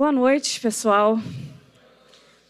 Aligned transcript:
Boa 0.00 0.12
noite, 0.12 0.58
pessoal. 0.62 1.20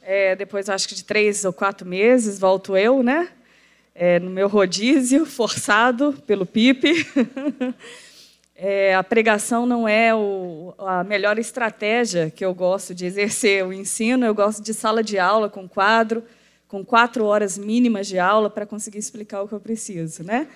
É, 0.01 0.37
depois, 0.37 0.69
acho 0.69 0.87
que 0.89 0.95
de 0.95 1.03
três 1.03 1.45
ou 1.45 1.53
quatro 1.53 1.85
meses, 1.85 2.39
volto 2.39 2.77
eu, 2.77 3.03
né? 3.03 3.29
É, 3.93 4.21
no 4.21 4.31
meu 4.31 4.47
rodízio, 4.47 5.27
forçado 5.27 6.15
pelo 6.25 6.47
Pipe. 6.47 7.05
É, 8.63 8.95
a 8.95 9.03
pregação 9.03 9.65
não 9.65 9.89
é 9.89 10.15
o, 10.15 10.75
a 10.77 11.03
melhor 11.03 11.39
estratégia 11.39 12.29
que 12.31 12.45
eu 12.45 12.53
gosto 12.53 12.95
de 12.95 13.07
exercer 13.07 13.65
o 13.65 13.73
ensino. 13.73 14.27
Eu 14.27 14.35
gosto 14.35 14.63
de 14.63 14.75
sala 14.75 15.03
de 15.03 15.19
aula 15.19 15.49
com 15.49 15.67
quadro, 15.67 16.23
com 16.69 16.85
quatro 16.85 17.25
horas 17.25 17.57
mínimas 17.57 18.07
de 18.07 18.19
aula 18.19 18.51
para 18.51 18.67
conseguir 18.67 18.99
explicar 18.99 19.41
o 19.41 19.49
que 19.49 19.55
eu 19.55 19.61
preciso, 19.61 20.23
né? 20.23 20.47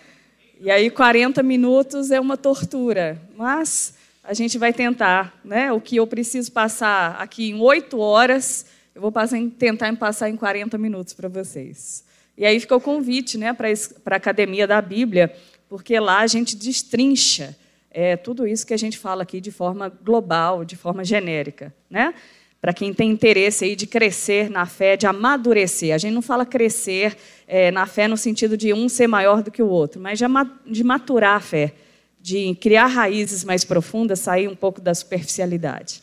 E 0.61 0.70
aí 0.70 0.90
40 0.90 1.42
minutos 1.42 2.11
é 2.11 2.20
uma 2.20 2.36
tortura, 2.36 3.18
mas 3.34 3.95
a 4.25 4.32
gente 4.32 4.56
vai 4.56 4.72
tentar, 4.72 5.38
né? 5.45 5.70
O 5.70 5.80
que 5.80 5.96
eu 5.96 6.06
preciso 6.06 6.50
passar 6.50 7.16
aqui 7.20 7.50
em 7.50 7.61
oito 7.61 7.98
horas, 7.98 8.64
eu 8.95 9.02
vou 9.02 9.12
passar, 9.12 9.38
tentar 9.59 9.95
passar 9.97 10.30
em 10.30 10.37
40 10.37 10.78
minutos 10.78 11.12
para 11.12 11.28
vocês. 11.28 12.05
E 12.37 12.47
aí 12.47 12.59
fica 12.59 12.74
o 12.74 12.80
convite, 12.80 13.37
né, 13.37 13.52
para 13.52 13.69
a 13.70 14.16
academia 14.16 14.66
da 14.66 14.80
Bíblia, 14.80 15.33
porque 15.69 16.00
lá 16.00 16.20
a 16.20 16.27
gente 16.27 16.56
destrincha 16.56 17.56
é, 17.91 18.16
tudo 18.16 18.47
isso 18.47 18.66
que 18.66 18.74
a 18.74 18.78
gente 18.78 18.98
fala 18.98 19.23
aqui 19.23 19.41
de 19.41 19.52
forma 19.52 19.88
global, 19.88 20.64
de 20.64 20.75
forma 20.75 21.05
genérica, 21.05 21.72
né? 21.88 22.14
Para 22.61 22.72
quem 22.72 22.95
tem 22.95 23.11
interesse 23.11 23.66
aí 23.66 23.77
de 23.77 23.86
crescer 23.86 24.48
na 24.48 24.64
fé, 24.64 24.97
de 24.97 25.06
amadurecer. 25.06 25.95
A 25.95 25.98
gente 25.98 26.14
não 26.14 26.22
fala 26.22 26.47
crescer 26.47 27.14
é, 27.47 27.70
na 27.70 27.84
fé 27.84 28.09
no 28.09 28.16
sentido 28.16 28.56
de 28.56 28.72
um 28.72 28.88
ser 28.88 29.06
maior 29.06 29.42
do 29.42 29.50
que 29.50 29.62
o 29.62 29.69
outro, 29.69 30.00
mas 30.00 30.19
de 30.66 30.83
maturar 30.83 31.36
a 31.36 31.41
fé, 31.41 31.75
de 32.24 32.55
criar 32.55 32.87
raízes 32.87 33.45
mais 33.45 33.66
profundas, 33.66 34.19
sair 34.19 34.48
um 34.48 34.56
pouco 34.56 34.80
da 34.80 34.95
superficialidade. 34.95 36.02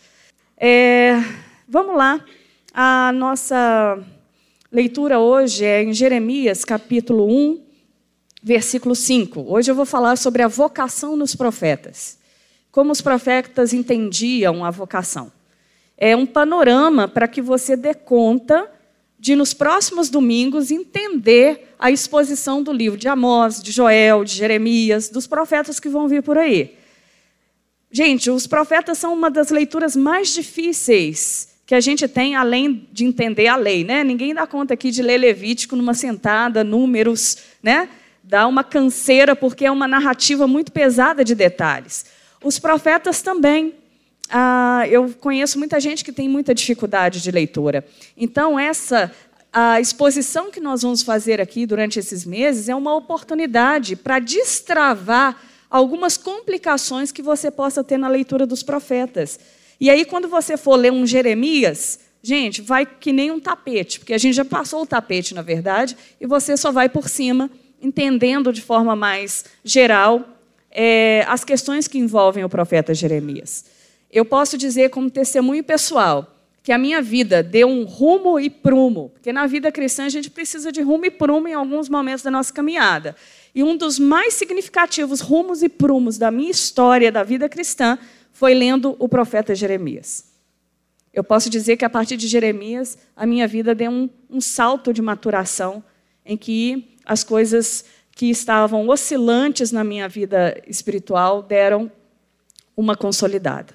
É, 0.55 1.15
vamos 1.67 1.97
lá. 1.97 2.23
A 2.71 3.11
nossa 3.11 3.97
leitura 4.71 5.17
hoje 5.17 5.65
é 5.65 5.81
em 5.81 5.91
Jeremias, 5.91 6.63
capítulo 6.63 7.25
1, 7.27 7.63
versículo 8.43 8.93
5. 8.93 9.45
Hoje 9.47 9.71
eu 9.71 9.73
vou 9.73 9.83
falar 9.83 10.15
sobre 10.15 10.43
a 10.43 10.47
vocação 10.47 11.15
nos 11.15 11.35
profetas. 11.35 12.19
Como 12.71 12.91
os 12.91 13.01
profetas 13.01 13.73
entendiam 13.73 14.63
a 14.63 14.69
vocação. 14.69 15.31
É 15.97 16.15
um 16.15 16.27
panorama 16.27 17.07
para 17.07 17.27
que 17.27 17.41
você 17.41 17.75
dê 17.75 17.95
conta 17.95 18.69
de, 19.17 19.35
nos 19.35 19.55
próximos 19.55 20.07
domingos, 20.07 20.69
entender 20.69 21.70
a 21.81 21.89
exposição 21.89 22.61
do 22.61 22.71
livro 22.71 22.95
de 22.95 23.07
Amós, 23.07 23.59
de 23.59 23.71
Joel, 23.71 24.23
de 24.23 24.35
Jeremias, 24.35 25.09
dos 25.09 25.25
profetas 25.25 25.79
que 25.79 25.89
vão 25.89 26.07
vir 26.07 26.21
por 26.21 26.37
aí. 26.37 26.77
Gente, 27.91 28.29
os 28.29 28.45
profetas 28.45 28.99
são 28.99 29.11
uma 29.11 29.31
das 29.31 29.49
leituras 29.49 29.95
mais 29.95 30.31
difíceis 30.31 31.49
que 31.65 31.73
a 31.73 31.79
gente 31.79 32.07
tem, 32.07 32.35
além 32.35 32.87
de 32.91 33.03
entender 33.03 33.47
a 33.47 33.55
lei. 33.55 33.83
Né? 33.83 34.03
Ninguém 34.03 34.31
dá 34.31 34.45
conta 34.45 34.75
aqui 34.75 34.91
de 34.91 35.01
ler 35.01 35.17
Levítico 35.17 35.75
numa 35.75 35.95
sentada, 35.95 36.63
números, 36.63 37.37
né? 37.63 37.89
dá 38.23 38.45
uma 38.45 38.63
canseira, 38.63 39.35
porque 39.35 39.65
é 39.65 39.71
uma 39.71 39.87
narrativa 39.87 40.47
muito 40.47 40.71
pesada 40.71 41.25
de 41.25 41.33
detalhes. 41.33 42.05
Os 42.43 42.59
profetas 42.59 43.23
também. 43.23 43.73
Ah, 44.29 44.85
eu 44.87 45.13
conheço 45.19 45.57
muita 45.57 45.79
gente 45.79 46.05
que 46.05 46.11
tem 46.11 46.29
muita 46.29 46.53
dificuldade 46.53 47.21
de 47.21 47.31
leitura. 47.31 47.83
Então, 48.15 48.57
essa 48.57 49.11
a 49.53 49.81
exposição 49.81 50.49
que 50.49 50.61
nós 50.61 50.81
vamos 50.81 51.01
fazer 51.01 51.41
aqui 51.41 51.65
durante 51.65 51.99
esses 51.99 52.25
meses 52.25 52.69
é 52.69 52.75
uma 52.75 52.95
oportunidade 52.95 53.95
para 53.95 54.19
destravar 54.19 55.41
algumas 55.69 56.15
complicações 56.15 57.11
que 57.11 57.21
você 57.21 57.51
possa 57.51 57.83
ter 57.83 57.97
na 57.97 58.07
leitura 58.07 58.45
dos 58.45 58.63
profetas. 58.63 59.39
E 59.79 59.89
aí, 59.89 60.05
quando 60.05 60.27
você 60.29 60.55
for 60.55 60.75
ler 60.75 60.91
um 60.91 61.05
Jeremias, 61.05 61.99
gente, 62.23 62.61
vai 62.61 62.85
que 62.85 63.11
nem 63.11 63.31
um 63.31 63.39
tapete, 63.39 63.99
porque 63.99 64.13
a 64.13 64.17
gente 64.17 64.35
já 64.35 64.45
passou 64.45 64.83
o 64.83 64.85
tapete, 64.85 65.33
na 65.33 65.41
verdade, 65.41 65.97
e 66.19 66.25
você 66.25 66.55
só 66.55 66.71
vai 66.71 66.87
por 66.87 67.09
cima 67.09 67.49
entendendo 67.81 68.53
de 68.53 68.61
forma 68.61 68.95
mais 68.95 69.43
geral 69.63 70.23
é, 70.69 71.25
as 71.27 71.43
questões 71.43 71.87
que 71.87 71.97
envolvem 71.97 72.43
o 72.43 72.49
profeta 72.49 72.93
Jeremias. 72.93 73.65
Eu 74.11 74.23
posso 74.23 74.57
dizer, 74.57 74.89
como 74.89 75.09
testemunho 75.09 75.63
pessoal, 75.63 76.30
que 76.63 76.71
a 76.71 76.77
minha 76.77 77.01
vida 77.01 77.41
deu 77.41 77.67
um 77.67 77.85
rumo 77.85 78.39
e 78.39 78.49
prumo, 78.49 79.09
porque 79.09 79.33
na 79.33 79.47
vida 79.47 79.71
cristã 79.71 80.05
a 80.05 80.09
gente 80.09 80.29
precisa 80.29 80.71
de 80.71 80.81
rumo 80.81 81.05
e 81.05 81.11
prumo 81.11 81.47
em 81.47 81.53
alguns 81.53 81.89
momentos 81.89 82.23
da 82.23 82.29
nossa 82.29 82.53
caminhada. 82.53 83.15
E 83.53 83.63
um 83.63 83.75
dos 83.75 83.97
mais 83.97 84.35
significativos 84.35 85.21
rumos 85.21 85.63
e 85.63 85.69
prumos 85.69 86.17
da 86.17 86.29
minha 86.29 86.51
história 86.51 87.11
da 87.11 87.23
vida 87.23 87.49
cristã 87.49 87.97
foi 88.31 88.53
lendo 88.53 88.95
o 88.99 89.09
profeta 89.09 89.55
Jeremias. 89.55 90.31
Eu 91.13 91.23
posso 91.23 91.49
dizer 91.49 91.75
que 91.77 91.83
a 91.83 91.89
partir 91.89 92.15
de 92.15 92.27
Jeremias 92.27 92.97
a 93.15 93.25
minha 93.25 93.47
vida 93.47 93.75
deu 93.75 93.91
um, 93.91 94.09
um 94.29 94.39
salto 94.39 94.93
de 94.93 95.01
maturação 95.01 95.83
em 96.25 96.37
que 96.37 96.95
as 97.03 97.23
coisas 97.23 97.83
que 98.15 98.29
estavam 98.29 98.87
oscilantes 98.87 99.71
na 99.71 99.83
minha 99.83 100.07
vida 100.07 100.61
espiritual 100.67 101.41
deram 101.41 101.91
uma 102.77 102.95
consolidada. 102.95 103.73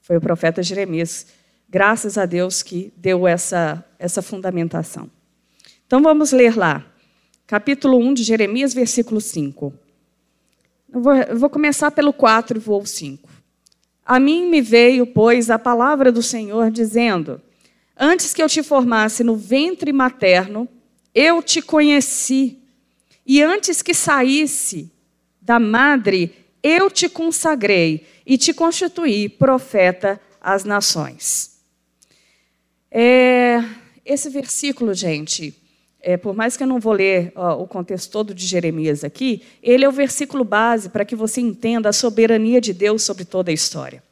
Foi 0.00 0.16
o 0.16 0.20
profeta 0.20 0.62
Jeremias, 0.62 1.26
graças 1.72 2.18
a 2.18 2.26
Deus, 2.26 2.62
que 2.62 2.92
deu 2.98 3.26
essa, 3.26 3.82
essa 3.98 4.20
fundamentação. 4.20 5.10
Então 5.86 6.02
vamos 6.02 6.30
ler 6.30 6.54
lá, 6.54 6.84
capítulo 7.46 7.96
1 7.96 8.12
de 8.12 8.24
Jeremias, 8.24 8.74
versículo 8.74 9.22
5. 9.22 9.72
Eu 10.92 11.00
vou, 11.00 11.14
eu 11.14 11.38
vou 11.38 11.48
começar 11.48 11.90
pelo 11.90 12.12
4 12.12 12.58
e 12.58 12.60
vou 12.60 12.74
ao 12.74 12.84
5. 12.84 13.26
A 14.04 14.20
mim 14.20 14.50
me 14.50 14.60
veio, 14.60 15.06
pois, 15.06 15.48
a 15.48 15.58
palavra 15.58 16.12
do 16.12 16.22
Senhor, 16.22 16.70
dizendo: 16.70 17.40
Antes 17.96 18.34
que 18.34 18.42
eu 18.42 18.50
te 18.50 18.62
formasse 18.62 19.24
no 19.24 19.34
ventre 19.34 19.94
materno, 19.94 20.68
eu 21.14 21.42
te 21.42 21.62
conheci, 21.62 22.58
e 23.24 23.40
antes 23.42 23.80
que 23.80 23.94
saísse 23.94 24.92
da 25.40 25.58
madre, 25.58 26.34
eu 26.62 26.90
te 26.90 27.08
consagrei 27.08 28.06
e 28.26 28.36
te 28.36 28.52
constituí 28.52 29.26
profeta 29.26 30.20
às 30.38 30.64
nações. 30.64 31.51
É, 32.94 33.64
esse 34.04 34.28
versículo, 34.28 34.92
gente, 34.92 35.58
é, 36.02 36.18
por 36.18 36.34
mais 36.34 36.58
que 36.58 36.62
eu 36.62 36.66
não 36.66 36.78
vou 36.78 36.92
ler 36.92 37.32
ó, 37.34 37.62
o 37.62 37.66
contexto 37.66 38.10
todo 38.10 38.34
de 38.34 38.46
Jeremias 38.46 39.02
aqui, 39.02 39.42
ele 39.62 39.82
é 39.82 39.88
o 39.88 39.92
versículo 39.92 40.44
base 40.44 40.90
para 40.90 41.04
que 41.04 41.16
você 41.16 41.40
entenda 41.40 41.88
a 41.88 41.92
soberania 41.92 42.60
de 42.60 42.74
Deus 42.74 43.02
sobre 43.02 43.24
toda 43.24 43.50
a 43.50 43.54
história. 43.54 44.02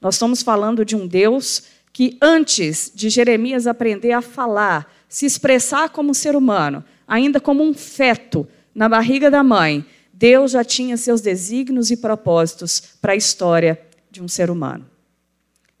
Nós 0.00 0.14
estamos 0.14 0.42
falando 0.42 0.84
de 0.84 0.94
um 0.94 1.08
Deus 1.08 1.64
que, 1.92 2.16
antes 2.22 2.92
de 2.94 3.10
Jeremias 3.10 3.66
aprender 3.66 4.12
a 4.12 4.22
falar, 4.22 4.94
se 5.08 5.26
expressar 5.26 5.88
como 5.88 6.14
ser 6.14 6.36
humano, 6.36 6.84
ainda 7.08 7.40
como 7.40 7.64
um 7.64 7.74
feto 7.74 8.46
na 8.72 8.88
barriga 8.88 9.28
da 9.28 9.42
mãe, 9.42 9.84
Deus 10.12 10.52
já 10.52 10.62
tinha 10.62 10.96
seus 10.96 11.20
desígnios 11.20 11.90
e 11.90 11.96
propósitos 11.96 12.80
para 13.00 13.12
a 13.12 13.16
história 13.16 13.80
de 14.08 14.22
um 14.22 14.28
ser 14.28 14.50
humano. 14.50 14.86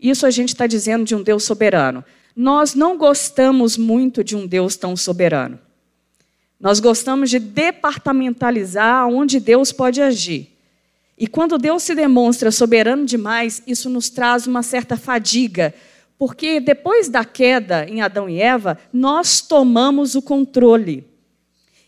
Isso 0.00 0.26
a 0.26 0.30
gente 0.30 0.48
está 0.48 0.66
dizendo 0.66 1.04
de 1.04 1.14
um 1.14 1.22
Deus 1.22 1.44
soberano. 1.44 2.02
Nós 2.40 2.74
não 2.74 2.96
gostamos 2.96 3.76
muito 3.76 4.24
de 4.24 4.34
um 4.34 4.46
Deus 4.46 4.74
tão 4.74 4.96
soberano. 4.96 5.58
Nós 6.58 6.80
gostamos 6.80 7.28
de 7.28 7.38
departamentalizar 7.38 9.06
onde 9.08 9.38
Deus 9.38 9.72
pode 9.72 10.00
agir. 10.00 10.56
E 11.18 11.26
quando 11.26 11.58
Deus 11.58 11.82
se 11.82 11.94
demonstra 11.94 12.50
soberano 12.50 13.04
demais, 13.04 13.62
isso 13.66 13.90
nos 13.90 14.08
traz 14.08 14.46
uma 14.46 14.62
certa 14.62 14.96
fadiga, 14.96 15.74
porque 16.18 16.60
depois 16.60 17.10
da 17.10 17.26
queda 17.26 17.84
em 17.86 18.00
Adão 18.00 18.26
e 18.26 18.40
Eva, 18.40 18.78
nós 18.90 19.42
tomamos 19.42 20.14
o 20.14 20.22
controle. 20.22 21.06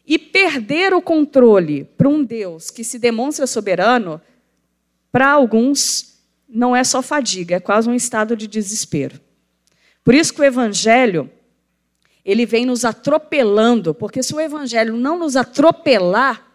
E 0.07 0.19
perder 0.19 0.93
o 0.93 1.01
controle 1.01 1.85
para 1.97 2.11
um 2.11 2.23
Deus 2.23 2.71
que 2.71 2.85
se 2.85 2.99
demonstra 2.99 3.47
soberano, 3.47 4.21
para 5.11 5.31
alguns, 5.31 6.19
não 6.47 6.77
é 6.77 6.85
só 6.85 7.01
fadiga, 7.01 7.57
é 7.57 7.61
quase 7.61 7.89
um 7.89 7.95
estado 7.95 8.37
de 8.37 8.47
desespero. 8.47 9.19
Por 10.05 10.15
isso 10.15 10.35
que 10.35 10.41
o 10.41 10.45
Evangelho, 10.45 11.31
ele 12.25 12.45
vem 12.45 12.67
nos 12.67 12.85
atropelando, 12.85 13.95
porque 13.95 14.23
se 14.23 14.35
o 14.35 14.41
Evangelho 14.41 14.97
não 14.97 15.19
nos 15.19 15.37
atropelar, 15.37 16.47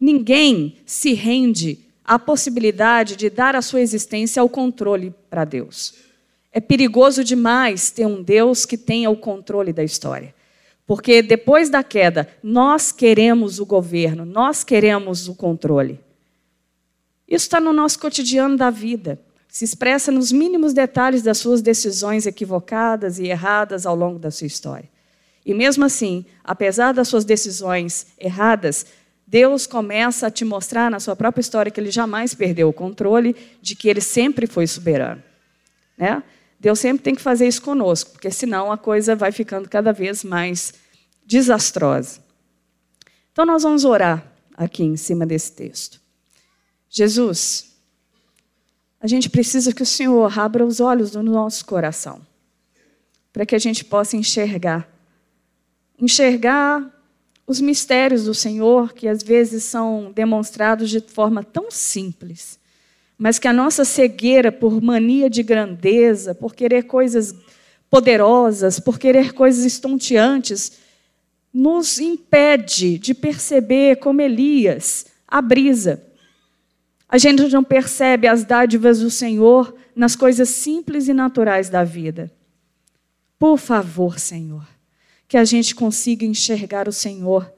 ninguém 0.00 0.76
se 0.86 1.12
rende 1.12 1.80
à 2.04 2.18
possibilidade 2.18 3.16
de 3.16 3.28
dar 3.28 3.54
a 3.54 3.62
sua 3.62 3.80
existência 3.80 4.40
ao 4.40 4.48
controle 4.48 5.14
para 5.28 5.44
Deus. 5.44 5.94
É 6.50 6.60
perigoso 6.60 7.22
demais 7.22 7.90
ter 7.90 8.06
um 8.06 8.22
Deus 8.22 8.64
que 8.64 8.78
tenha 8.78 9.10
o 9.10 9.16
controle 9.16 9.72
da 9.72 9.84
história. 9.84 10.34
Porque 10.86 11.20
depois 11.20 11.68
da 11.68 11.82
queda, 11.82 12.26
nós 12.42 12.90
queremos 12.90 13.60
o 13.60 13.66
governo, 13.66 14.24
nós 14.24 14.64
queremos 14.64 15.28
o 15.28 15.34
controle. 15.34 16.00
Isso 17.28 17.44
está 17.44 17.60
no 17.60 17.74
nosso 17.74 17.98
cotidiano 17.98 18.56
da 18.56 18.70
vida. 18.70 19.20
Se 19.58 19.64
expressa 19.64 20.12
nos 20.12 20.30
mínimos 20.30 20.72
detalhes 20.72 21.20
das 21.20 21.38
suas 21.38 21.60
decisões 21.60 22.26
equivocadas 22.26 23.18
e 23.18 23.26
erradas 23.26 23.86
ao 23.86 23.96
longo 23.96 24.16
da 24.16 24.30
sua 24.30 24.46
história. 24.46 24.88
E 25.44 25.52
mesmo 25.52 25.84
assim, 25.84 26.24
apesar 26.44 26.92
das 26.92 27.08
suas 27.08 27.24
decisões 27.24 28.06
erradas, 28.20 28.86
Deus 29.26 29.66
começa 29.66 30.28
a 30.28 30.30
te 30.30 30.44
mostrar 30.44 30.88
na 30.88 31.00
sua 31.00 31.16
própria 31.16 31.40
história 31.40 31.72
que 31.72 31.80
ele 31.80 31.90
jamais 31.90 32.34
perdeu 32.34 32.68
o 32.68 32.72
controle, 32.72 33.34
de 33.60 33.74
que 33.74 33.88
ele 33.88 34.00
sempre 34.00 34.46
foi 34.46 34.64
soberano. 34.64 35.20
Né? 35.96 36.22
Deus 36.60 36.78
sempre 36.78 37.02
tem 37.02 37.16
que 37.16 37.20
fazer 37.20 37.48
isso 37.48 37.62
conosco, 37.62 38.12
porque 38.12 38.30
senão 38.30 38.70
a 38.70 38.78
coisa 38.78 39.16
vai 39.16 39.32
ficando 39.32 39.68
cada 39.68 39.92
vez 39.92 40.22
mais 40.22 40.72
desastrosa. 41.26 42.20
Então 43.32 43.44
nós 43.44 43.64
vamos 43.64 43.84
orar 43.84 44.24
aqui 44.56 44.84
em 44.84 44.96
cima 44.96 45.26
desse 45.26 45.50
texto. 45.50 46.00
Jesus, 46.88 47.67
a 49.00 49.06
gente 49.06 49.30
precisa 49.30 49.72
que 49.72 49.82
o 49.82 49.86
Senhor 49.86 50.38
abra 50.38 50.64
os 50.64 50.80
olhos 50.80 51.12
do 51.12 51.22
nosso 51.22 51.64
coração, 51.64 52.20
para 53.32 53.46
que 53.46 53.54
a 53.54 53.58
gente 53.58 53.84
possa 53.84 54.16
enxergar. 54.16 54.88
Enxergar 56.00 56.94
os 57.46 57.60
mistérios 57.60 58.24
do 58.24 58.34
Senhor, 58.34 58.92
que 58.92 59.08
às 59.08 59.22
vezes 59.22 59.64
são 59.64 60.12
demonstrados 60.14 60.90
de 60.90 61.00
forma 61.00 61.42
tão 61.42 61.70
simples, 61.70 62.58
mas 63.16 63.38
que 63.38 63.48
a 63.48 63.52
nossa 63.52 63.84
cegueira 63.84 64.52
por 64.52 64.80
mania 64.82 65.30
de 65.30 65.42
grandeza, 65.42 66.34
por 66.34 66.54
querer 66.54 66.84
coisas 66.84 67.34
poderosas, 67.88 68.78
por 68.78 68.98
querer 68.98 69.32
coisas 69.32 69.64
estonteantes, 69.64 70.72
nos 71.52 71.98
impede 71.98 72.98
de 72.98 73.14
perceber 73.14 73.96
como 73.96 74.20
Elias 74.20 75.06
a 75.26 75.40
brisa. 75.40 76.02
A 77.08 77.16
gente 77.16 77.48
não 77.48 77.64
percebe 77.64 78.28
as 78.28 78.44
dádivas 78.44 79.00
do 79.00 79.10
Senhor 79.10 79.74
nas 79.96 80.14
coisas 80.14 80.50
simples 80.50 81.08
e 81.08 81.14
naturais 81.14 81.70
da 81.70 81.82
vida. 81.82 82.30
Por 83.38 83.56
favor, 83.56 84.18
Senhor, 84.18 84.66
que 85.26 85.38
a 85.38 85.44
gente 85.44 85.74
consiga 85.74 86.26
enxergar 86.26 86.86
o 86.86 86.92
Senhor 86.92 87.50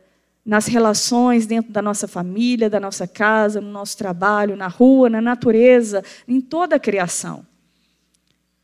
nas 0.45 0.67
relações 0.67 1.47
dentro 1.47 1.73
da 1.73 1.83
nossa 1.83 2.07
família, 2.07 2.71
da 2.71 2.79
nossa 2.79 3.09
casa, 3.09 3.61
no 3.61 3.71
nosso 3.71 3.97
trabalho, 3.99 4.57
na 4.57 4.69
rua, 4.69 5.11
na 5.11 5.21
natureza, 5.21 6.05
em 6.29 6.41
toda 6.41 6.77
a 6.77 6.81
criação. 6.81 7.45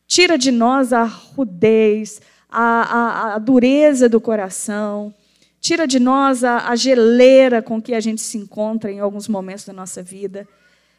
Tira 0.07 0.39
de 0.39 0.53
nós 0.53 0.93
a 0.93 1.03
rudez, 1.03 2.21
a, 2.49 2.63
a, 2.63 3.35
a 3.35 3.39
dureza 3.39 4.09
do 4.09 4.21
coração, 4.21 5.13
tira 5.61 5.87
de 5.87 5.99
nós 5.99 6.45
a, 6.45 6.69
a 6.69 6.77
geleira 6.77 7.61
com 7.61 7.83
que 7.83 7.93
a 7.93 8.01
gente 8.01 8.21
se 8.21 8.39
encontra 8.39 8.91
em 8.91 9.01
alguns 9.01 9.27
momentos 9.27 9.65
da 9.65 9.73
nossa 9.73 10.01
vida 10.01 10.47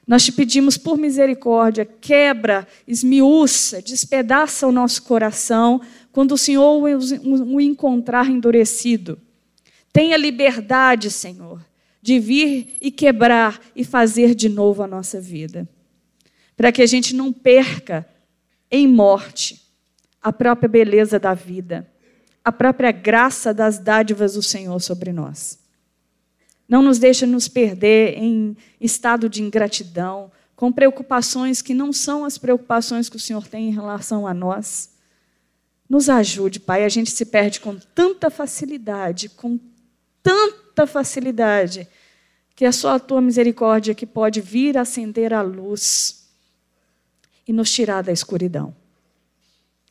nós 0.07 0.24
te 0.24 0.31
pedimos 0.31 0.77
por 0.77 0.98
misericórdia, 0.98 1.83
quebra, 1.83 2.65
esmiuça, 2.88 3.81
despedaça 3.81 4.65
o 4.65 4.71
nosso 4.71 5.04
coração 5.04 5.81
quando 6.13 6.31
o 6.31 6.38
Senhor 6.38 6.81
o 6.81 7.59
encontrar 7.59 8.30
endurecido. 8.30 9.19
Tenha 9.92 10.15
liberdade, 10.15 11.12
Senhor, 11.12 11.62
de 12.01 12.19
vir 12.19 12.75
e 12.80 12.89
quebrar 12.89 13.59
e 13.75 13.83
fazer 13.83 14.33
de 14.33 14.48
novo 14.48 14.81
a 14.81 14.88
nossa 14.88 15.19
vida. 15.19 15.68
Para 16.56 16.71
que 16.71 16.81
a 16.81 16.86
gente 16.86 17.13
não 17.13 17.33
perca 17.33 18.07
em 18.71 18.88
morte 18.88 19.62
a 20.21 20.31
própria 20.31 20.69
beleza 20.69 21.19
da 21.19 21.33
vida, 21.33 21.86
a 22.45 22.51
própria 22.51 22.92
graça 22.92 23.54
das 23.54 23.77
dádivas 23.77 24.36
do 24.36 24.42
Senhor 24.42 24.80
sobre 24.80 25.12
nós. 25.12 25.59
Não 26.68 26.81
nos 26.81 27.00
deixa 27.00 27.25
nos 27.25 27.48
perder 27.48 28.18
em 28.18 28.58
estado 28.80 29.30
de 29.30 29.42
ingratidão, 29.42 30.31
com 30.56 30.72
preocupações 30.72 31.62
que 31.62 31.74
não 31.74 31.94
são 31.94 32.25
as 32.25 32.38
preocupações 32.38 33.08
que 33.08 33.16
o 33.16 33.19
Senhor 33.19 33.48
tem 33.48 33.69
em 33.69 33.74
relação 33.74 34.28
a 34.28 34.34
nós. 34.34 34.90
Nos 35.88 36.10
ajude, 36.10 36.60
Pai. 36.60 36.84
A 36.84 36.90
gente 36.90 37.12
se 37.12 37.25
perde 37.25 37.60
com 37.60 37.78
tanta 37.78 38.30
facilidade, 38.30 39.30
com 39.30 39.60
tanta 40.22 40.86
facilidade, 40.86 41.88
que 42.56 42.66
é 42.66 42.72
só 42.72 42.96
a 42.96 43.00
tua 43.00 43.22
misericórdia 43.22 43.96
que 43.96 44.06
pode 44.06 44.42
vir 44.42 44.78
acender 44.78 45.34
a 45.34 45.42
luz 45.42 46.28
e 47.48 47.54
nos 47.54 47.72
tirar 47.72 48.02
da 48.02 48.12
escuridão. 48.12 48.75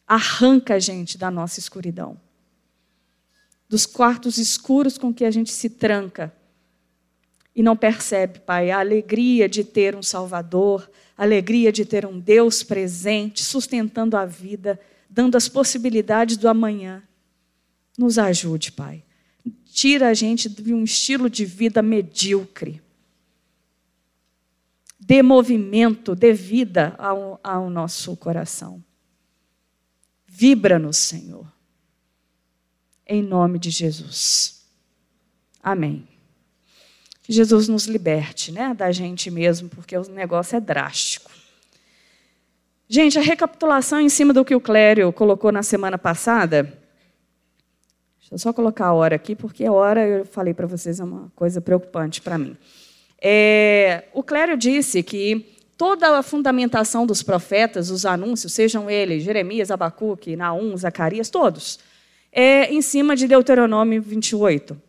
Arranca 0.06 0.75
a 0.75 0.78
gente 0.78 1.17
da 1.17 1.31
nossa 1.31 1.58
escuridão, 1.58 2.20
dos 3.69 3.87
quartos 3.87 4.37
escuros 4.37 4.99
com 4.99 5.14
que 5.14 5.25
a 5.25 5.31
gente 5.31 5.52
se 5.52 5.70
tranca 5.70 6.32
e 7.56 7.62
não 7.62 7.74
percebe, 7.74 8.40
Pai, 8.40 8.70
a 8.70 8.80
alegria 8.80 9.48
de 9.48 9.64
ter 9.64 9.96
um 9.96 10.02
Salvador, 10.02 10.90
a 11.16 11.22
alegria 11.22 11.72
de 11.72 11.86
ter 11.86 12.04
um 12.04 12.20
Deus 12.20 12.62
presente, 12.62 13.42
sustentando 13.42 14.14
a 14.14 14.26
vida, 14.26 14.78
dando 15.08 15.36
as 15.36 15.48
possibilidades 15.48 16.36
do 16.36 16.50
amanhã. 16.50 17.02
Nos 17.96 18.18
ajude, 18.18 18.72
Pai. 18.72 19.02
Tira 19.64 20.10
a 20.10 20.14
gente 20.14 20.50
de 20.50 20.74
um 20.74 20.84
estilo 20.84 21.30
de 21.30 21.46
vida 21.46 21.80
medíocre. 21.80 22.82
Dê 25.00 25.22
movimento, 25.22 26.14
dê 26.14 26.34
vida 26.34 26.94
ao, 26.98 27.40
ao 27.42 27.70
nosso 27.70 28.14
coração. 28.18 28.84
Vibra-nos, 30.26 30.98
Senhor. 30.98 31.50
Em 33.06 33.22
nome 33.22 33.58
de 33.58 33.70
Jesus. 33.70 34.62
Amém. 35.62 36.15
Que 37.26 37.32
Jesus 37.32 37.67
nos 37.67 37.87
liberte 37.87 38.52
né, 38.52 38.73
da 38.73 38.93
gente 38.93 39.32
mesmo, 39.32 39.69
porque 39.69 39.96
o 39.96 40.08
negócio 40.08 40.56
é 40.56 40.61
drástico. 40.61 41.28
Gente, 42.88 43.19
a 43.19 43.23
recapitulação 43.23 44.00
em 44.00 44.08
cima 44.08 44.32
do 44.32 44.44
que 44.44 44.55
o 44.55 44.61
Clério 44.61 45.12
colocou 45.12 45.50
na 45.50 45.64
semana 45.64 45.99
passada. 45.99 46.62
Deixa 48.20 48.32
eu 48.32 48.38
só 48.38 48.52
colocar 48.52 48.87
a 48.87 48.93
hora 48.94 49.17
aqui, 49.17 49.34
porque 49.34 49.64
a 49.64 49.73
hora, 49.73 50.06
eu 50.06 50.25
falei 50.25 50.55
para 50.55 50.69
vocês, 50.69 51.00
é 51.00 51.05
uma 51.05 51.32
coisa 51.34 51.61
preocupante 51.61 52.23
para 52.23 52.38
mim. 52.38 52.56
É, 53.20 54.05
o 54.14 54.23
Clério 54.23 54.56
disse 54.56 55.02
que 55.02 55.56
toda 55.76 56.17
a 56.17 56.23
fundamentação 56.23 57.05
dos 57.05 57.25
profetas, 57.25 57.90
os 57.90 58.06
anúncios, 58.06 58.52
sejam 58.52 58.88
eles 58.88 59.25
Jeremias, 59.25 59.73
Abacuque, 59.73 60.37
Naum, 60.37 60.76
Zacarias, 60.76 61.28
todos, 61.28 61.81
é 62.31 62.73
em 62.73 62.81
cima 62.81 63.17
de 63.17 63.26
Deuteronômio 63.26 64.00
28 64.00 64.85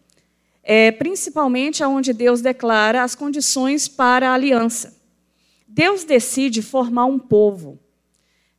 é, 0.69 0.91
principalmente 0.91 1.81
aonde 1.81 2.11
Deus 2.11 2.41
declara 2.41 3.01
as 3.01 3.15
condições 3.15 3.87
para 3.87 4.29
a 4.29 4.33
aliança. 4.33 5.01
Deus 5.65 6.03
decide 6.03 6.61
formar 6.61 7.05
um 7.05 7.17
povo. 7.17 7.79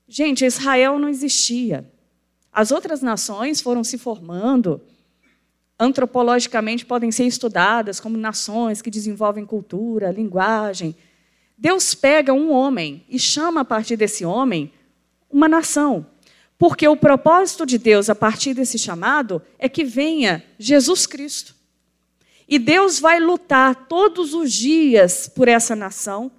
Gente, 0.09 0.43
Israel 0.47 0.99
não 0.99 1.11
existia. 1.11 1.87
As 2.51 2.73
outras 2.73 3.03
nações 3.03 3.61
foram 3.61 3.85
se 3.85 3.99
formando, 3.99 4.81
antropologicamente 5.79 6.87
podem 6.87 7.13
ser 7.13 7.25
estudadas 7.25 8.01
como 8.01 8.17
nações 8.17 8.81
que 8.81 8.91
desenvolvem 8.91 9.45
cultura, 9.45 10.11
linguagem. 10.11 10.97
Deus 11.59 11.95
pega 11.95 12.33
um 12.33 12.51
homem 12.51 13.05
e 13.07 13.19
chama 13.19 13.61
a 13.61 13.67
partir 13.67 13.99
desse 13.99 14.25
homem 14.25 14.73
uma 15.31 15.47
nação. 15.47 16.07
Porque 16.57 16.89
o 16.89 16.97
propósito 16.97 17.67
de 17.67 17.77
Deus 17.77 18.09
a 18.09 18.15
partir 18.15 18.55
desse 18.55 18.79
chamado 18.79 19.43
é 19.59 19.69
que 19.69 19.85
venha 19.85 20.43
Jesus 20.59 21.07
Cristo. 21.07 21.58
E 22.49 22.59
Deus 22.59 22.99
vai 22.99 23.21
lutar 23.21 23.75
todos 23.89 24.33
os 24.33 24.51
dias 24.51 25.29
por 25.29 25.49
essa 25.49 25.77
nação 25.77 26.31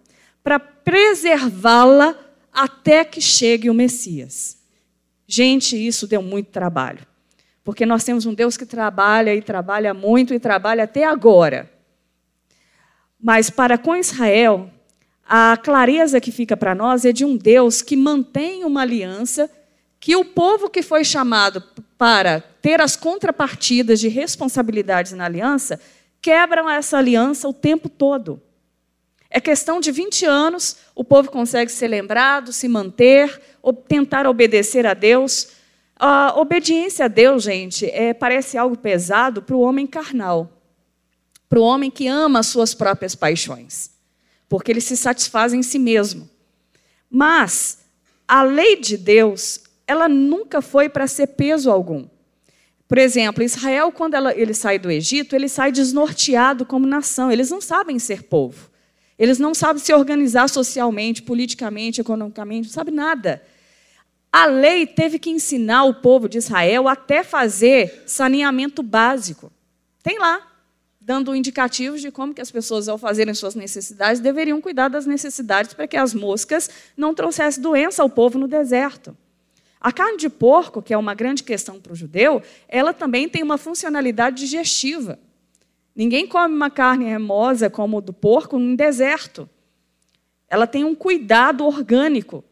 para 0.44 0.60
preservá-la 0.60 2.18
até 2.52 3.06
que 3.06 3.22
chegue 3.22 3.70
o 3.70 3.74
Messias. 3.74 4.58
Gente, 5.28 5.78
isso 5.78 6.08
deu 6.08 6.24
muito 6.24 6.48
trabalho. 6.48 7.06
Porque 7.64 7.86
nós 7.86 8.04
temos 8.04 8.26
um 8.26 8.34
Deus 8.34 8.58
que 8.58 8.66
trabalha 8.66 9.36
e 9.36 9.42
trabalha 9.44 9.94
muito 9.94 10.34
e 10.34 10.40
trabalha 10.40 10.86
até 10.86 11.06
agora. 11.06 11.72
Mas 13.22 13.52
para 13.52 13.78
com 13.78 13.96
Israel, 13.96 14.72
a 15.24 15.56
clareza 15.58 16.20
que 16.20 16.32
fica 16.32 16.58
para 16.58 16.74
nós 16.74 17.06
é 17.06 17.12
de 17.12 17.24
um 17.24 17.38
Deus 17.38 17.84
que 17.84 17.96
mantém 17.96 18.64
uma 18.64 18.82
aliança 18.82 19.48
que 20.00 20.16
o 20.16 20.26
povo 20.26 20.70
que 20.70 20.82
foi 20.82 21.04
chamado 21.04 21.62
para 21.98 22.40
ter 22.40 22.82
as 22.82 22.96
contrapartidas 22.96 24.00
de 24.00 24.08
responsabilidades 24.08 25.12
na 25.12 25.26
aliança 25.26 25.80
quebram 26.22 26.70
essa 26.70 26.98
aliança 26.98 27.48
o 27.48 27.54
tempo 27.54 27.90
todo. 27.90 28.42
É 29.30 29.40
questão 29.40 29.80
de 29.80 29.92
20 29.92 30.26
anos, 30.26 30.78
o 30.96 31.04
povo 31.04 31.30
consegue 31.30 31.72
ser 31.72 31.88
lembrado, 31.88 32.52
se 32.52 32.68
manter, 32.68 33.40
tentar 33.88 34.26
obedecer 34.26 34.88
a 34.88 34.96
Deus. 34.96 35.50
A 35.96 36.34
obediência 36.40 37.06
a 37.06 37.08
Deus, 37.08 37.44
gente, 37.44 37.86
é, 37.86 38.14
parece 38.14 38.58
algo 38.58 38.76
pesado 38.78 39.42
para 39.42 39.56
o 39.56 39.62
homem 39.62 39.86
carnal, 39.86 40.50
para 41.48 41.60
o 41.60 41.64
homem 41.64 41.92
que 41.92 42.08
ama 42.08 42.40
as 42.40 42.48
suas 42.48 42.74
próprias 42.74 43.14
paixões, 43.14 43.92
porque 44.48 44.72
ele 44.72 44.82
se 44.82 44.98
satisfaz 44.98 45.54
em 45.54 45.62
si 45.62 45.78
mesmo. 45.78 46.28
Mas 47.10 47.80
a 48.28 48.42
lei 48.42 48.78
de 48.78 48.98
Deus, 48.98 49.62
ela 49.86 50.10
nunca 50.10 50.62
foi 50.62 50.90
para 50.90 51.06
ser 51.06 51.28
peso 51.28 51.70
algum. 51.70 52.08
Por 52.90 52.98
exemplo, 52.98 53.44
Israel, 53.44 53.92
quando 53.92 54.16
ela, 54.16 54.36
ele 54.36 54.56
sai 54.56 54.80
do 54.80 54.90
Egito, 54.90 55.36
ele 55.36 55.48
sai 55.48 55.72
desnorteado 55.72 56.66
como 56.66 56.88
nação. 56.88 57.32
Eles 57.32 57.52
não 57.52 57.62
sabem 57.62 58.00
ser 58.00 58.24
povo. 58.24 58.68
Eles 59.18 59.38
não 59.38 59.54
sabem 59.54 59.80
se 59.80 59.94
organizar 59.94 60.50
socialmente, 60.50 61.22
politicamente, 61.22 62.02
economicamente, 62.02 62.70
não 62.70 62.74
sabem 62.74 62.96
nada. 62.96 63.44
A 64.32 64.48
lei 64.48 64.88
teve 64.88 65.20
que 65.20 65.30
ensinar 65.30 65.84
o 65.84 65.94
povo 65.94 66.28
de 66.28 66.40
Israel 66.40 66.88
até 66.88 67.24
fazer 67.24 68.06
saneamento 68.08 68.82
básico. 68.82 69.52
Tem 70.02 70.18
lá, 70.18 70.42
dando 71.00 71.36
indicativos 71.36 72.02
de 72.02 72.10
como 72.10 72.34
que 72.34 72.42
as 72.42 72.50
pessoas, 72.50 72.90
ao 72.90 72.98
fazerem 72.98 73.36
suas 73.36 73.54
necessidades, 73.54 74.20
deveriam 74.20 74.60
cuidar 74.60 74.88
das 74.88 75.06
necessidades 75.06 75.76
para 75.76 75.88
que 75.88 75.98
as 75.98 76.16
moscas 76.16 76.68
não 76.98 77.14
trouxessem 77.14 77.62
doença 77.62 78.02
ao 78.02 78.10
povo 78.10 78.40
no 78.40 78.48
deserto. 78.48 79.16
A 79.80 79.92
carne 79.92 80.18
de 80.18 80.30
porco, 80.30 80.82
que 80.82 80.94
é 80.94 80.98
uma 80.98 81.14
grande 81.14 81.44
questão 81.44 81.80
para 81.80 81.94
o 81.94 81.96
judeu, 81.96 82.42
ela 82.68 82.94
também 82.94 83.30
tem 83.30 83.42
uma 83.42 83.58
funcionalidade 83.58 84.38
digestiva. 84.38 85.18
Ninguém 85.96 86.28
come 86.28 86.54
uma 86.54 86.70
carne 86.70 87.06
remosa 87.06 87.70
como 87.70 87.98
a 87.98 88.02
do 88.02 88.14
porco 88.14 88.60
no 88.60 88.76
deserto. 88.76 89.50
Ela 90.50 90.68
tem 90.68 90.84
um 90.84 90.96
cuidado 90.96 91.66
orgânico. 91.66 92.44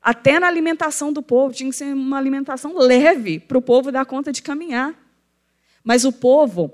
Até 0.00 0.40
na 0.40 0.48
alimentação 0.48 1.12
do 1.12 1.22
povo, 1.22 1.54
tinha 1.54 1.70
que 1.70 1.76
ser 1.76 1.94
uma 1.94 2.18
alimentação 2.18 2.76
leve 2.76 3.38
para 3.38 3.58
o 3.58 3.62
povo 3.62 3.92
dar 3.92 4.04
conta 4.04 4.32
de 4.32 4.42
caminhar. 4.42 4.94
Mas 5.84 6.04
o 6.04 6.12
povo, 6.12 6.72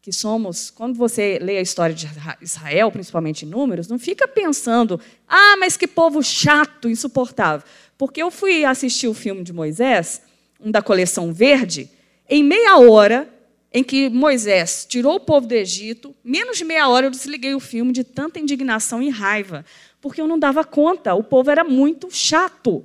que 0.00 0.12
somos, 0.12 0.70
quando 0.70 0.96
você 0.96 1.38
lê 1.40 1.58
a 1.58 1.62
história 1.62 1.94
de 1.94 2.08
Israel, 2.40 2.90
principalmente 2.90 3.44
em 3.44 3.48
números, 3.48 3.88
não 3.88 3.98
fica 3.98 4.26
pensando, 4.26 5.00
ah, 5.28 5.56
mas 5.58 5.76
que 5.76 5.86
povo 5.86 6.22
chato, 6.22 6.88
insuportável. 6.88 7.66
Porque 7.98 8.22
eu 8.22 8.30
fui 8.30 8.64
assistir 8.64 9.08
o 9.08 9.14
filme 9.14 9.42
de 9.42 9.52
Moisés, 9.52 10.22
um 10.60 10.70
da 10.70 10.82
coleção 10.82 11.32
verde, 11.32 11.90
em 12.28 12.42
meia 12.42 12.78
hora 12.78 13.28
em 13.72 13.84
que 13.84 14.08
Moisés 14.08 14.86
tirou 14.88 15.16
o 15.16 15.20
povo 15.20 15.46
do 15.46 15.52
Egito, 15.52 16.14
menos 16.24 16.56
de 16.56 16.64
meia 16.64 16.88
hora 16.88 17.06
eu 17.06 17.10
desliguei 17.10 17.54
o 17.54 17.60
filme 17.60 17.92
de 17.92 18.04
tanta 18.04 18.38
indignação 18.38 19.02
e 19.02 19.10
raiva, 19.10 19.64
porque 20.00 20.20
eu 20.20 20.26
não 20.26 20.38
dava 20.38 20.64
conta, 20.64 21.14
o 21.14 21.22
povo 21.22 21.50
era 21.50 21.62
muito 21.62 22.10
chato. 22.10 22.84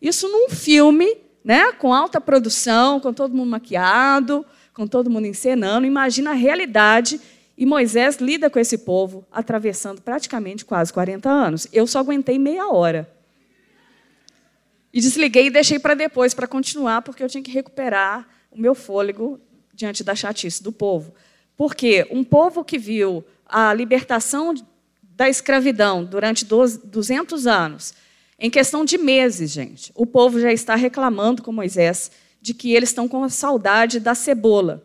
Isso 0.00 0.28
num 0.28 0.48
filme, 0.48 1.16
né, 1.44 1.72
com 1.72 1.92
alta 1.92 2.20
produção, 2.20 3.00
com 3.00 3.12
todo 3.12 3.34
mundo 3.34 3.50
maquiado, 3.50 4.44
com 4.72 4.86
todo 4.86 5.10
mundo 5.10 5.26
encenando, 5.26 5.86
imagina 5.86 6.30
a 6.30 6.34
realidade 6.34 7.20
e 7.56 7.64
Moisés 7.64 8.18
lida 8.18 8.50
com 8.50 8.58
esse 8.58 8.78
povo 8.78 9.26
atravessando 9.32 10.02
praticamente 10.02 10.64
quase 10.64 10.92
40 10.92 11.28
anos. 11.28 11.66
Eu 11.72 11.86
só 11.86 12.00
aguentei 12.00 12.38
meia 12.38 12.68
hora. 12.68 13.15
E 14.96 15.00
desliguei 15.02 15.48
e 15.48 15.50
deixei 15.50 15.78
para 15.78 15.92
depois, 15.92 16.32
para 16.32 16.46
continuar, 16.46 17.02
porque 17.02 17.22
eu 17.22 17.28
tinha 17.28 17.42
que 17.42 17.50
recuperar 17.50 18.26
o 18.50 18.58
meu 18.58 18.74
fôlego 18.74 19.38
diante 19.74 20.02
da 20.02 20.14
chatice 20.14 20.62
do 20.62 20.72
povo. 20.72 21.12
Porque 21.54 22.08
um 22.10 22.24
povo 22.24 22.64
que 22.64 22.78
viu 22.78 23.22
a 23.44 23.74
libertação 23.74 24.54
da 25.02 25.28
escravidão 25.28 26.02
durante 26.02 26.46
200 26.46 27.46
anos, 27.46 27.92
em 28.38 28.48
questão 28.48 28.86
de 28.86 28.96
meses, 28.96 29.50
gente, 29.50 29.92
o 29.94 30.06
povo 30.06 30.40
já 30.40 30.50
está 30.50 30.74
reclamando 30.74 31.42
com 31.42 31.52
Moisés 31.52 32.10
de 32.40 32.54
que 32.54 32.72
eles 32.72 32.88
estão 32.88 33.06
com 33.06 33.28
saudade 33.28 34.00
da 34.00 34.14
cebola. 34.14 34.82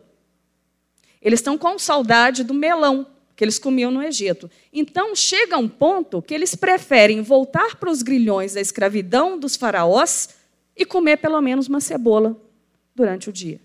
Eles 1.22 1.40
estão 1.40 1.56
com 1.56 1.78
saudade 1.78 2.44
do 2.44 2.52
melão 2.52 3.06
que 3.42 3.44
eles 3.44 3.58
comiam 3.58 3.90
no 3.90 4.00
Egito. 4.00 4.48
Então, 4.72 5.16
chega 5.16 5.58
um 5.58 5.68
ponto 5.68 6.22
que 6.22 6.32
eles 6.32 6.54
preferem 6.54 7.22
voltar 7.22 7.74
para 7.74 7.90
os 7.90 8.00
grilhões 8.00 8.54
da 8.54 8.60
escravidão 8.60 9.36
dos 9.36 9.56
faraós 9.56 10.28
e 10.76 10.84
comer 10.84 11.16
pelo 11.16 11.40
menos 11.40 11.66
uma 11.66 11.80
cebola 11.80 12.40
durante 12.94 13.28
o 13.28 13.32
dia. 13.32 13.60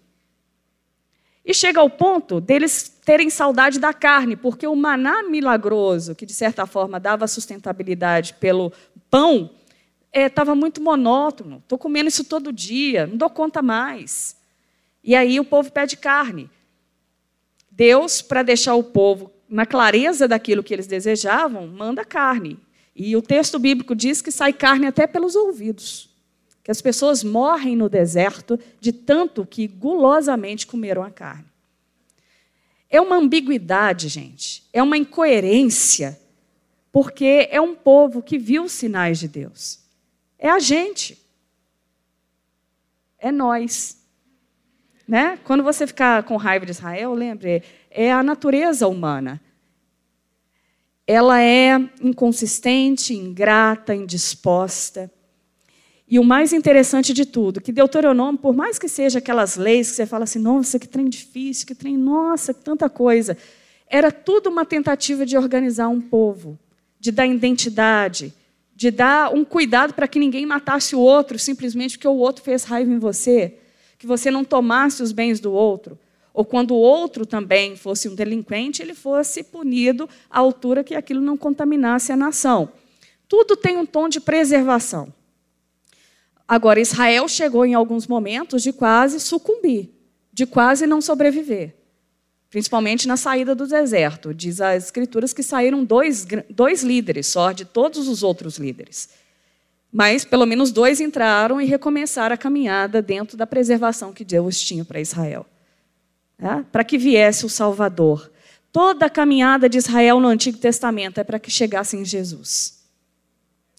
E 1.46 1.54
chega 1.54 1.80
ao 1.80 1.92
ponto 1.92 2.42
deles 2.42 2.90
terem 3.06 3.30
saudade 3.30 3.78
da 3.78 3.94
carne, 3.94 4.36
porque 4.36 4.66
o 4.66 4.76
maná 4.76 5.22
milagroso, 5.22 6.16
que 6.16 6.26
de 6.26 6.34
certa 6.34 6.66
forma 6.66 7.00
dava 7.00 7.28
sustentabilidade 7.28 8.34
pelo 8.40 8.74
pão, 9.12 9.52
estava 10.12 10.54
é, 10.54 10.56
muito 10.56 10.82
monótono. 10.82 11.58
Estou 11.58 11.78
comendo 11.78 12.08
isso 12.08 12.24
todo 12.24 12.52
dia, 12.52 13.06
não 13.06 13.16
dou 13.16 13.30
conta 13.30 13.62
mais. 13.62 14.36
E 15.04 15.16
aí 15.16 15.40
o 15.40 15.46
povo 15.46 15.72
pede 15.72 15.98
carne. 15.98 16.50
Deus, 17.70 18.24
para 18.24 18.42
deixar 18.42 18.74
o 18.74 18.84
povo 18.84 19.37
na 19.50 19.66
clareza 19.66 20.28
daquilo 20.28 20.64
que 20.64 20.74
eles 20.74 20.88
desejavam, 20.88 21.68
manda 21.68 22.04
carne. 22.04 22.60
E 22.96 23.16
o 23.16 23.22
texto 23.22 23.60
bíblico 23.60 23.96
diz 23.96 24.22
que 24.22 24.32
sai 24.32 24.52
carne 24.52 24.88
até 24.88 25.06
pelos 25.06 25.36
ouvidos. 25.36 26.10
Que 26.64 26.72
as 26.72 26.82
pessoas 26.82 27.24
morrem 27.24 27.76
no 27.76 27.88
deserto 27.88 28.60
de 28.80 28.92
tanto 28.92 29.46
que 29.46 29.68
gulosamente 29.68 30.68
comeram 30.68 31.04
a 31.04 31.12
carne. 31.12 31.46
É 32.90 33.00
uma 33.00 33.18
ambiguidade, 33.18 34.08
gente. 34.08 34.64
É 34.74 34.82
uma 34.82 34.98
incoerência. 34.98 36.20
Porque 36.92 37.48
é 37.52 37.62
um 37.62 37.76
povo 37.76 38.22
que 38.22 38.38
viu 38.38 38.64
os 38.64 38.72
sinais 38.72 39.20
de 39.20 39.28
Deus. 39.28 39.80
É 40.40 40.50
a 40.50 40.60
gente. 40.60 41.18
É 43.20 43.32
nós. 43.32 43.98
Né? 45.08 45.38
Quando 45.44 45.64
você 45.64 45.86
ficar 45.86 46.24
com 46.24 46.36
raiva 46.36 46.66
de 46.66 46.72
Israel, 46.72 47.14
lembre, 47.14 47.64
é 47.98 48.12
a 48.12 48.22
natureza 48.22 48.88
humana. 48.88 49.42
Ela 51.08 51.42
é 51.42 51.78
inconsistente, 52.00 53.16
ingrata, 53.16 53.96
indisposta. 53.96 55.12
E 56.08 56.20
o 56.20 56.24
mais 56.24 56.54
interessante 56.54 57.12
de 57.12 57.26
tudo, 57.26 57.60
que 57.60 57.72
Deuteronômio, 57.72 58.40
por 58.40 58.56
mais 58.56 58.78
que 58.78 58.88
seja 58.88 59.18
aquelas 59.18 59.56
leis 59.56 59.90
que 59.90 59.96
você 59.96 60.06
fala 60.06 60.26
assim, 60.26 60.38
nossa, 60.38 60.78
que 60.78 60.88
trem 60.88 61.10
difícil, 61.10 61.66
que 61.66 61.74
trem, 61.74 61.98
nossa, 61.98 62.54
que 62.54 62.64
tanta 62.64 62.88
coisa, 62.88 63.36
era 63.90 64.12
tudo 64.12 64.48
uma 64.48 64.64
tentativa 64.64 65.26
de 65.26 65.36
organizar 65.36 65.88
um 65.88 66.00
povo, 66.00 66.58
de 67.00 67.12
dar 67.12 67.26
identidade, 67.26 68.32
de 68.76 68.92
dar 68.92 69.34
um 69.34 69.44
cuidado 69.44 69.96
para 69.96 70.08
que 70.08 70.20
ninguém 70.20 70.46
matasse 70.46 70.96
o 70.96 71.00
outro 71.00 71.40
simplesmente 71.40 71.98
porque 71.98 72.08
o 72.08 72.18
outro 72.18 72.44
fez 72.44 72.64
raiva 72.64 72.92
em 72.92 73.00
você, 73.00 73.58
que 73.98 74.06
você 74.06 74.30
não 74.30 74.44
tomasse 74.44 75.02
os 75.02 75.12
bens 75.12 75.40
do 75.40 75.52
outro 75.52 75.98
ou 76.38 76.46
quando 76.46 76.70
o 76.70 76.78
outro 76.78 77.26
também 77.26 77.76
fosse 77.76 78.08
um 78.08 78.14
delinquente, 78.14 78.84
ele 78.84 78.94
fosse 78.94 79.42
punido 79.42 80.08
à 80.30 80.38
altura 80.38 80.84
que 80.84 80.94
aquilo 80.94 81.20
não 81.20 81.36
contaminasse 81.36 82.12
a 82.12 82.16
nação. 82.16 82.72
Tudo 83.28 83.58
tem 83.58 83.76
um 83.76 83.88
tom 83.88 84.08
de 84.08 84.20
preservação. 84.20 85.12
Agora, 86.48 86.80
Israel 86.80 87.28
chegou 87.28 87.66
em 87.66 87.74
alguns 87.74 88.06
momentos 88.06 88.62
de 88.62 88.72
quase 88.72 89.20
sucumbir, 89.20 89.90
de 90.32 90.46
quase 90.46 90.86
não 90.86 91.02
sobreviver, 91.02 91.74
principalmente 92.52 93.08
na 93.08 93.18
saída 93.18 93.56
do 93.56 93.66
deserto. 93.66 94.32
Diz 94.32 94.62
as 94.62 94.84
Escrituras 94.84 95.34
que 95.34 95.42
saíram 95.42 95.84
dois, 95.84 96.24
dois 96.52 96.84
líderes 96.84 97.26
só 97.26 97.52
de 97.52 97.66
todos 97.66 98.08
os 98.08 98.22
outros 98.22 98.60
líderes. 98.60 99.10
Mas 99.92 100.24
pelo 100.24 100.46
menos 100.46 100.70
dois 100.70 101.02
entraram 101.02 101.60
e 101.60 101.66
recomeçaram 101.66 102.36
a 102.36 102.38
caminhada 102.38 103.02
dentro 103.02 103.36
da 103.36 103.48
preservação 103.48 104.14
que 104.14 104.24
Deus 104.24 104.62
tinha 104.62 104.86
para 104.86 105.02
Israel 105.02 105.48
né, 106.38 106.66
para 106.72 106.84
que 106.84 106.98
viesse 106.98 107.46
o 107.46 107.50
Salvador. 107.50 108.32
Toda 108.72 109.08
a 109.08 109.10
caminhada 109.10 109.68
de 109.68 109.78
Israel 109.78 110.20
no 110.20 110.28
Antigo 110.28 110.58
Testamento 110.58 111.20
é 111.20 111.24
para 111.24 111.40
que 111.40 111.50
chegasse 111.50 111.98
em 111.98 112.06
Jesus. 112.06 112.84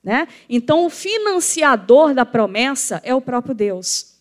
Né? 0.03 0.27
Então, 0.49 0.87
o 0.87 0.91
financiador 0.91 2.15
da 2.15 2.25
promessa 2.25 3.01
é 3.05 3.15
o 3.15 3.21
próprio 3.21 3.55
Deus. 3.55 4.17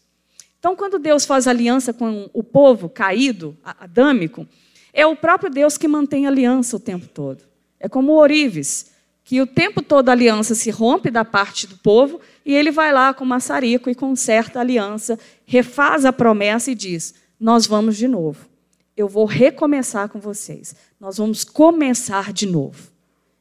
Então, 0.59 0.75
quando 0.75 0.99
Deus 0.99 1.25
faz 1.25 1.47
aliança 1.47 1.93
com 1.93 2.29
o 2.33 2.43
povo 2.43 2.89
caído, 2.89 3.57
adâmico, 3.63 4.47
é 4.93 5.05
o 5.05 5.15
próprio 5.15 5.49
Deus 5.49 5.77
que 5.77 5.87
mantém 5.87 6.25
aliança 6.25 6.75
o 6.75 6.79
tempo 6.79 7.07
todo. 7.07 7.43
É 7.79 7.87
como 7.87 8.11
o 8.11 8.17
Orives, 8.17 8.91
que 9.23 9.41
o 9.41 9.45
tempo 9.45 9.81
todo 9.81 10.09
a 10.09 10.13
aliança 10.13 10.55
se 10.55 10.71
rompe 10.71 11.11
da 11.11 11.23
parte 11.23 11.67
do 11.67 11.77
povo 11.77 12.19
e 12.45 12.55
ele 12.55 12.71
vai 12.71 12.91
lá 12.91 13.13
com 13.13 13.23
o 13.23 13.27
maçarico 13.27 13.89
e 13.89 13.95
conserta 13.95 14.59
a 14.59 14.61
aliança, 14.61 15.19
refaz 15.45 16.05
a 16.05 16.11
promessa 16.13 16.71
e 16.71 16.75
diz: 16.75 17.13
nós 17.39 17.67
vamos 17.67 17.97
de 17.97 18.07
novo. 18.07 18.47
Eu 18.95 19.07
vou 19.07 19.25
recomeçar 19.25 20.09
com 20.09 20.19
vocês. 20.19 20.75
Nós 20.99 21.17
vamos 21.17 21.43
começar 21.43 22.33
de 22.33 22.47
novo. 22.47 22.91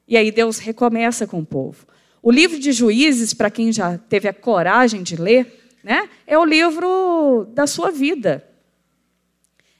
E 0.07 0.17
aí 0.17 0.31
Deus 0.31 0.59
recomeça 0.59 1.27
com 1.27 1.41
o 1.41 1.47
povo. 1.47 1.87
O 2.23 2.31
livro 2.31 2.59
de 2.59 2.73
Juízes, 2.73 3.33
para 3.33 3.51
quem 3.51 3.73
já 3.73 3.97
teve 3.97 4.29
a 4.29 4.35
coragem 4.35 5.03
de 5.03 5.17
ler, 5.17 5.77
né, 5.83 6.09
é 6.27 6.39
o 6.39 6.45
livro 6.45 7.47
da 7.55 7.67
sua 7.67 7.91
vida. 7.91 8.47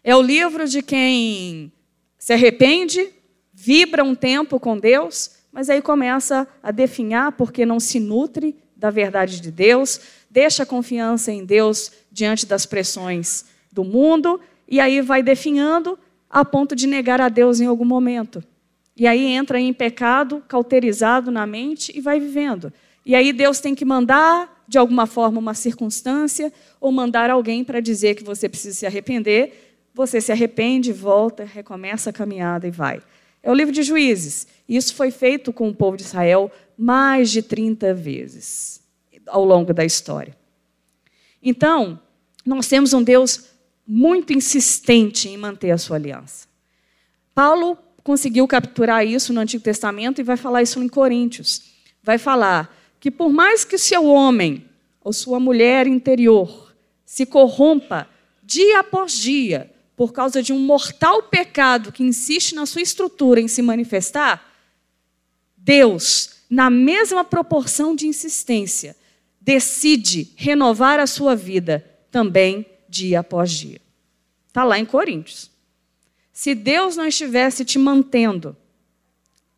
É 0.03 0.15
o 0.17 0.23
livro 0.23 0.67
de 0.67 0.83
quem 0.83 1.73
se 2.19 2.33
arrepende, 2.33 3.13
vibra 3.53 4.05
um 4.05 4.15
tempo 4.15 4.59
com 4.59 4.79
Deus, 4.79 5.33
mas 5.53 5.69
aí 5.69 5.83
começa 5.83 6.47
a 6.63 6.71
definhar 6.71 7.33
porque 7.33 7.67
não 7.67 7.81
se 7.81 7.99
nutre 8.01 8.57
da 8.77 8.91
verdade 8.91 9.41
de 9.41 9.51
Deus, 9.51 10.01
deixa 10.31 10.63
a 10.63 10.67
confiança 10.67 11.33
em 11.33 11.45
Deus 11.45 11.91
diante 12.13 12.47
das 12.47 12.67
pressões 12.67 13.45
do 13.77 13.85
mundo, 13.85 14.41
e 14.67 14.81
aí 14.81 15.03
vai 15.03 15.23
definhando 15.23 15.99
a 16.31 16.45
ponto 16.45 16.75
de 16.75 16.87
negar 16.87 17.21
a 17.21 17.29
Deus 17.29 17.61
em 17.61 17.67
algum 17.67 17.85
momento. 17.85 18.43
E 18.97 19.07
aí 19.07 19.27
entra 19.27 19.61
em 19.61 19.71
pecado, 19.73 20.43
cauterizado 20.49 21.31
na 21.31 21.47
mente 21.47 21.93
e 21.95 22.01
vai 22.01 22.19
vivendo. 22.19 22.73
E 23.05 23.15
aí 23.15 23.35
Deus 23.35 23.61
tem 23.61 23.75
que 23.75 23.85
mandar, 23.85 24.65
de 24.67 24.79
alguma 24.79 25.07
forma, 25.07 25.39
uma 25.39 25.53
circunstância, 25.53 26.51
ou 26.81 26.91
mandar 26.91 27.29
alguém 27.29 27.63
para 27.63 27.81
dizer 27.81 28.15
que 28.15 28.25
você 28.25 28.49
precisa 28.49 28.75
se 28.75 28.87
arrepender. 28.87 29.77
Você 29.95 30.21
se 30.23 30.33
arrepende, 30.33 30.91
volta, 30.91 31.45
recomeça 31.45 32.09
a 32.09 32.13
caminhada 32.13 32.67
e 32.67 32.71
vai. 32.71 33.03
É 33.43 33.51
o 33.51 33.55
livro 33.55 33.73
de 33.73 33.83
Juízes. 33.83 34.47
Isso 34.67 34.95
foi 34.95 35.11
feito 35.11 35.53
com 35.53 35.69
o 35.69 35.75
povo 35.75 35.99
de 35.99 36.03
Israel 36.03 36.51
mais 36.77 37.31
de 37.31 37.43
30 37.43 37.93
vezes 37.93 38.81
ao 39.27 39.45
longo 39.45 39.75
da 39.75 39.85
história. 39.85 40.35
Então, 41.43 42.01
nós 42.45 42.67
temos 42.69 42.95
um 42.95 43.03
Deus 43.03 43.56
muito 43.87 44.33
insistente 44.33 45.29
em 45.29 45.37
manter 45.37 45.71
a 45.71 45.79
sua 45.79 45.97
aliança. 45.97 46.49
Paulo 47.35 47.79
conseguiu 48.03 48.47
capturar 48.49 49.07
isso 49.07 49.33
no 49.33 49.41
Antigo 49.41 49.63
Testamento 49.63 50.21
e 50.21 50.25
vai 50.25 50.37
falar 50.37 50.63
isso 50.63 50.83
em 50.83 50.89
Coríntios. 50.89 51.63
Vai 52.03 52.19
falar 52.19 52.75
que 52.99 53.11
por 53.11 53.33
mais 53.33 53.65
que 53.65 53.79
seu 53.79 54.07
homem, 54.07 54.65
ou 55.03 55.13
sua 55.13 55.39
mulher 55.39 55.87
interior 55.87 56.75
se 57.05 57.25
corrompa 57.25 58.09
dia 58.43 58.81
após 58.81 59.13
dia 59.13 59.71
por 59.97 60.13
causa 60.13 60.43
de 60.43 60.53
um 60.53 60.59
mortal 60.59 61.23
pecado 61.23 61.93
que 61.93 62.03
insiste 62.03 62.55
na 62.55 62.67
sua 62.67 62.83
estrutura 62.83 63.41
em 63.41 63.49
se 63.49 63.63
manifestar, 63.63 64.53
Deus, 65.57 66.31
na 66.51 66.69
mesma 66.71 67.25
proporção 67.25 67.95
de 67.95 68.07
insistência, 68.07 68.97
decide 69.41 70.33
renovar 70.37 71.01
a 71.01 71.07
sua 71.07 71.35
vida 71.35 71.85
também 72.11 72.67
dia 72.97 73.21
após 73.21 73.51
dia. 73.51 73.81
Está 74.49 74.65
lá 74.65 74.79
em 74.79 74.85
Coríntios. 74.85 75.51
Se 76.33 76.55
Deus 76.55 76.97
não 76.97 77.07
estivesse 77.07 77.65
te 77.65 77.79
mantendo, 77.79 78.57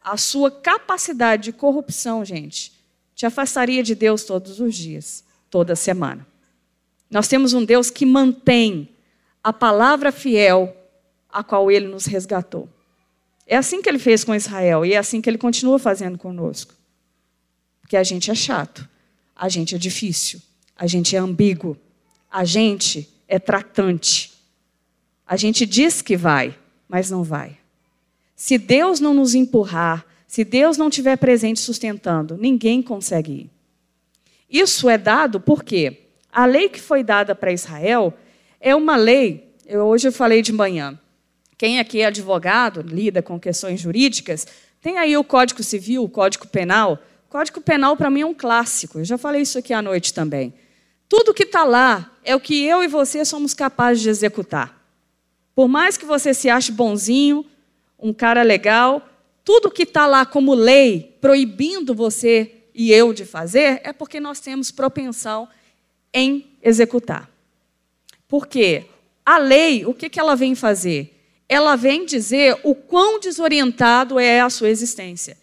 a 0.00 0.16
sua 0.16 0.50
capacidade 0.50 1.44
de 1.44 1.52
corrupção, 1.52 2.24
gente, 2.24 2.72
te 3.14 3.26
afastaria 3.26 3.82
de 3.82 3.94
Deus 3.94 4.24
todos 4.24 4.60
os 4.60 4.74
dias, 4.74 5.24
toda 5.50 5.76
semana. 5.76 6.26
Nós 7.10 7.28
temos 7.28 7.52
um 7.52 7.64
Deus 7.64 7.90
que 7.90 8.06
mantém 8.06 8.88
a 9.42 9.52
palavra 9.52 10.12
fiel 10.12 10.74
a 11.28 11.42
qual 11.42 11.70
ele 11.70 11.88
nos 11.88 12.06
resgatou. 12.06 12.68
É 13.46 13.56
assim 13.56 13.80
que 13.80 13.88
ele 13.88 13.98
fez 13.98 14.24
com 14.24 14.34
Israel 14.34 14.84
e 14.84 14.92
é 14.92 14.98
assim 14.98 15.20
que 15.20 15.28
ele 15.28 15.38
continua 15.38 15.78
fazendo 15.78 16.18
conosco. 16.18 16.74
Porque 17.80 17.96
a 17.96 18.04
gente 18.04 18.30
é 18.30 18.34
chato, 18.34 18.88
a 19.34 19.48
gente 19.48 19.74
é 19.74 19.78
difícil, 19.78 20.40
a 20.76 20.86
gente 20.86 21.16
é 21.16 21.18
ambíguo, 21.18 21.76
a 22.30 22.44
gente 22.44 23.08
é 23.28 23.38
tratante. 23.38 24.32
A 25.26 25.36
gente 25.36 25.64
diz 25.66 26.02
que 26.02 26.16
vai, 26.16 26.56
mas 26.88 27.10
não 27.10 27.22
vai. 27.22 27.58
Se 28.34 28.56
Deus 28.56 28.98
não 28.98 29.12
nos 29.12 29.34
empurrar, 29.34 30.04
se 30.26 30.42
Deus 30.44 30.76
não 30.76 30.88
estiver 30.88 31.16
presente 31.16 31.60
sustentando, 31.60 32.36
ninguém 32.36 32.82
consegue 32.82 33.32
ir. 33.32 33.50
Isso 34.50 34.88
é 34.88 34.96
dado 34.96 35.38
porque 35.38 36.04
a 36.32 36.46
lei 36.46 36.68
que 36.68 36.80
foi 36.80 37.02
dada 37.02 37.34
para 37.34 37.52
Israel 37.52 38.14
é 38.60 38.74
uma 38.74 38.96
lei, 38.96 39.52
eu, 39.66 39.84
hoje 39.84 40.08
eu 40.08 40.12
falei 40.12 40.40
de 40.40 40.52
manhã, 40.52 40.98
quem 41.58 41.78
aqui 41.78 42.00
é 42.00 42.06
advogado, 42.06 42.80
lida 42.80 43.20
com 43.20 43.38
questões 43.38 43.80
jurídicas, 43.80 44.46
tem 44.80 44.96
aí 44.96 45.16
o 45.16 45.24
Código 45.24 45.62
Civil, 45.62 46.04
o 46.04 46.08
Código 46.08 46.46
Penal. 46.46 47.02
O 47.26 47.30
Código 47.30 47.60
Penal, 47.60 47.96
para 47.96 48.08
mim, 48.08 48.20
é 48.20 48.26
um 48.26 48.34
clássico. 48.34 49.00
Eu 49.00 49.04
já 49.04 49.18
falei 49.18 49.42
isso 49.42 49.58
aqui 49.58 49.72
à 49.72 49.82
noite 49.82 50.14
também. 50.14 50.54
Tudo 51.08 51.32
que 51.32 51.44
está 51.44 51.64
lá 51.64 52.12
é 52.22 52.36
o 52.36 52.40
que 52.40 52.62
eu 52.64 52.82
e 52.82 52.88
você 52.88 53.24
somos 53.24 53.54
capazes 53.54 54.02
de 54.02 54.10
executar. 54.10 54.78
Por 55.54 55.66
mais 55.66 55.96
que 55.96 56.04
você 56.04 56.34
se 56.34 56.50
ache 56.50 56.70
bonzinho, 56.70 57.44
um 57.98 58.12
cara 58.12 58.42
legal, 58.42 59.08
tudo 59.44 59.70
que 59.70 59.84
está 59.84 60.06
lá 60.06 60.26
como 60.26 60.54
lei 60.54 61.16
proibindo 61.20 61.94
você 61.94 62.54
e 62.74 62.92
eu 62.92 63.12
de 63.12 63.24
fazer 63.24 63.80
é 63.82 63.92
porque 63.92 64.20
nós 64.20 64.38
temos 64.38 64.70
propensão 64.70 65.48
em 66.12 66.46
executar. 66.62 67.28
Porque 68.28 68.84
a 69.24 69.38
lei, 69.38 69.86
o 69.86 69.94
que, 69.94 70.10
que 70.10 70.20
ela 70.20 70.36
vem 70.36 70.54
fazer? 70.54 71.14
Ela 71.48 71.76
vem 71.76 72.04
dizer 72.04 72.60
o 72.62 72.74
quão 72.74 73.18
desorientado 73.18 74.20
é 74.20 74.40
a 74.40 74.50
sua 74.50 74.68
existência. 74.68 75.36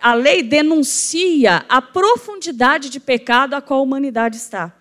A 0.00 0.14
lei 0.14 0.42
denuncia 0.42 1.64
a 1.68 1.82
profundidade 1.82 2.88
de 2.88 2.98
pecado 2.98 3.52
a 3.54 3.60
qual 3.60 3.80
a 3.80 3.82
humanidade 3.82 4.38
está. 4.38 4.79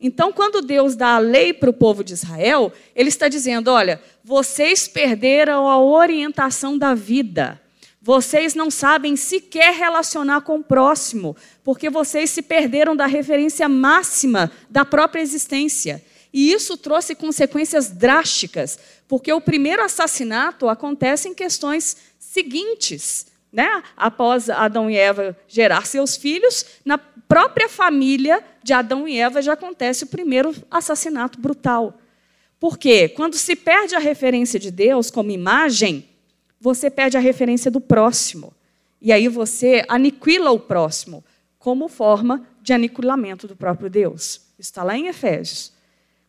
Então, 0.00 0.32
quando 0.32 0.62
Deus 0.62 0.96
dá 0.96 1.16
a 1.16 1.18
lei 1.18 1.52
para 1.52 1.68
o 1.68 1.74
povo 1.74 2.02
de 2.02 2.14
Israel, 2.14 2.72
Ele 2.96 3.10
está 3.10 3.28
dizendo: 3.28 3.70
olha, 3.70 4.00
vocês 4.24 4.88
perderam 4.88 5.68
a 5.68 5.78
orientação 5.78 6.78
da 6.78 6.94
vida. 6.94 7.60
Vocês 8.02 8.54
não 8.54 8.70
sabem 8.70 9.14
sequer 9.14 9.74
relacionar 9.74 10.40
com 10.40 10.56
o 10.56 10.64
próximo, 10.64 11.36
porque 11.62 11.90
vocês 11.90 12.30
se 12.30 12.40
perderam 12.40 12.96
da 12.96 13.04
referência 13.04 13.68
máxima 13.68 14.50
da 14.70 14.86
própria 14.86 15.20
existência. 15.20 16.02
E 16.32 16.50
isso 16.50 16.78
trouxe 16.78 17.14
consequências 17.14 17.90
drásticas, 17.90 18.78
porque 19.06 19.30
o 19.30 19.40
primeiro 19.40 19.82
assassinato 19.82 20.66
acontece 20.66 21.28
em 21.28 21.34
questões 21.34 21.96
seguintes. 22.18 23.26
Né? 23.52 23.82
Após 23.96 24.48
Adão 24.48 24.88
e 24.88 24.96
Eva 24.96 25.36
gerar 25.46 25.84
seus 25.84 26.16
filhos, 26.16 26.64
na 26.84 26.96
própria 26.96 27.68
família 27.68 28.42
de 28.62 28.72
Adão 28.72 29.06
e 29.08 29.18
Eva 29.18 29.40
já 29.40 29.54
acontece 29.54 30.04
o 30.04 30.08
primeiro 30.08 30.54
assassinato 30.70 31.40
brutal. 31.40 31.98
Por 32.58 32.78
quê? 32.78 33.08
Quando 33.08 33.36
se 33.36 33.56
perde 33.56 33.94
a 33.94 33.98
referência 33.98 34.60
de 34.60 34.70
Deus 34.70 35.10
como 35.10 35.30
imagem, 35.30 36.08
você 36.60 36.90
perde 36.90 37.16
a 37.16 37.20
referência 37.20 37.70
do 37.70 37.80
próximo. 37.80 38.52
E 39.00 39.12
aí 39.12 39.28
você 39.28 39.84
aniquila 39.88 40.50
o 40.50 40.60
próximo 40.60 41.24
como 41.58 41.88
forma 41.88 42.46
de 42.62 42.72
aniquilamento 42.72 43.48
do 43.48 43.56
próprio 43.56 43.88
Deus. 43.88 44.42
Está 44.58 44.82
lá 44.82 44.96
em 44.96 45.06
Efésios. 45.06 45.72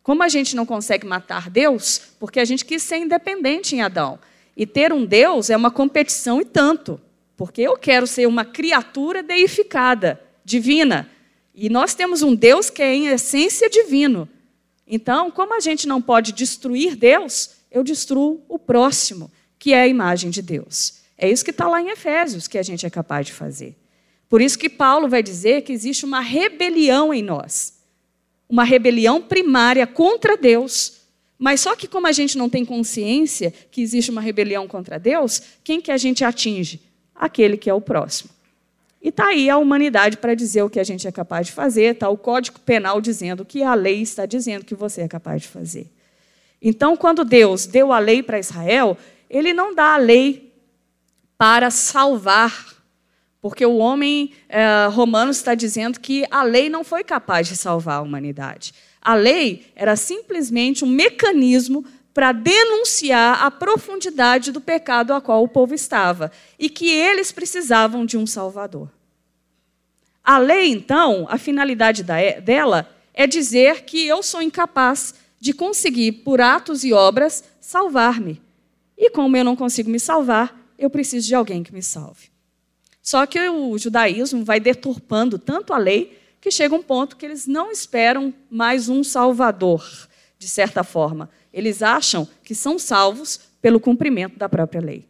Como 0.02 0.22
a 0.22 0.28
gente 0.28 0.56
não 0.56 0.66
consegue 0.66 1.06
matar 1.06 1.48
Deus, 1.48 2.00
porque 2.18 2.40
a 2.40 2.44
gente 2.44 2.64
quis 2.64 2.82
ser 2.82 2.96
independente 2.96 3.76
em 3.76 3.82
Adão. 3.82 4.18
E 4.56 4.66
ter 4.66 4.92
um 4.92 5.04
Deus 5.04 5.48
é 5.48 5.56
uma 5.56 5.70
competição 5.70 6.40
e 6.40 6.44
tanto, 6.44 7.00
porque 7.36 7.62
eu 7.62 7.76
quero 7.76 8.06
ser 8.06 8.26
uma 8.26 8.44
criatura 8.44 9.22
deificada, 9.22 10.20
divina. 10.44 11.08
E 11.54 11.68
nós 11.68 11.94
temos 11.94 12.22
um 12.22 12.34
Deus 12.34 12.70
que 12.70 12.82
é 12.82 12.94
em 12.94 13.06
essência 13.08 13.68
divino. 13.68 14.28
Então, 14.86 15.30
como 15.30 15.54
a 15.54 15.60
gente 15.60 15.86
não 15.86 16.00
pode 16.00 16.32
destruir 16.32 16.96
Deus, 16.96 17.50
eu 17.70 17.82
destruo 17.82 18.42
o 18.48 18.58
próximo, 18.58 19.30
que 19.58 19.72
é 19.72 19.82
a 19.82 19.88
imagem 19.88 20.30
de 20.30 20.42
Deus. 20.42 21.00
É 21.16 21.30
isso 21.30 21.44
que 21.44 21.50
está 21.50 21.68
lá 21.68 21.80
em 21.80 21.90
Efésios 21.90 22.48
que 22.48 22.58
a 22.58 22.62
gente 22.62 22.84
é 22.84 22.90
capaz 22.90 23.26
de 23.26 23.32
fazer. 23.32 23.76
Por 24.28 24.40
isso 24.40 24.58
que 24.58 24.68
Paulo 24.68 25.08
vai 25.08 25.22
dizer 25.22 25.62
que 25.62 25.72
existe 25.72 26.04
uma 26.04 26.20
rebelião 26.20 27.12
em 27.12 27.22
nós 27.22 27.82
uma 28.52 28.64
rebelião 28.64 29.22
primária 29.22 29.86
contra 29.86 30.36
Deus. 30.36 30.98
Mas 31.38 31.62
só 31.62 31.74
que 31.74 31.88
como 31.88 32.06
a 32.06 32.12
gente 32.12 32.36
não 32.36 32.50
tem 32.50 32.66
consciência 32.66 33.50
que 33.70 33.80
existe 33.80 34.10
uma 34.10 34.20
rebelião 34.20 34.68
contra 34.68 34.98
Deus, 34.98 35.40
quem 35.64 35.80
que 35.80 35.90
a 35.90 35.96
gente 35.96 36.22
atinge? 36.22 36.82
Aquele 37.14 37.56
que 37.56 37.70
é 37.70 37.74
o 37.74 37.80
próximo. 37.80 38.28
E 39.02 39.08
está 39.08 39.28
aí 39.28 39.50
a 39.50 39.58
humanidade 39.58 40.16
para 40.16 40.34
dizer 40.34 40.62
o 40.62 40.70
que 40.70 40.78
a 40.78 40.84
gente 40.84 41.08
é 41.08 41.12
capaz 41.12 41.48
de 41.48 41.52
fazer, 41.52 41.94
está 41.94 42.08
o 42.08 42.16
Código 42.16 42.60
Penal 42.60 43.00
dizendo 43.00 43.40
o 43.40 43.44
que 43.44 43.62
a 43.62 43.74
lei 43.74 44.00
está 44.00 44.26
dizendo 44.26 44.64
que 44.64 44.74
você 44.74 45.00
é 45.00 45.08
capaz 45.08 45.42
de 45.42 45.48
fazer. 45.48 45.90
Então, 46.60 46.96
quando 46.96 47.24
Deus 47.24 47.66
deu 47.66 47.92
a 47.92 47.98
lei 47.98 48.22
para 48.22 48.38
Israel, 48.38 48.96
ele 49.28 49.52
não 49.52 49.74
dá 49.74 49.94
a 49.94 49.96
lei 49.96 50.54
para 51.36 51.70
salvar 51.70 52.72
porque 53.42 53.66
o 53.66 53.78
homem 53.78 54.30
eh, 54.48 54.86
romano 54.92 55.32
está 55.32 55.52
dizendo 55.56 55.98
que 55.98 56.24
a 56.30 56.44
lei 56.44 56.70
não 56.70 56.84
foi 56.84 57.02
capaz 57.02 57.48
de 57.48 57.56
salvar 57.56 57.96
a 57.96 58.00
humanidade. 58.00 58.72
A 59.00 59.16
lei 59.16 59.66
era 59.74 59.96
simplesmente 59.96 60.84
um 60.84 60.88
mecanismo 60.88 61.84
para 62.14 62.32
denunciar 62.32 63.42
a 63.42 63.50
profundidade 63.50 64.52
do 64.52 64.60
pecado 64.60 65.14
a 65.14 65.20
qual 65.20 65.42
o 65.42 65.48
povo 65.48 65.74
estava 65.74 66.30
e 66.58 66.68
que 66.68 66.90
eles 66.90 67.32
precisavam 67.32 68.04
de 68.04 68.16
um 68.18 68.26
Salvador. 68.26 68.90
A 70.22 70.38
lei, 70.38 70.70
então, 70.70 71.26
a 71.28 71.36
finalidade 71.36 72.04
dela 72.04 72.88
é 73.12 73.26
dizer 73.26 73.82
que 73.82 74.06
eu 74.06 74.22
sou 74.22 74.40
incapaz 74.40 75.14
de 75.40 75.52
conseguir, 75.52 76.12
por 76.12 76.40
atos 76.40 76.84
e 76.84 76.92
obras, 76.92 77.42
salvar-me. 77.60 78.40
E 78.96 79.10
como 79.10 79.36
eu 79.36 79.44
não 79.44 79.56
consigo 79.56 79.90
me 79.90 79.98
salvar, 79.98 80.56
eu 80.78 80.88
preciso 80.88 81.26
de 81.26 81.34
alguém 81.34 81.62
que 81.64 81.74
me 81.74 81.82
salve. 81.82 82.30
Só 83.02 83.26
que 83.26 83.40
o 83.48 83.76
judaísmo 83.76 84.44
vai 84.44 84.60
deturpando 84.60 85.38
tanto 85.38 85.72
a 85.72 85.78
lei 85.78 86.16
que 86.40 86.50
chega 86.50 86.74
um 86.74 86.82
ponto 86.82 87.16
que 87.16 87.26
eles 87.26 87.46
não 87.48 87.72
esperam 87.72 88.32
mais 88.48 88.88
um 88.88 89.02
salvador, 89.02 89.84
de 90.38 90.48
certa 90.48 90.84
forma. 90.84 91.28
Eles 91.52 91.82
acham 91.82 92.26
que 92.42 92.54
são 92.54 92.78
salvos 92.78 93.40
pelo 93.60 93.78
cumprimento 93.78 94.38
da 94.38 94.48
própria 94.48 94.80
lei. 94.80 95.06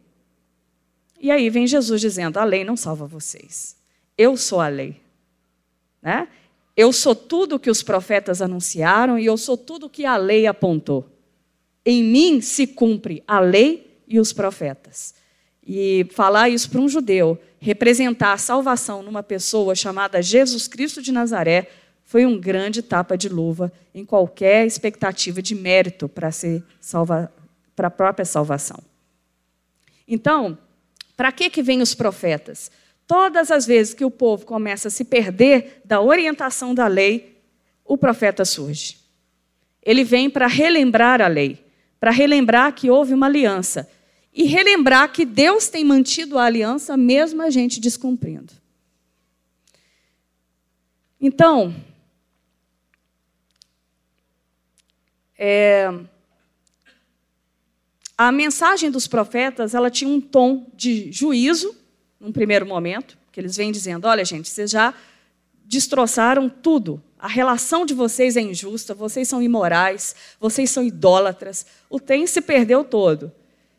E 1.19 1.31
aí 1.31 1.49
vem 1.49 1.65
Jesus 1.65 2.01
dizendo: 2.01 2.37
a 2.37 2.43
lei 2.43 2.63
não 2.63 2.75
salva 2.75 3.07
vocês. 3.07 3.77
Eu 4.17 4.35
sou 4.35 4.59
a 4.59 4.67
lei. 4.67 5.01
Né? 6.01 6.27
Eu 6.75 6.91
sou 6.91 7.15
tudo 7.15 7.59
que 7.59 7.69
os 7.69 7.81
profetas 7.81 8.41
anunciaram 8.41 9.17
e 9.17 9.25
eu 9.25 9.37
sou 9.37 9.55
tudo 9.55 9.89
que 9.89 10.05
a 10.05 10.17
lei 10.17 10.45
apontou. 10.45 11.09
Em 11.85 12.03
mim 12.03 12.41
se 12.41 12.67
cumpre 12.67 13.23
a 13.27 13.39
lei 13.39 13.99
e 14.07 14.19
os 14.19 14.33
profetas. 14.33 15.13
E 15.65 16.05
falar 16.11 16.49
isso 16.49 16.69
para 16.69 16.81
um 16.81 16.89
judeu, 16.89 17.39
representar 17.59 18.33
a 18.33 18.37
salvação 18.37 19.01
numa 19.01 19.23
pessoa 19.23 19.75
chamada 19.75 20.21
Jesus 20.21 20.67
Cristo 20.67 21.01
de 21.01 21.11
Nazaré, 21.11 21.69
foi 22.13 22.27
um 22.27 22.39
grande 22.39 22.83
tapa 22.83 23.17
de 23.17 23.27
luva 23.27 23.73
em 23.91 24.05
qualquer 24.05 24.67
expectativa 24.67 25.41
de 25.41 25.55
mérito 25.55 26.07
para 26.07 26.29
a 27.79 27.89
própria 27.89 28.23
salvação. 28.23 28.79
Então, 30.07 30.55
para 31.17 31.31
que 31.31 31.49
que 31.49 31.63
vêm 31.63 31.81
os 31.81 31.95
profetas? 31.95 32.69
Todas 33.07 33.49
as 33.49 33.65
vezes 33.65 33.95
que 33.95 34.05
o 34.05 34.11
povo 34.11 34.45
começa 34.45 34.89
a 34.89 34.91
se 34.91 35.03
perder 35.03 35.81
da 35.83 36.01
orientação 36.01 36.75
da 36.75 36.85
lei, 36.85 37.41
o 37.83 37.97
profeta 37.97 38.45
surge. 38.45 38.99
Ele 39.81 40.03
vem 40.03 40.29
para 40.29 40.45
relembrar 40.45 41.19
a 41.19 41.25
lei, 41.25 41.65
para 41.99 42.11
relembrar 42.11 42.75
que 42.75 42.91
houve 42.91 43.15
uma 43.15 43.25
aliança 43.25 43.89
e 44.31 44.43
relembrar 44.43 45.11
que 45.11 45.25
Deus 45.25 45.67
tem 45.67 45.83
mantido 45.83 46.37
a 46.37 46.43
aliança 46.43 46.95
mesmo 46.95 47.41
a 47.41 47.49
gente 47.49 47.81
descumprindo. 47.81 48.53
Então, 51.19 51.73
É, 55.45 55.93
a 58.17 58.31
mensagem 58.31 58.89
dos 58.89 59.07
profetas 59.07 59.75
ela 59.75 59.91
tinha 59.91 60.09
um 60.09 60.21
tom 60.21 60.67
de 60.73 61.11
juízo, 61.11 61.75
num 62.17 62.31
primeiro 62.31 62.65
momento, 62.65 63.17
que 63.29 63.41
eles 63.41 63.57
vêm 63.57 63.69
dizendo: 63.69 64.07
olha, 64.07 64.23
gente, 64.23 64.47
vocês 64.47 64.71
já 64.71 64.93
destroçaram 65.65 66.47
tudo. 66.47 67.03
A 67.19 67.27
relação 67.27 67.85
de 67.85 67.93
vocês 67.93 68.37
é 68.37 68.41
injusta, 68.41 68.93
vocês 68.93 69.27
são 69.27 69.43
imorais, 69.43 70.15
vocês 70.39 70.71
são 70.71 70.81
idólatras, 70.81 71.65
o 71.89 71.99
tem 71.99 72.25
se 72.25 72.39
perdeu 72.39 72.85
todo. 72.85 73.29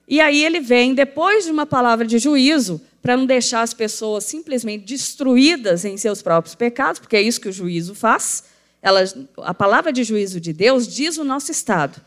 E 0.06 0.20
aí 0.20 0.44
ele 0.44 0.60
vem, 0.60 0.94
depois 0.94 1.46
de 1.46 1.50
uma 1.50 1.64
palavra 1.64 2.06
de 2.06 2.18
juízo, 2.18 2.78
para 3.00 3.16
não 3.16 3.24
deixar 3.24 3.62
as 3.62 3.72
pessoas 3.72 4.24
simplesmente 4.24 4.84
destruídas 4.84 5.86
em 5.86 5.96
seus 5.96 6.20
próprios 6.20 6.54
pecados, 6.54 7.00
porque 7.00 7.16
é 7.16 7.22
isso 7.22 7.40
que 7.40 7.48
o 7.48 7.52
juízo 7.52 7.94
faz. 7.94 8.52
Ela, 8.84 9.02
a 9.38 9.54
palavra 9.54 9.90
de 9.90 10.04
juízo 10.04 10.38
de 10.38 10.52
Deus 10.52 10.86
diz 10.86 11.16
o 11.16 11.24
nosso 11.24 11.50
estado. 11.50 12.02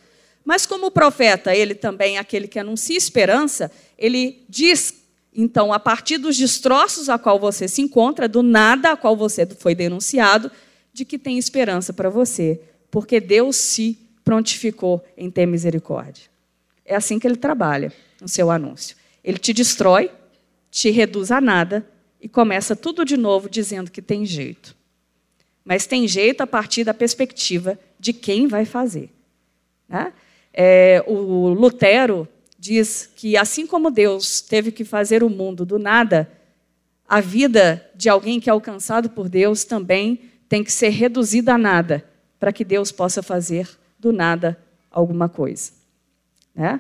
Mas 0.46 0.64
como 0.64 0.86
o 0.86 0.92
profeta, 0.92 1.56
ele 1.56 1.74
também 1.74 2.18
é 2.18 2.20
aquele 2.20 2.48
que 2.48 2.60
anuncia 2.60 2.96
esperança, 2.96 3.72
ele 3.98 4.46
diz, 4.48 4.94
então, 5.34 5.74
a 5.74 5.80
partir 5.80 6.20
dos 6.20 6.38
destroços 6.38 7.10
a 7.10 7.18
qual 7.18 7.40
você 7.40 7.68
se 7.68 7.82
encontra, 7.82 8.30
do 8.30 8.44
nada 8.44 8.92
a 8.92 8.96
qual 8.96 9.18
você 9.18 9.44
foi 9.44 9.74
denunciado, 9.74 10.52
de 10.94 11.04
que 11.04 11.18
tem 11.18 11.40
esperança 11.40 11.92
para 11.92 12.12
você, 12.12 12.62
porque 12.92 13.20
Deus 13.20 13.56
se 13.56 13.98
prontificou 14.24 15.04
em 15.18 15.32
ter 15.32 15.48
misericórdia. 15.48 16.26
É 16.86 16.96
assim 16.96 17.18
que 17.18 17.26
ele 17.26 17.38
trabalha 17.38 17.92
no 18.22 18.28
seu 18.28 18.52
anúncio. 18.52 18.96
Ele 19.24 19.40
te 19.40 19.52
destrói, 19.52 20.12
te 20.70 20.92
reduz 20.92 21.32
a 21.32 21.42
nada 21.42 21.90
e 22.22 22.30
começa 22.30 22.76
tudo 22.76 23.04
de 23.04 23.18
novo 23.18 23.50
dizendo 23.50 23.90
que 23.90 24.02
tem 24.02 24.28
jeito. 24.28 24.77
Mas 25.68 25.86
tem 25.86 26.08
jeito 26.08 26.40
a 26.40 26.48
partir 26.48 26.86
da 26.86 26.94
perspectiva 26.94 27.78
de 28.00 28.14
quem 28.14 28.48
vai 28.48 28.64
fazer. 28.64 29.10
Né? 29.90 30.14
É, 30.54 31.04
o 31.06 31.50
Lutero 31.50 32.26
diz 32.58 33.12
que, 33.14 33.36
assim 33.36 33.68
como 33.68 33.92
Deus 33.92 34.40
teve 34.40 34.72
que 34.72 34.86
fazer 34.86 35.24
o 35.24 35.30
mundo 35.30 35.66
do 35.66 35.78
nada, 35.78 36.32
a 37.06 37.20
vida 37.20 37.86
de 37.94 38.08
alguém 38.08 38.40
que 38.40 38.50
é 38.50 38.54
alcançado 38.54 39.10
por 39.10 39.28
Deus 39.28 39.66
também 39.66 40.22
tem 40.48 40.64
que 40.64 40.72
ser 40.72 40.88
reduzida 40.88 41.56
a 41.56 41.58
nada, 41.58 42.02
para 42.40 42.54
que 42.54 42.64
Deus 42.64 42.90
possa 42.90 43.22
fazer 43.22 43.68
do 44.00 44.14
nada 44.14 44.58
alguma 44.90 45.28
coisa. 45.28 45.74
Né? 46.56 46.80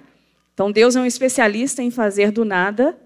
Então, 0.53 0.71
Deus 0.71 0.95
é 0.95 1.01
um 1.01 1.05
especialista 1.05 1.83
em 1.83 1.91
fazer 1.91 2.31
do 2.31 2.45
nada 2.45 2.97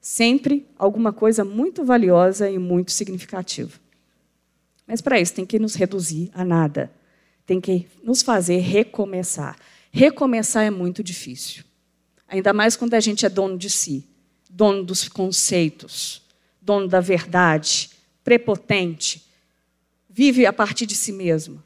sempre 0.00 0.66
alguma 0.78 1.12
coisa 1.12 1.44
muito 1.44 1.84
valiosa 1.84 2.48
e 2.48 2.58
muito 2.58 2.92
significativa. 2.92 3.78
Mas 4.88 5.02
para 5.02 5.20
isso 5.20 5.34
tem 5.34 5.44
que 5.44 5.58
nos 5.58 5.74
reduzir 5.74 6.30
a 6.32 6.42
nada, 6.42 6.90
tem 7.44 7.60
que 7.60 7.86
nos 8.02 8.22
fazer 8.22 8.60
recomeçar. 8.60 9.58
Recomeçar 9.92 10.64
é 10.64 10.70
muito 10.70 11.04
difícil, 11.04 11.62
ainda 12.26 12.54
mais 12.54 12.74
quando 12.74 12.94
a 12.94 13.00
gente 13.00 13.26
é 13.26 13.28
dono 13.28 13.58
de 13.58 13.68
si, 13.68 14.08
dono 14.48 14.82
dos 14.82 15.06
conceitos, 15.06 16.22
dono 16.60 16.88
da 16.88 17.00
verdade, 17.00 17.90
prepotente, 18.24 19.26
vive 20.08 20.46
a 20.46 20.52
partir 20.52 20.86
de 20.86 20.94
si 20.94 21.12
mesmo. 21.12 21.62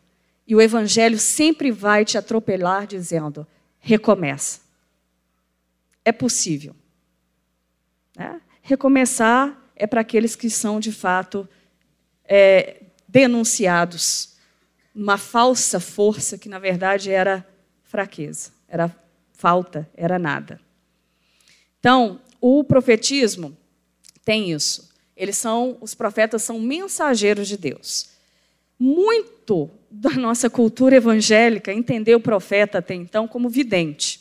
E 0.46 0.56
o 0.56 0.61
Evangelho 0.61 1.18
sempre 1.18 1.70
vai 1.70 2.04
te 2.04 2.18
atropelar 2.18 2.87
dizendo: 2.87 3.46
recomeça. 3.78 4.61
É 6.04 6.11
possível. 6.11 6.74
Né? 8.16 8.40
Recomeçar 8.61 9.70
é 9.76 9.87
para 9.87 10.00
aqueles 10.00 10.35
que 10.35 10.50
são, 10.50 10.80
de 10.80 10.90
fato, 10.90 11.48
é, 12.24 12.82
denunciados 13.12 14.33
uma 14.94 15.18
falsa 15.18 15.79
força 15.79 16.38
que, 16.38 16.48
na 16.48 16.59
verdade, 16.59 17.11
era 17.11 17.46
fraqueza, 17.85 18.51
era 18.66 18.94
falta, 19.33 19.88
era 19.94 20.18
nada. 20.18 20.59
Então, 21.79 22.20
o 22.40 22.64
profetismo 22.64 23.57
tem 24.25 24.51
isso. 24.51 24.90
Eles 25.16 25.37
são, 25.37 25.77
os 25.81 25.94
profetas 25.94 26.42
são 26.42 26.59
mensageiros 26.59 27.48
de 27.48 27.57
Deus. 27.57 28.09
Muito 28.79 29.70
da 29.90 30.11
nossa 30.11 30.48
cultura 30.48 30.96
evangélica 30.96 31.72
entendeu 31.72 32.18
o 32.18 32.22
profeta 32.22 32.79
até 32.79 32.94
então 32.94 33.29
como 33.29 33.48
vidente. 33.48 34.20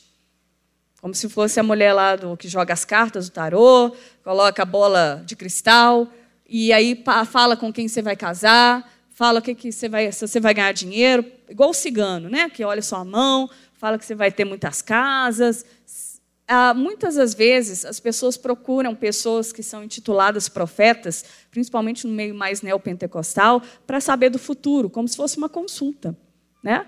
Como 1.01 1.15
se 1.15 1.27
fosse 1.29 1.59
a 1.59 1.63
mulher 1.63 1.93
lá 1.93 2.15
do 2.15 2.37
que 2.37 2.47
joga 2.47 2.73
as 2.73 2.85
cartas 2.85 3.29
do 3.29 3.33
tarô, 3.33 3.95
coloca 4.23 4.61
a 4.61 4.65
bola 4.65 5.23
de 5.25 5.35
cristal 5.35 6.07
e 6.53 6.73
aí 6.73 7.01
fala 7.27 7.55
com 7.55 7.71
quem 7.71 7.87
você 7.87 8.01
vai 8.01 8.17
casar, 8.17 8.85
fala 9.11 9.39
o 9.39 9.41
que, 9.41 9.55
que 9.55 9.71
você 9.71 9.87
vai, 9.87 10.11
se 10.11 10.27
você 10.27 10.37
vai 10.37 10.53
ganhar 10.53 10.73
dinheiro, 10.73 11.25
igual 11.49 11.69
o 11.69 11.73
cigano, 11.73 12.29
né? 12.29 12.49
Que 12.49 12.65
olha 12.65 12.81
sua 12.81 13.05
mão, 13.05 13.49
fala 13.71 13.97
que 13.97 14.05
você 14.05 14.13
vai 14.13 14.33
ter 14.33 14.43
muitas 14.43 14.81
casas. 14.81 15.65
Ah, 16.45 16.73
muitas 16.73 17.15
das 17.15 17.33
vezes 17.33 17.85
as 17.85 18.01
pessoas 18.01 18.35
procuram 18.35 18.93
pessoas 18.93 19.53
que 19.53 19.63
são 19.63 19.81
intituladas 19.81 20.49
profetas, 20.49 21.23
principalmente 21.49 22.05
no 22.05 22.11
meio 22.11 22.35
mais 22.35 22.61
neopentecostal, 22.61 23.61
para 23.87 24.01
saber 24.01 24.29
do 24.29 24.37
futuro, 24.37 24.89
como 24.89 25.07
se 25.07 25.15
fosse 25.15 25.37
uma 25.37 25.47
consulta. 25.47 26.17
Né? 26.61 26.85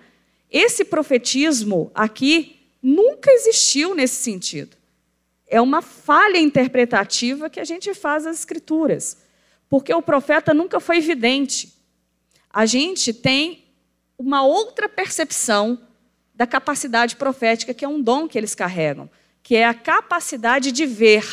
Esse 0.51 0.83
profetismo 0.83 1.89
aqui 1.95 2.67
nunca 2.81 3.31
existiu 3.31 3.95
nesse 3.95 4.21
sentido. 4.21 4.75
É 5.47 5.61
uma 5.61 5.81
falha 5.81 6.37
interpretativa 6.37 7.49
que 7.49 7.61
a 7.61 7.63
gente 7.63 7.93
faz 7.93 8.25
às 8.25 8.39
Escrituras, 8.39 9.22
porque 9.73 9.91
o 9.91 10.03
profeta 10.03 10.53
nunca 10.53 10.79
foi 10.79 10.99
vidente. 10.99 11.73
A 12.47 12.63
gente 12.63 13.11
tem 13.11 13.63
uma 14.15 14.43
outra 14.45 14.87
percepção 14.87 15.81
da 16.35 16.45
capacidade 16.45 17.15
profética, 17.15 17.73
que 17.73 17.83
é 17.83 17.87
um 17.87 17.99
dom 17.99 18.27
que 18.27 18.37
eles 18.37 18.53
carregam, 18.53 19.09
que 19.41 19.55
é 19.55 19.65
a 19.65 19.73
capacidade 19.73 20.71
de 20.71 20.85
ver, 20.85 21.27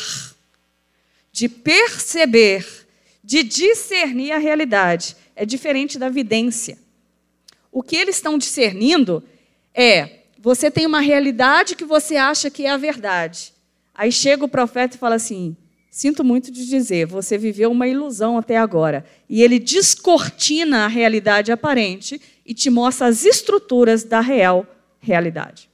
de 1.31 1.47
perceber, 1.47 2.87
de 3.23 3.43
discernir 3.43 4.31
a 4.31 4.39
realidade. 4.39 5.15
É 5.35 5.45
diferente 5.45 5.99
da 5.99 6.09
vidência. 6.09 6.79
O 7.71 7.83
que 7.83 7.95
eles 7.95 8.15
estão 8.15 8.39
discernindo 8.39 9.23
é 9.71 10.21
você 10.39 10.71
tem 10.71 10.87
uma 10.87 10.99
realidade 10.99 11.75
que 11.75 11.85
você 11.85 12.15
acha 12.15 12.49
que 12.49 12.65
é 12.65 12.71
a 12.71 12.77
verdade. 12.77 13.53
Aí 13.93 14.11
chega 14.11 14.43
o 14.43 14.49
profeta 14.49 14.95
e 14.95 14.99
fala 14.99 15.13
assim: 15.13 15.55
Sinto 15.93 16.23
muito 16.23 16.49
de 16.49 16.65
dizer, 16.65 17.05
você 17.05 17.37
viveu 17.37 17.69
uma 17.69 17.85
ilusão 17.85 18.37
até 18.37 18.57
agora. 18.57 19.05
E 19.27 19.43
ele 19.43 19.59
descortina 19.59 20.85
a 20.85 20.87
realidade 20.87 21.51
aparente 21.51 22.21
e 22.45 22.53
te 22.53 22.69
mostra 22.69 23.07
as 23.07 23.25
estruturas 23.25 24.05
da 24.05 24.21
real 24.21 24.65
realidade. 25.01 25.69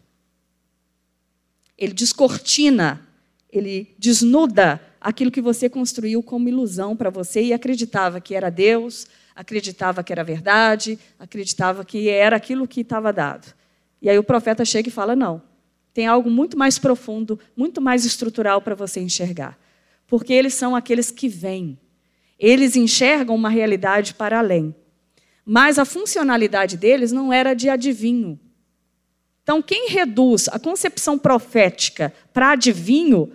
Ele 1.78 1.94
descortina, 1.94 3.00
ele 3.48 3.94
desnuda 4.00 4.82
aquilo 5.00 5.30
que 5.30 5.40
você 5.40 5.70
construiu 5.70 6.24
como 6.24 6.50
ilusão 6.50 6.96
para 6.96 7.12
você 7.12 7.44
e 7.44 7.54
acreditava 7.54 8.20
que 8.20 8.34
era 8.34 8.50
Deus, 8.50 9.06
acreditava 9.36 10.04
que 10.04 10.12
era 10.12 10.24
verdade, 10.24 10.98
acreditava 11.20 11.86
que 11.86 12.10
era 12.10 12.38
aquilo 12.38 12.68
que 12.68 12.82
estava 12.82 13.14
dado. 13.14 13.54
E 14.02 14.10
aí 14.10 14.18
o 14.18 14.24
profeta 14.24 14.66
chega 14.66 14.90
e 14.90 14.92
fala: 14.92 15.16
não, 15.16 15.44
tem 15.94 16.08
algo 16.08 16.28
muito 16.28 16.58
mais 16.58 16.80
profundo, 16.80 17.40
muito 17.56 17.80
mais 17.80 18.04
estrutural 18.04 18.64
para 18.64 18.74
você 18.74 19.00
enxergar. 19.00 19.67
Porque 20.08 20.34
eles 20.34 20.54
são 20.54 20.76
aqueles 20.76 21.12
que 21.12 21.28
vêm. 21.28 21.78
Eles 22.40 22.76
enxergam 22.76 23.36
uma 23.36 23.50
realidade 23.50 24.14
para 24.14 24.40
além. 24.40 24.74
Mas 25.46 25.78
a 25.78 25.86
funcionalidade 25.86 26.78
deles 26.78 27.12
não 27.12 27.32
era 27.32 27.54
de 27.54 27.70
adivinho. 27.70 28.40
Então, 29.44 29.62
quem 29.62 29.90
reduz 29.90 30.48
a 30.50 30.58
concepção 30.58 31.18
profética 31.20 32.14
para 32.34 32.52
adivinho, 32.52 33.32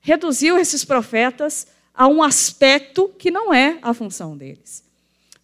reduziu 0.00 0.58
esses 0.58 0.84
profetas 0.84 1.66
a 1.94 2.08
um 2.08 2.22
aspecto 2.22 3.08
que 3.18 3.30
não 3.30 3.52
é 3.52 3.78
a 3.80 3.94
função 3.94 4.36
deles 4.36 4.90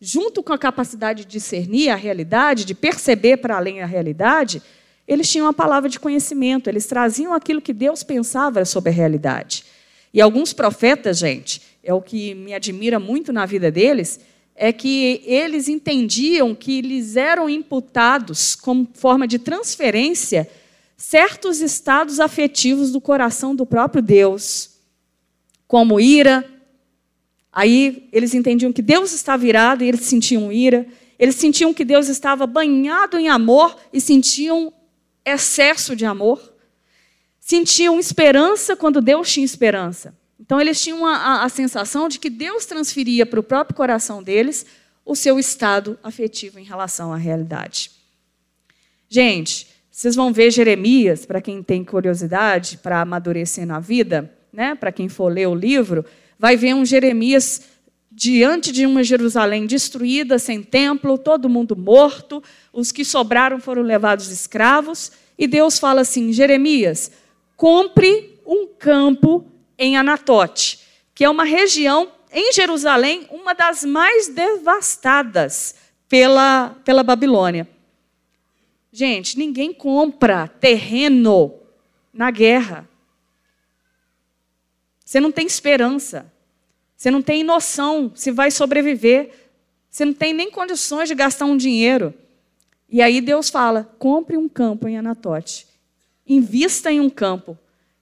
junto 0.00 0.42
com 0.42 0.52
a 0.52 0.58
capacidade 0.58 1.24
de 1.24 1.30
discernir 1.30 1.90
a 1.90 1.96
realidade, 1.96 2.64
de 2.64 2.74
perceber 2.74 3.38
para 3.38 3.56
além 3.56 3.82
a 3.82 3.86
realidade, 3.86 4.62
eles 5.06 5.28
tinham 5.30 5.46
a 5.46 5.52
palavra 5.52 5.88
de 5.88 6.00
conhecimento, 6.00 6.68
eles 6.68 6.86
traziam 6.86 7.32
aquilo 7.32 7.62
que 7.62 7.72
Deus 7.72 8.02
pensava 8.02 8.64
sobre 8.64 8.90
a 8.90 8.92
realidade. 8.92 9.64
E 10.12 10.20
alguns 10.20 10.52
profetas, 10.52 11.18
gente, 11.18 11.60
é 11.82 11.92
o 11.92 12.00
que 12.00 12.34
me 12.34 12.54
admira 12.54 12.98
muito 12.98 13.32
na 13.32 13.46
vida 13.46 13.70
deles, 13.70 14.20
é 14.54 14.72
que 14.72 15.22
eles 15.24 15.68
entendiam 15.68 16.54
que 16.54 16.80
lhes 16.80 17.16
eram 17.16 17.48
imputados, 17.48 18.54
como 18.54 18.88
forma 18.94 19.26
de 19.28 19.38
transferência, 19.38 20.48
certos 20.96 21.60
estados 21.60 22.20
afetivos 22.20 22.90
do 22.90 23.00
coração 23.00 23.54
do 23.54 23.66
próprio 23.66 24.02
Deus, 24.02 24.70
como 25.68 26.00
ira, 26.00 26.44
Aí 27.56 28.06
eles 28.12 28.34
entendiam 28.34 28.70
que 28.70 28.82
Deus 28.82 29.14
estava 29.14 29.46
irado 29.46 29.82
e 29.82 29.88
eles 29.88 30.02
sentiam 30.02 30.52
ira. 30.52 30.86
Eles 31.18 31.36
sentiam 31.36 31.72
que 31.72 31.86
Deus 31.86 32.06
estava 32.06 32.46
banhado 32.46 33.16
em 33.16 33.30
amor 33.30 33.74
e 33.90 33.98
sentiam 33.98 34.70
excesso 35.24 35.96
de 35.96 36.04
amor. 36.04 36.52
Sentiam 37.46 38.00
esperança 38.00 38.74
quando 38.74 39.00
Deus 39.00 39.32
tinha 39.32 39.44
esperança. 39.44 40.12
Então 40.40 40.60
eles 40.60 40.82
tinham 40.82 41.06
a, 41.06 41.14
a, 41.14 41.44
a 41.44 41.48
sensação 41.48 42.08
de 42.08 42.18
que 42.18 42.28
Deus 42.28 42.66
transferia 42.66 43.24
para 43.24 43.38
o 43.38 43.42
próprio 43.42 43.76
coração 43.76 44.20
deles 44.20 44.66
o 45.04 45.14
seu 45.14 45.38
estado 45.38 45.96
afetivo 46.02 46.58
em 46.58 46.64
relação 46.64 47.12
à 47.12 47.16
realidade. 47.16 47.92
Gente, 49.08 49.68
Vocês 49.88 50.16
vão 50.16 50.32
ver 50.32 50.50
Jeremias, 50.50 51.24
para 51.24 51.40
quem 51.40 51.62
tem 51.62 51.84
curiosidade, 51.84 52.78
para 52.78 53.00
amadurecer 53.00 53.64
na 53.64 53.78
vida, 53.78 54.28
né? 54.52 54.74
para 54.74 54.90
quem 54.90 55.08
for 55.08 55.32
ler 55.32 55.46
o 55.46 55.54
livro, 55.54 56.04
vai 56.36 56.56
ver 56.56 56.74
um 56.74 56.84
Jeremias 56.84 57.62
diante 58.10 58.72
de 58.72 58.84
uma 58.84 59.04
Jerusalém 59.04 59.66
destruída, 59.66 60.36
sem 60.36 60.64
templo, 60.64 61.16
todo 61.16 61.48
mundo 61.48 61.76
morto, 61.76 62.42
os 62.72 62.90
que 62.90 63.04
sobraram 63.04 63.60
foram 63.60 63.82
levados 63.82 64.32
escravos, 64.32 65.12
e 65.38 65.46
Deus 65.46 65.78
fala 65.78 66.00
assim: 66.00 66.32
Jeremias, 66.32 67.12
compre 67.56 68.38
um 68.46 68.66
campo 68.66 69.44
em 69.78 69.96
Anatote, 69.96 70.80
que 71.14 71.24
é 71.24 71.30
uma 71.30 71.44
região 71.44 72.12
em 72.32 72.52
Jerusalém, 72.52 73.26
uma 73.30 73.54
das 73.54 73.84
mais 73.84 74.28
devastadas 74.28 75.74
pela, 76.08 76.76
pela 76.84 77.02
Babilônia. 77.02 77.68
Gente, 78.92 79.38
ninguém 79.38 79.72
compra 79.72 80.48
terreno 80.48 81.54
na 82.12 82.30
guerra. 82.30 82.88
Você 85.04 85.20
não 85.20 85.30
tem 85.30 85.46
esperança. 85.46 86.32
Você 86.96 87.10
não 87.10 87.20
tem 87.20 87.44
noção 87.44 88.10
se 88.14 88.30
vai 88.30 88.50
sobreviver. 88.50 89.30
Você 89.90 90.04
não 90.04 90.14
tem 90.14 90.32
nem 90.32 90.50
condições 90.50 91.08
de 91.08 91.14
gastar 91.14 91.44
um 91.44 91.56
dinheiro. 91.56 92.14
E 92.88 93.02
aí 93.02 93.20
Deus 93.20 93.50
fala: 93.50 93.84
compre 93.98 94.36
um 94.36 94.48
campo 94.48 94.88
em 94.88 94.96
Anatote. 94.96 95.65
Invista 96.26 96.90
em 96.90 97.00
um 97.00 97.10
campo. 97.10 97.56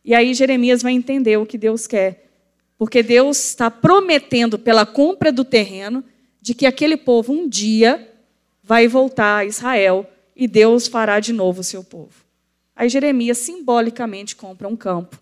E 0.04 0.14
aí 0.14 0.34
Jeremias 0.34 0.82
vai 0.82 0.92
entender 0.92 1.36
o 1.36 1.46
que 1.46 1.58
Deus 1.58 1.86
quer. 1.86 2.30
Porque 2.76 3.02
Deus 3.02 3.38
está 3.38 3.70
prometendo 3.70 4.58
pela 4.58 4.84
compra 4.84 5.30
do 5.30 5.44
terreno 5.44 6.04
de 6.40 6.54
que 6.54 6.66
aquele 6.66 6.96
povo 6.96 7.32
um 7.32 7.48
dia 7.48 8.10
vai 8.62 8.88
voltar 8.88 9.38
a 9.38 9.44
Israel 9.44 10.10
e 10.34 10.48
Deus 10.48 10.86
fará 10.86 11.20
de 11.20 11.32
novo 11.32 11.60
o 11.60 11.64
seu 11.64 11.84
povo. 11.84 12.24
Aí 12.74 12.88
Jeremias 12.88 13.38
simbolicamente 13.38 14.34
compra 14.34 14.66
um 14.66 14.76
campo 14.76 15.20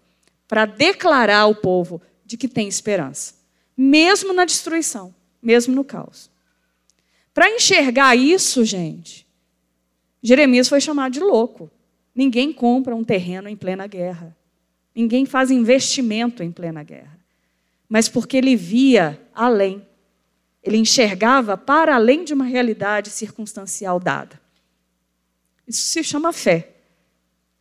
para 0.48 0.64
declarar 0.64 1.40
ao 1.40 1.54
povo 1.54 2.00
de 2.24 2.36
que 2.36 2.48
tem 2.48 2.66
esperança, 2.66 3.34
mesmo 3.76 4.32
na 4.32 4.44
destruição, 4.44 5.14
mesmo 5.42 5.74
no 5.74 5.84
caos. 5.84 6.30
Para 7.34 7.50
enxergar 7.50 8.16
isso, 8.16 8.64
gente, 8.64 9.26
Jeremias 10.22 10.68
foi 10.68 10.80
chamado 10.80 11.12
de 11.12 11.20
louco. 11.20 11.70
Ninguém 12.14 12.52
compra 12.52 12.94
um 12.94 13.04
terreno 13.04 13.48
em 13.48 13.56
plena 13.56 13.86
guerra. 13.86 14.36
Ninguém 14.94 15.24
faz 15.24 15.50
investimento 15.50 16.42
em 16.42 16.52
plena 16.52 16.82
guerra. 16.82 17.18
Mas 17.88 18.08
porque 18.08 18.36
ele 18.36 18.56
via 18.56 19.20
além. 19.34 19.86
Ele 20.62 20.76
enxergava 20.76 21.56
para 21.56 21.94
além 21.94 22.24
de 22.24 22.34
uma 22.34 22.44
realidade 22.44 23.10
circunstancial 23.10 23.98
dada. 23.98 24.40
Isso 25.66 25.86
se 25.86 26.04
chama 26.04 26.32
fé. 26.32 26.68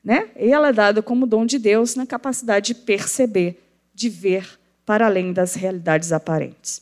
Né? 0.04 0.30
E 0.36 0.52
ela 0.52 0.70
é 0.70 0.74
dada 0.74 1.02
como 1.02 1.28
dom 1.28 1.46
de 1.46 1.60
Deus 1.60 1.96
na 1.96 2.06
capacidade 2.06 2.74
de 2.74 2.76
perceber, 2.76 3.64
de 3.94 4.10
ver 4.10 4.60
para 4.86 5.06
além 5.06 5.32
das 5.32 5.54
realidades 5.54 6.12
aparentes. 6.12 6.82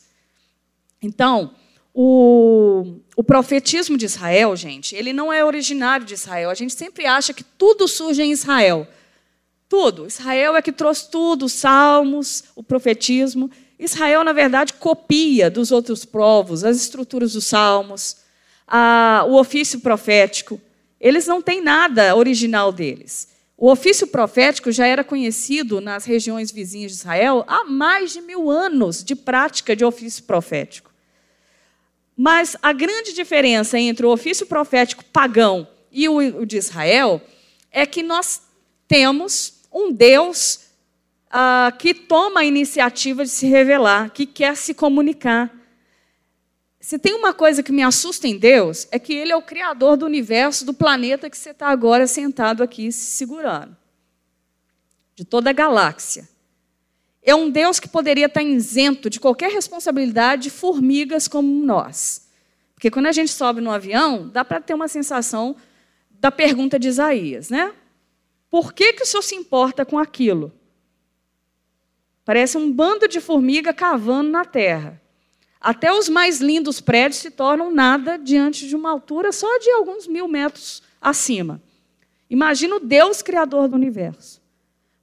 Então, 1.01 1.53
o, 1.93 2.99
o 3.15 3.23
profetismo 3.23 3.97
de 3.97 4.05
Israel, 4.05 4.55
gente, 4.55 4.95
ele 4.95 5.11
não 5.11 5.33
é 5.33 5.43
originário 5.43 6.05
de 6.05 6.13
Israel. 6.13 6.49
A 6.49 6.53
gente 6.53 6.73
sempre 6.73 7.05
acha 7.05 7.33
que 7.33 7.43
tudo 7.43 7.87
surge 7.87 8.21
em 8.21 8.31
Israel. 8.31 8.87
Tudo. 9.67 10.07
Israel 10.07 10.55
é 10.55 10.61
que 10.61 10.71
trouxe 10.71 11.09
tudo, 11.09 11.45
os 11.45 11.53
salmos, 11.53 12.45
o 12.55 12.63
profetismo. 12.63 13.51
Israel, 13.77 14.23
na 14.23 14.33
verdade, 14.33 14.73
copia 14.73 15.49
dos 15.49 15.71
outros 15.71 16.05
povos 16.05 16.63
as 16.63 16.77
estruturas 16.77 17.33
dos 17.33 17.45
salmos, 17.45 18.17
a, 18.67 19.25
o 19.27 19.35
ofício 19.35 19.79
profético. 19.79 20.59
Eles 20.99 21.27
não 21.27 21.41
têm 21.41 21.61
nada 21.61 22.15
original 22.15 22.71
deles. 22.71 23.29
O 23.57 23.69
ofício 23.69 24.07
profético 24.07 24.71
já 24.71 24.87
era 24.87 25.03
conhecido 25.03 25.81
nas 25.81 26.05
regiões 26.05 26.49
vizinhas 26.49 26.93
de 26.93 26.97
Israel 26.97 27.43
há 27.47 27.65
mais 27.65 28.13
de 28.13 28.21
mil 28.21 28.49
anos 28.49 29.03
de 29.03 29.15
prática 29.15 29.75
de 29.75 29.83
ofício 29.83 30.23
profético. 30.23 30.88
Mas 32.21 32.57
a 32.61 32.73
grande 32.73 33.13
diferença 33.13 33.79
entre 33.79 34.05
o 34.05 34.11
ofício 34.11 34.45
profético 34.45 35.05
pagão 35.05 35.65
e 35.89 36.09
o 36.09 36.45
de 36.45 36.57
Israel 36.57 37.21
é 37.71 37.85
que 37.85 38.03
nós 38.03 38.41
temos 38.89 39.61
um 39.71 39.89
Deus 39.89 40.65
ah, 41.31 41.73
que 41.79 41.93
toma 41.93 42.41
a 42.41 42.43
iniciativa 42.45 43.23
de 43.23 43.29
se 43.29 43.47
revelar, 43.47 44.09
que 44.09 44.25
quer 44.25 44.57
se 44.57 44.73
comunicar. 44.73 45.49
Se 46.81 46.99
tem 46.99 47.13
uma 47.13 47.33
coisa 47.33 47.63
que 47.63 47.71
me 47.71 47.83
assusta 47.83 48.27
em 48.27 48.37
Deus, 48.37 48.85
é 48.91 48.99
que 48.99 49.13
Ele 49.13 49.31
é 49.31 49.35
o 49.37 49.41
Criador 49.41 49.95
do 49.95 50.05
universo, 50.05 50.65
do 50.65 50.73
planeta 50.73 51.29
que 51.29 51.37
você 51.37 51.51
está 51.51 51.69
agora 51.69 52.05
sentado 52.05 52.61
aqui 52.61 52.91
se 52.91 53.11
segurando 53.11 53.77
de 55.15 55.23
toda 55.23 55.51
a 55.51 55.53
galáxia. 55.53 56.27
É 57.21 57.35
um 57.35 57.49
Deus 57.49 57.79
que 57.79 57.87
poderia 57.87 58.27
estar 58.27 58.41
isento 58.41 59.09
de 59.09 59.19
qualquer 59.19 59.51
responsabilidade 59.51 60.43
de 60.43 60.49
formigas 60.49 61.27
como 61.27 61.65
nós. 61.65 62.27
Porque 62.73 62.89
quando 62.89 63.07
a 63.07 63.11
gente 63.11 63.31
sobe 63.31 63.59
no 63.59 63.71
avião, 63.71 64.29
dá 64.29 64.45
para 64.45 64.61
ter 64.61 64.73
uma 64.73 64.87
sensação 64.87 65.55
da 66.09 66.31
pergunta 66.31 66.79
de 66.79 66.87
Isaías, 66.87 67.49
né? 67.49 67.73
Por 68.49 68.73
que, 68.73 68.93
que 68.93 69.03
o 69.03 69.05
senhor 69.05 69.21
se 69.21 69.35
importa 69.35 69.85
com 69.85 69.99
aquilo? 69.99 70.51
Parece 72.25 72.57
um 72.57 72.71
bando 72.71 73.07
de 73.07 73.19
formiga 73.19 73.73
cavando 73.73 74.29
na 74.29 74.45
terra. 74.45 75.01
Até 75.59 75.91
os 75.91 76.07
mais 76.07 76.39
lindos 76.39 76.79
prédios 76.79 77.21
se 77.21 77.31
tornam 77.31 77.69
nada 77.69 78.17
diante 78.17 78.67
de 78.67 78.75
uma 78.75 78.91
altura 78.91 79.31
só 79.31 79.57
de 79.59 79.69
alguns 79.71 80.07
mil 80.07 80.27
metros 80.27 80.81
acima. 81.01 81.61
Imagina 82.29 82.77
o 82.77 82.79
Deus 82.79 83.21
criador 83.21 83.67
do 83.67 83.75
universo. 83.75 84.41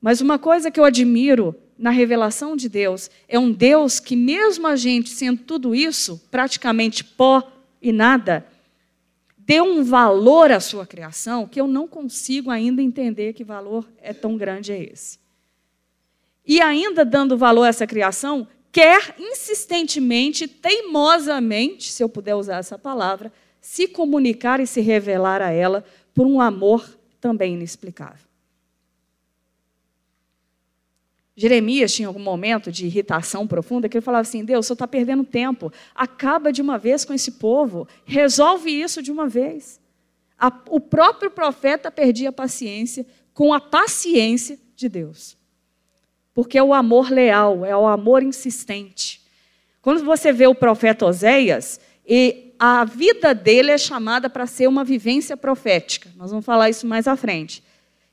Mas 0.00 0.20
uma 0.20 0.38
coisa 0.38 0.70
que 0.70 0.80
eu 0.80 0.84
admiro 0.84 1.54
na 1.78 1.90
revelação 1.90 2.56
de 2.56 2.68
Deus 2.68 3.10
é 3.28 3.38
um 3.38 3.52
Deus 3.52 4.00
que, 4.00 4.16
mesmo 4.16 4.66
a 4.66 4.76
gente 4.76 5.10
sendo 5.10 5.42
tudo 5.42 5.74
isso, 5.74 6.20
praticamente 6.30 7.04
pó 7.04 7.42
e 7.80 7.92
nada, 7.92 8.46
deu 9.38 9.64
um 9.64 9.84
valor 9.84 10.50
à 10.50 10.58
sua 10.58 10.86
criação 10.86 11.46
que 11.46 11.60
eu 11.60 11.66
não 11.66 11.86
consigo 11.86 12.50
ainda 12.50 12.82
entender 12.82 13.32
que 13.32 13.44
valor 13.44 13.86
é 14.00 14.12
tão 14.12 14.36
grande 14.36 14.72
é 14.72 14.82
esse. 14.82 15.18
E 16.44 16.60
ainda 16.60 17.04
dando 17.04 17.36
valor 17.36 17.64
a 17.64 17.68
essa 17.68 17.86
criação, 17.86 18.46
quer 18.72 19.14
insistentemente, 19.18 20.46
teimosamente, 20.48 21.92
se 21.92 22.02
eu 22.02 22.08
puder 22.08 22.34
usar 22.34 22.58
essa 22.58 22.78
palavra, 22.78 23.32
se 23.60 23.88
comunicar 23.88 24.60
e 24.60 24.66
se 24.66 24.80
revelar 24.80 25.42
a 25.42 25.50
ela 25.50 25.84
por 26.14 26.26
um 26.26 26.40
amor 26.40 26.88
também 27.20 27.54
inexplicável. 27.54 28.25
Jeremias 31.36 31.92
tinha 31.92 32.08
algum 32.08 32.22
momento 32.22 32.72
de 32.72 32.86
irritação 32.86 33.46
profunda 33.46 33.88
que 33.88 33.96
ele 33.96 34.04
falava 34.04 34.22
assim: 34.22 34.44
Deus, 34.44 34.66
você 34.66 34.72
está 34.72 34.88
perdendo 34.88 35.22
tempo, 35.22 35.72
acaba 35.94 36.52
de 36.52 36.62
uma 36.62 36.78
vez 36.78 37.04
com 37.04 37.12
esse 37.12 37.32
povo, 37.32 37.86
resolve 38.04 38.70
isso 38.70 39.02
de 39.02 39.12
uma 39.12 39.28
vez. 39.28 39.78
A, 40.38 40.52
o 40.68 40.80
próprio 40.80 41.30
profeta 41.30 41.90
perdia 41.90 42.30
a 42.30 42.32
paciência 42.32 43.06
com 43.34 43.52
a 43.52 43.60
paciência 43.60 44.58
de 44.74 44.88
Deus 44.88 45.36
porque 46.36 46.58
é 46.58 46.62
o 46.62 46.74
amor 46.74 47.10
leal, 47.10 47.64
é 47.64 47.74
o 47.74 47.86
amor 47.86 48.22
insistente. 48.22 49.22
Quando 49.80 50.04
você 50.04 50.30
vê 50.34 50.46
o 50.46 50.54
profeta 50.54 51.06
Oséias, 51.06 51.80
e 52.06 52.52
a 52.58 52.84
vida 52.84 53.34
dele 53.34 53.70
é 53.70 53.78
chamada 53.78 54.28
para 54.28 54.46
ser 54.46 54.66
uma 54.66 54.84
vivência 54.84 55.34
profética. 55.34 56.10
Nós 56.14 56.30
vamos 56.30 56.44
falar 56.44 56.68
isso 56.68 56.86
mais 56.86 57.08
à 57.08 57.16
frente. 57.16 57.64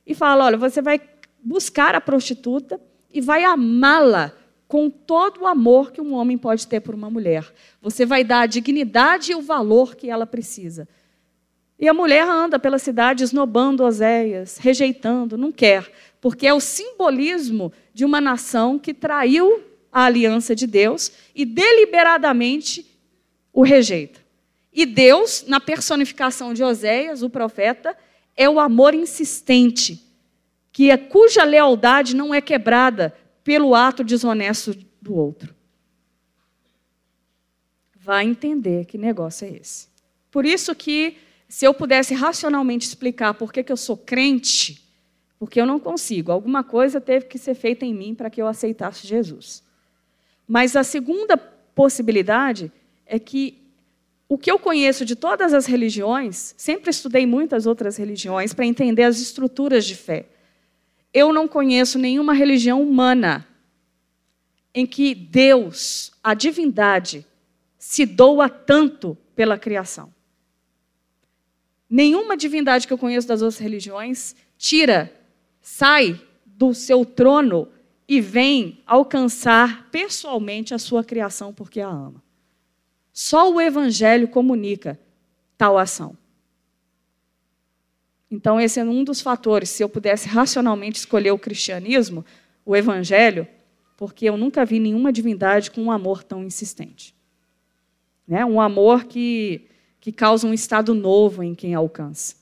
E 0.08 0.16
fala: 0.16 0.46
olha, 0.46 0.58
você 0.58 0.82
vai 0.82 1.02
buscar 1.44 1.96
a 1.96 2.00
prostituta 2.00 2.80
e 3.14 3.22
vai 3.22 3.44
amá-la 3.44 4.34
com 4.68 4.90
todo 4.90 5.42
o 5.42 5.48
amor 5.48 5.92
que 5.92 6.02
um 6.02 6.14
homem 6.14 6.38
pode 6.38 6.68
ter 6.68 6.80
por 6.80 6.96
uma 6.96 7.10
mulher. 7.10 7.46
Você 7.80 8.06
vai 8.06 8.24
dar 8.24 8.42
a 8.42 8.46
dignidade 8.48 9.32
e 9.32 9.36
o 9.36 9.42
valor 9.42 9.96
que 9.96 10.10
ela 10.10 10.26
precisa. 10.26 10.88
E 11.78 11.88
a 11.88 11.94
mulher 11.94 12.28
anda 12.28 12.58
pela 12.58 12.80
cidade 12.80 13.24
esnobando 13.24 13.84
Oséias, 13.84 14.58
rejeitando, 14.58 15.38
não 15.38 15.52
quer, 15.52 15.92
porque 16.20 16.48
é 16.48 16.54
o 16.54 16.60
simbolismo 16.60 17.72
de 17.94 18.04
uma 18.04 18.20
nação 18.20 18.80
que 18.80 18.94
traiu 18.94 19.62
a 19.92 20.06
aliança 20.06 20.56
de 20.56 20.66
Deus 20.66 21.12
e 21.36 21.46
deliberadamente 21.46 22.86
o 23.52 23.62
rejeita. 23.62 24.22
E 24.74 24.86
Deus, 24.86 25.46
na 25.48 25.60
personificação 25.60 26.54
de 26.54 26.64
Oséias, 26.64 27.22
o 27.22 27.30
profeta, 27.30 27.96
é 28.36 28.50
o 28.50 28.60
amor 28.60 28.96
insistente, 28.96 30.02
que 30.74 30.90
é, 30.90 30.98
cuja 30.98 31.44
lealdade 31.44 32.16
não 32.16 32.34
é 32.34 32.42
quebrada 32.42 33.16
pelo 33.44 33.76
ato 33.76 34.04
desonesto 34.04 34.76
do 35.00 35.16
outro. 35.16 35.54
Vai 37.96 38.26
entender 38.26 38.86
que 38.86 38.98
negócio 38.98 39.48
é 39.48 39.52
esse. 39.52 39.88
Por 40.32 40.46
isso 40.46 40.74
que, 40.74 41.16
se 41.48 41.64
eu 41.64 41.76
pudesse 41.76 42.16
racionalmente 42.16 42.88
explicar 42.88 43.36
por 43.36 43.54
que, 43.54 43.64
que 43.64 43.72
eu 43.72 43.78
sou 43.78 43.96
crente, 43.96 44.84
porque 45.38 45.62
eu 45.62 45.66
não 45.66 45.80
consigo. 45.80 46.32
Alguma 46.32 46.64
coisa 46.64 47.00
teve 47.00 47.28
que 47.28 47.38
ser 47.38 47.54
feita 47.54 47.86
em 47.86 47.94
mim 47.94 48.16
para 48.16 48.30
que 48.30 48.42
eu 48.42 48.48
aceitasse 48.48 49.06
Jesus. 49.06 49.64
Mas 50.48 50.76
a 50.76 50.84
segunda 50.84 51.38
possibilidade 51.38 52.72
é 53.06 53.20
que 53.20 53.62
o 54.28 54.40
que 54.40 54.50
eu 54.50 54.58
conheço 54.58 55.06
de 55.06 55.16
todas 55.16 55.54
as 55.54 55.68
religiões, 55.68 56.56
sempre 56.58 56.90
estudei 56.90 57.28
muitas 57.28 57.68
outras 57.68 57.96
religiões 57.96 58.54
para 58.54 58.66
entender 58.66 59.04
as 59.04 59.20
estruturas 59.20 59.86
de 59.86 59.96
fé. 59.96 60.33
Eu 61.14 61.32
não 61.32 61.48
conheço 61.48 62.00
nenhuma 62.00 62.34
religião 62.34 62.82
humana 62.82 63.48
em 64.74 64.86
que 64.86 65.14
Deus, 65.14 66.12
a 66.24 66.34
divindade, 66.34 67.26
se 67.78 68.06
doa 68.06 68.50
tanto 68.50 69.16
pela 69.36 69.58
criação. 69.58 70.12
Nenhuma 71.88 72.36
divindade 72.36 72.88
que 72.88 72.94
eu 72.94 72.98
conheço 72.98 73.28
das 73.28 73.42
outras 73.44 73.60
religiões 73.60 74.36
tira, 74.58 75.14
sai 75.62 76.20
do 76.44 76.74
seu 76.74 77.06
trono 77.06 77.68
e 78.08 78.20
vem 78.20 78.82
alcançar 78.86 79.90
pessoalmente 79.92 80.74
a 80.74 80.80
sua 80.80 81.04
criação 81.04 81.54
porque 81.54 81.80
a 81.80 81.88
ama. 81.88 82.24
Só 83.12 83.52
o 83.52 83.62
Evangelho 83.62 84.28
comunica 84.28 85.00
tal 85.56 85.78
ação. 85.78 86.18
Então, 88.34 88.60
esse 88.60 88.80
é 88.80 88.84
um 88.84 89.04
dos 89.04 89.22
fatores. 89.22 89.70
Se 89.70 89.84
eu 89.84 89.88
pudesse 89.88 90.28
racionalmente 90.28 90.98
escolher 90.98 91.30
o 91.30 91.38
cristianismo, 91.38 92.26
o 92.66 92.76
Evangelho, 92.76 93.48
porque 93.96 94.26
eu 94.28 94.36
nunca 94.36 94.66
vi 94.66 94.80
nenhuma 94.80 95.14
divindade 95.14 95.70
com 95.70 95.84
um 95.84 95.92
amor 95.92 96.24
tão 96.24 96.44
insistente. 96.44 97.14
Né? 98.28 98.44
Um 98.44 98.60
amor 98.60 99.04
que, 99.04 99.68
que 100.02 100.12
causa 100.12 100.48
um 100.48 100.54
estado 100.54 100.96
novo 100.96 101.44
em 101.44 101.54
quem 101.54 101.76
alcança. 101.76 102.36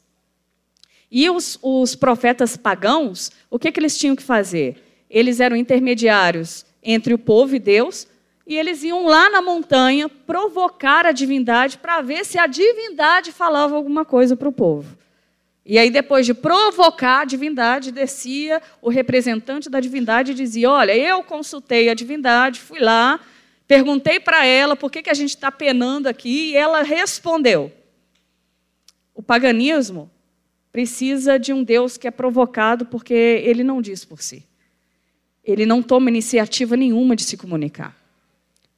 E 1.11 1.29
os, 1.29 1.59
os 1.61 1.93
profetas 1.93 2.55
pagãos, 2.55 3.29
o 3.49 3.59
que, 3.59 3.69
que 3.69 3.77
eles 3.77 3.97
tinham 3.97 4.15
que 4.15 4.23
fazer? 4.23 4.81
Eles 5.09 5.41
eram 5.41 5.57
intermediários 5.57 6.65
entre 6.81 7.13
o 7.13 7.19
povo 7.19 7.53
e 7.53 7.59
Deus, 7.59 8.07
e 8.47 8.57
eles 8.57 8.81
iam 8.81 9.05
lá 9.05 9.29
na 9.29 9.41
montanha 9.41 10.07
provocar 10.07 11.05
a 11.05 11.11
divindade 11.11 11.77
para 11.79 12.01
ver 12.01 12.25
se 12.25 12.39
a 12.39 12.47
divindade 12.47 13.33
falava 13.33 13.75
alguma 13.75 14.05
coisa 14.05 14.37
para 14.37 14.47
o 14.47 14.53
povo. 14.53 15.01
E 15.65 15.77
aí, 15.77 15.89
depois 15.89 16.25
de 16.25 16.33
provocar 16.33 17.21
a 17.21 17.25
divindade, 17.25 17.91
descia 17.91 18.61
o 18.81 18.89
representante 18.89 19.69
da 19.69 19.79
divindade 19.79 20.31
e 20.31 20.35
dizia: 20.35 20.69
Olha, 20.69 20.95
eu 20.95 21.23
consultei 21.23 21.89
a 21.89 21.93
divindade, 21.93 22.59
fui 22.59 22.79
lá, 22.79 23.19
perguntei 23.67 24.19
para 24.19 24.45
ela 24.45 24.75
por 24.75 24.91
que, 24.91 25.03
que 25.03 25.09
a 25.09 25.13
gente 25.13 25.29
está 25.29 25.51
penando 25.51 26.07
aqui, 26.07 26.51
e 26.51 26.55
ela 26.57 26.81
respondeu. 26.81 27.71
O 29.13 29.21
paganismo 29.21 30.09
precisa 30.71 31.37
de 31.37 31.53
um 31.53 31.63
Deus 31.63 31.97
que 31.97 32.07
é 32.07 32.11
provocado 32.11 32.85
porque 32.85 33.13
ele 33.13 33.63
não 33.63 33.81
diz 33.81 34.03
por 34.03 34.21
si. 34.21 34.43
Ele 35.43 35.65
não 35.65 35.83
toma 35.83 36.09
iniciativa 36.09 36.77
nenhuma 36.77 37.15
de 37.15 37.23
se 37.23 37.35
comunicar. 37.37 37.95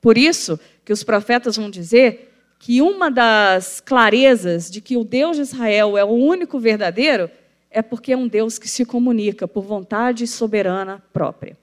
Por 0.02 0.18
isso 0.18 0.60
que 0.84 0.92
os 0.92 1.04
profetas 1.04 1.56
vão 1.56 1.70
dizer 1.70 2.33
que 2.64 2.82
uma 2.82 3.12
das 3.12 3.82
clarezas 3.82 4.72
de 4.72 4.80
que 4.80 4.96
o 4.96 5.04
Deus 5.04 5.36
de 5.36 5.42
Israel 5.42 5.98
é 5.98 6.06
o 6.06 6.14
único 6.14 6.58
verdadeiro 6.58 7.30
é 7.70 7.82
porque 7.82 8.14
é 8.14 8.18
um 8.18 8.26
Deus 8.26 8.58
que 8.58 8.70
se 8.70 8.86
comunica 8.86 9.46
por 9.46 9.66
vontade 9.66 10.26
soberana 10.26 11.04
própria. 11.12 11.58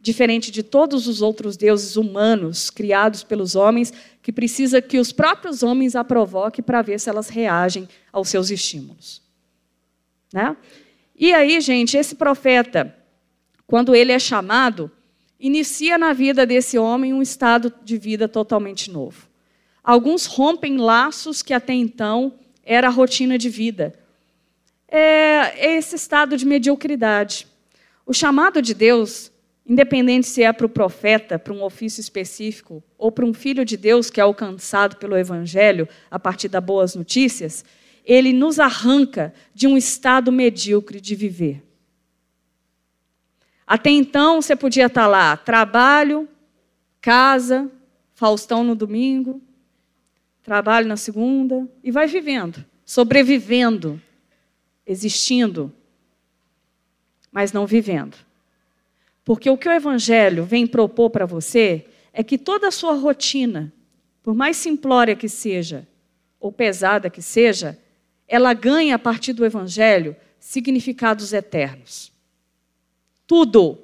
Diferente 0.00 0.50
de 0.50 0.64
todos 0.64 1.06
os 1.06 1.22
outros 1.22 1.56
deuses 1.56 1.94
humanos 1.94 2.68
criados 2.68 3.22
pelos 3.22 3.54
homens, 3.54 3.92
que 4.20 4.32
precisa 4.32 4.82
que 4.82 4.98
os 4.98 5.12
próprios 5.12 5.62
homens 5.62 5.94
a 5.94 6.02
provoquem 6.02 6.64
para 6.64 6.82
ver 6.82 6.98
se 6.98 7.08
elas 7.08 7.28
reagem 7.28 7.88
aos 8.12 8.28
seus 8.28 8.50
estímulos. 8.50 9.22
Né? 10.32 10.56
E 11.14 11.32
aí, 11.32 11.60
gente, 11.60 11.96
esse 11.96 12.16
profeta, 12.16 12.92
quando 13.68 13.94
ele 13.94 14.10
é 14.10 14.18
chamado, 14.18 14.90
inicia 15.38 15.96
na 15.96 16.12
vida 16.12 16.44
desse 16.44 16.76
homem 16.76 17.14
um 17.14 17.22
estado 17.22 17.72
de 17.84 17.96
vida 17.96 18.26
totalmente 18.26 18.90
novo. 18.90 19.29
Alguns 19.82 20.26
rompem 20.26 20.76
laços 20.76 21.42
que 21.42 21.54
até 21.54 21.72
então 21.72 22.34
era 22.64 22.88
a 22.88 22.90
rotina 22.90 23.38
de 23.38 23.48
vida. 23.48 23.94
É 24.86 25.74
esse 25.76 25.96
estado 25.96 26.36
de 26.36 26.44
mediocridade. 26.44 27.46
O 28.04 28.12
chamado 28.12 28.60
de 28.60 28.74
Deus, 28.74 29.30
independente 29.66 30.26
se 30.26 30.42
é 30.42 30.52
para 30.52 30.66
o 30.66 30.68
profeta, 30.68 31.38
para 31.38 31.52
um 31.52 31.62
ofício 31.62 32.00
específico, 32.00 32.82
ou 32.98 33.10
para 33.10 33.24
um 33.24 33.32
filho 33.32 33.64
de 33.64 33.76
Deus 33.76 34.10
que 34.10 34.20
é 34.20 34.22
alcançado 34.22 34.96
pelo 34.96 35.16
Evangelho 35.16 35.88
a 36.10 36.18
partir 36.18 36.48
das 36.48 36.62
boas 36.62 36.94
notícias, 36.94 37.64
ele 38.04 38.32
nos 38.32 38.58
arranca 38.58 39.32
de 39.54 39.66
um 39.66 39.76
estado 39.76 40.32
medíocre 40.32 41.00
de 41.00 41.14
viver. 41.14 41.62
Até 43.66 43.90
então 43.90 44.42
você 44.42 44.56
podia 44.56 44.86
estar 44.86 45.06
lá, 45.06 45.36
trabalho, 45.36 46.28
casa, 47.00 47.70
Faustão 48.12 48.64
no 48.64 48.74
domingo, 48.74 49.40
trabalho 50.42 50.86
na 50.86 50.96
segunda, 50.96 51.68
e 51.82 51.90
vai 51.90 52.06
vivendo, 52.06 52.64
sobrevivendo, 52.84 54.00
existindo, 54.86 55.72
mas 57.30 57.52
não 57.52 57.66
vivendo. 57.66 58.16
Porque 59.24 59.48
o 59.48 59.56
que 59.56 59.68
o 59.68 59.72
Evangelho 59.72 60.44
vem 60.44 60.66
propor 60.66 61.10
para 61.10 61.26
você 61.26 61.86
é 62.12 62.24
que 62.24 62.36
toda 62.36 62.68
a 62.68 62.72
sua 62.72 62.94
rotina, 62.94 63.72
por 64.22 64.34
mais 64.34 64.56
simplória 64.56 65.14
que 65.14 65.28
seja, 65.28 65.86
ou 66.40 66.50
pesada 66.50 67.10
que 67.10 67.22
seja, 67.22 67.78
ela 68.26 68.52
ganha 68.54 68.94
a 68.94 68.98
partir 68.98 69.32
do 69.32 69.44
Evangelho 69.44 70.16
significados 70.38 71.32
eternos. 71.32 72.10
Tudo 73.26 73.78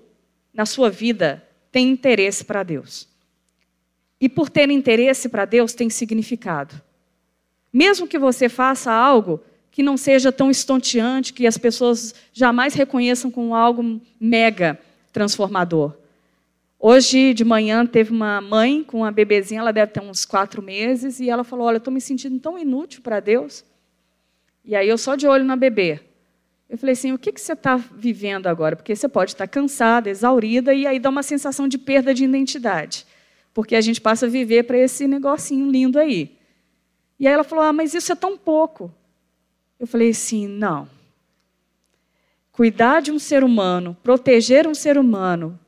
na 0.52 0.64
sua 0.64 0.90
vida 0.90 1.46
tem 1.70 1.90
interesse 1.90 2.44
para 2.44 2.62
Deus. 2.62 3.06
E 4.20 4.28
por 4.28 4.48
ter 4.48 4.70
interesse 4.70 5.28
para 5.28 5.44
Deus, 5.44 5.74
tem 5.74 5.90
significado. 5.90 6.80
Mesmo 7.72 8.06
que 8.06 8.18
você 8.18 8.48
faça 8.48 8.90
algo 8.90 9.40
que 9.70 9.82
não 9.82 9.96
seja 9.96 10.32
tão 10.32 10.50
estonteante, 10.50 11.34
que 11.34 11.46
as 11.46 11.58
pessoas 11.58 12.14
jamais 12.32 12.72
reconheçam 12.72 13.30
como 13.30 13.54
algo 13.54 14.00
mega 14.18 14.78
transformador. 15.12 15.92
Hoje 16.78 17.34
de 17.34 17.44
manhã 17.44 17.84
teve 17.84 18.10
uma 18.10 18.40
mãe 18.40 18.82
com 18.82 18.98
uma 18.98 19.12
bebezinha, 19.12 19.60
ela 19.60 19.72
deve 19.72 19.92
ter 19.92 20.00
uns 20.00 20.24
quatro 20.24 20.62
meses, 20.62 21.20
e 21.20 21.28
ela 21.28 21.44
falou: 21.44 21.66
Olha, 21.66 21.76
estou 21.76 21.92
me 21.92 22.00
sentindo 22.00 22.38
tão 22.38 22.58
inútil 22.58 23.02
para 23.02 23.20
Deus. 23.20 23.64
E 24.64 24.74
aí 24.74 24.88
eu 24.88 24.96
só 24.96 25.14
de 25.14 25.26
olho 25.26 25.44
na 25.44 25.56
bebê. 25.56 26.00
Eu 26.68 26.76
falei 26.76 26.92
assim: 26.94 27.12
o 27.12 27.18
que, 27.18 27.32
que 27.32 27.40
você 27.40 27.52
está 27.52 27.76
vivendo 27.76 28.46
agora? 28.46 28.76
Porque 28.76 28.94
você 28.94 29.08
pode 29.08 29.32
estar 29.32 29.46
cansada, 29.46 30.10
exaurida, 30.10 30.74
e 30.74 30.86
aí 30.86 30.98
dá 30.98 31.08
uma 31.08 31.22
sensação 31.22 31.68
de 31.68 31.78
perda 31.78 32.12
de 32.12 32.24
identidade. 32.24 33.06
Porque 33.56 33.74
a 33.74 33.80
gente 33.80 34.02
passa 34.02 34.26
a 34.26 34.28
viver 34.28 34.64
para 34.64 34.76
esse 34.76 35.08
negocinho 35.08 35.70
lindo 35.70 35.98
aí. 35.98 36.36
E 37.18 37.26
aí 37.26 37.32
ela 37.32 37.42
falou: 37.42 37.64
ah, 37.64 37.72
mas 37.72 37.94
isso 37.94 38.12
é 38.12 38.14
tão 38.14 38.36
pouco. 38.36 38.92
Eu 39.80 39.86
falei 39.86 40.10
assim: 40.10 40.46
não. 40.46 40.86
Cuidar 42.52 43.00
de 43.00 43.10
um 43.10 43.18
ser 43.18 43.42
humano, 43.42 43.96
proteger 44.02 44.66
um 44.66 44.74
ser 44.74 44.98
humano, 44.98 45.58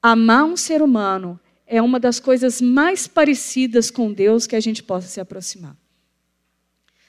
amar 0.00 0.44
um 0.44 0.56
ser 0.56 0.80
humano, 0.80 1.38
é 1.66 1.82
uma 1.82 2.00
das 2.00 2.18
coisas 2.18 2.62
mais 2.62 3.06
parecidas 3.06 3.90
com 3.90 4.10
Deus 4.10 4.46
que 4.46 4.56
a 4.56 4.60
gente 4.60 4.82
possa 4.82 5.08
se 5.08 5.20
aproximar. 5.20 5.76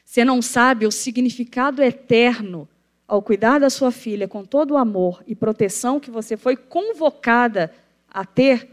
Você 0.03 0.25
não 0.25 0.41
sabe 0.41 0.85
o 0.85 0.91
significado 0.91 1.81
eterno 1.81 2.67
ao 3.07 3.21
cuidar 3.21 3.59
da 3.59 3.69
sua 3.69 3.93
filha 3.93 4.27
com 4.27 4.43
todo 4.43 4.71
o 4.71 4.77
amor 4.77 5.23
e 5.25 5.33
proteção 5.33 6.01
que 6.01 6.11
você 6.11 6.35
foi 6.35 6.57
convocada 6.57 7.73
a 8.09 8.25
ter, 8.25 8.72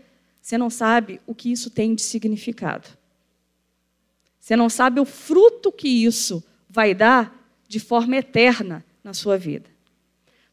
você 0.51 0.59
não 0.59 0.69
sabe 0.69 1.21
o 1.29 1.33
que 1.33 1.53
isso 1.53 1.71
tem 1.71 1.95
de 1.95 2.03
significado. 2.03 2.89
Você 4.41 4.57
não 4.57 4.69
sabe 4.69 4.99
o 4.99 5.05
fruto 5.05 5.71
que 5.71 5.87
isso 5.87 6.43
vai 6.69 6.93
dar 6.93 7.33
de 7.69 7.79
forma 7.79 8.17
eterna 8.17 8.85
na 9.05 9.15
sua 9.15 9.39
vida. 9.39 9.71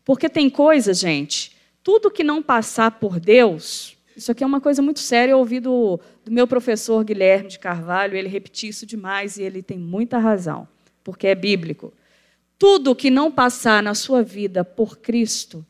Porque 0.06 0.30
tem 0.30 0.52
coisas, 0.52 1.00
gente, 1.00 1.56
tudo 1.82 2.12
que 2.12 2.24
não 2.24 2.44
passar 2.44 2.92
por 2.92 3.20
Deus, 3.20 3.98
isso 4.16 4.32
aqui 4.32 4.44
é 4.44 4.48
uma 4.48 4.62
coisa 4.62 4.84
muito 4.84 5.00
séria, 5.00 5.32
eu 5.32 5.40
ouvi 5.40 5.60
do, 5.60 6.00
do 6.24 6.32
meu 6.32 6.46
professor 6.46 7.04
Guilherme 7.04 7.50
de 7.50 7.58
Carvalho, 7.58 8.16
ele 8.16 8.30
repetiu 8.30 8.70
isso 8.70 8.86
demais 8.86 9.38
e 9.38 9.42
ele 9.42 9.64
tem 9.64 9.80
muita 9.80 10.20
razão 10.20 10.68
porque 11.04 11.26
é 11.26 11.34
bíblico. 11.34 11.92
Tudo 12.60 12.96
que 12.96 13.10
não 13.10 13.32
passar 13.32 13.82
na 13.82 13.96
sua 13.96 14.22
vida 14.22 14.64
por 14.64 15.00
Cristo, 15.00 15.66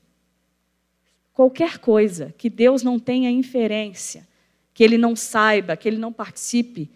qualquer 1.38 1.78
coisa 1.78 2.34
que 2.36 2.50
Deus 2.50 2.82
não 2.82 2.98
tenha 2.98 3.30
inferência, 3.30 4.28
que 4.74 4.84
Ele 4.84 4.98
não 4.98 5.16
saiba, 5.16 5.78
que 5.78 5.88
Ele 5.88 6.00
não 6.00 6.12
participe, 6.12 6.90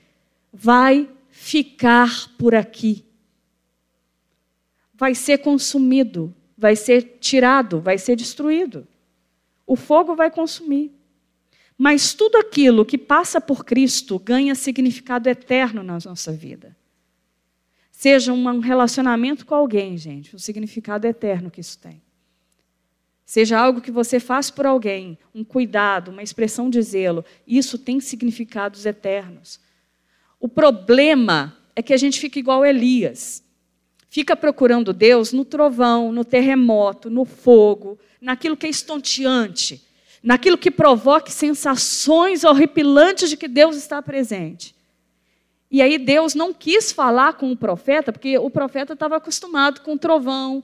vai 0.51 1.07
ficar 1.29 2.27
por 2.39 2.55
aqui. 2.55 3.05
Vai 4.95 5.13
ser 5.13 5.37
consumido, 5.37 6.33
vai 6.57 6.75
ser 6.75 7.19
tirado, 7.19 7.79
vai 7.79 7.99
ser 7.99 8.15
destruído. 8.15 8.87
O 9.67 9.75
fogo 9.75 10.15
vai 10.15 10.31
consumir. 10.31 10.91
Mas 11.77 12.15
tudo 12.15 12.35
aquilo 12.37 12.83
que 12.83 12.97
passa 12.97 13.39
por 13.39 13.63
Cristo 13.63 14.17
ganha 14.17 14.55
significado 14.55 15.29
eterno 15.29 15.83
na 15.83 15.99
nossa 16.03 16.31
vida. 16.31 16.75
Seja 17.91 18.33
um 18.33 18.59
relacionamento 18.59 19.45
com 19.45 19.53
alguém, 19.53 19.95
gente, 19.99 20.35
o 20.35 20.39
significado 20.39 21.05
eterno 21.05 21.51
que 21.51 21.61
isso 21.61 21.77
tem. 21.77 22.01
Seja 23.31 23.57
algo 23.57 23.79
que 23.79 23.91
você 23.91 24.19
faz 24.19 24.51
por 24.51 24.65
alguém, 24.65 25.17
um 25.33 25.41
cuidado, 25.41 26.11
uma 26.11 26.21
expressão 26.21 26.69
de 26.69 26.81
zelo, 26.81 27.23
isso 27.47 27.77
tem 27.77 27.97
significados 28.01 28.85
eternos. 28.85 29.57
O 30.37 30.49
problema 30.49 31.57
é 31.73 31.81
que 31.81 31.93
a 31.93 31.97
gente 31.97 32.19
fica 32.19 32.39
igual 32.39 32.65
Elias. 32.65 33.41
Fica 34.09 34.35
procurando 34.35 34.91
Deus 34.91 35.31
no 35.31 35.45
trovão, 35.45 36.11
no 36.11 36.25
terremoto, 36.25 37.09
no 37.09 37.23
fogo, 37.23 37.97
naquilo 38.19 38.57
que 38.57 38.67
é 38.67 38.69
estonteante, 38.69 39.81
naquilo 40.21 40.57
que 40.57 40.69
provoque 40.69 41.31
sensações 41.31 42.43
horripilantes 42.43 43.29
de 43.29 43.37
que 43.37 43.47
Deus 43.47 43.77
está 43.77 44.01
presente. 44.01 44.75
E 45.71 45.81
aí 45.81 45.97
Deus 45.97 46.35
não 46.35 46.53
quis 46.53 46.91
falar 46.91 47.35
com 47.35 47.49
o 47.49 47.55
profeta, 47.55 48.11
porque 48.11 48.37
o 48.37 48.49
profeta 48.49 48.91
estava 48.91 49.15
acostumado 49.15 49.79
com 49.79 49.93
o 49.93 49.97
trovão, 49.97 50.61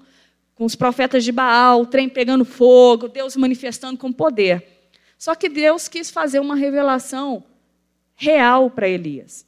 com 0.57 0.65
os 0.65 0.75
profetas 0.75 1.23
de 1.23 1.31
Baal, 1.31 1.81
o 1.81 1.85
trem 1.85 2.09
pegando 2.09 2.43
fogo, 2.43 3.07
Deus 3.07 3.35
manifestando 3.35 3.95
com 3.95 4.11
poder. 4.11 4.65
Só 5.15 5.35
que 5.35 5.47
Deus 5.47 5.87
quis 5.87 6.09
fazer 6.09 6.39
uma 6.39 6.55
revelação 6.55 7.43
real 8.15 8.71
para 8.71 8.89
Elias. 8.89 9.45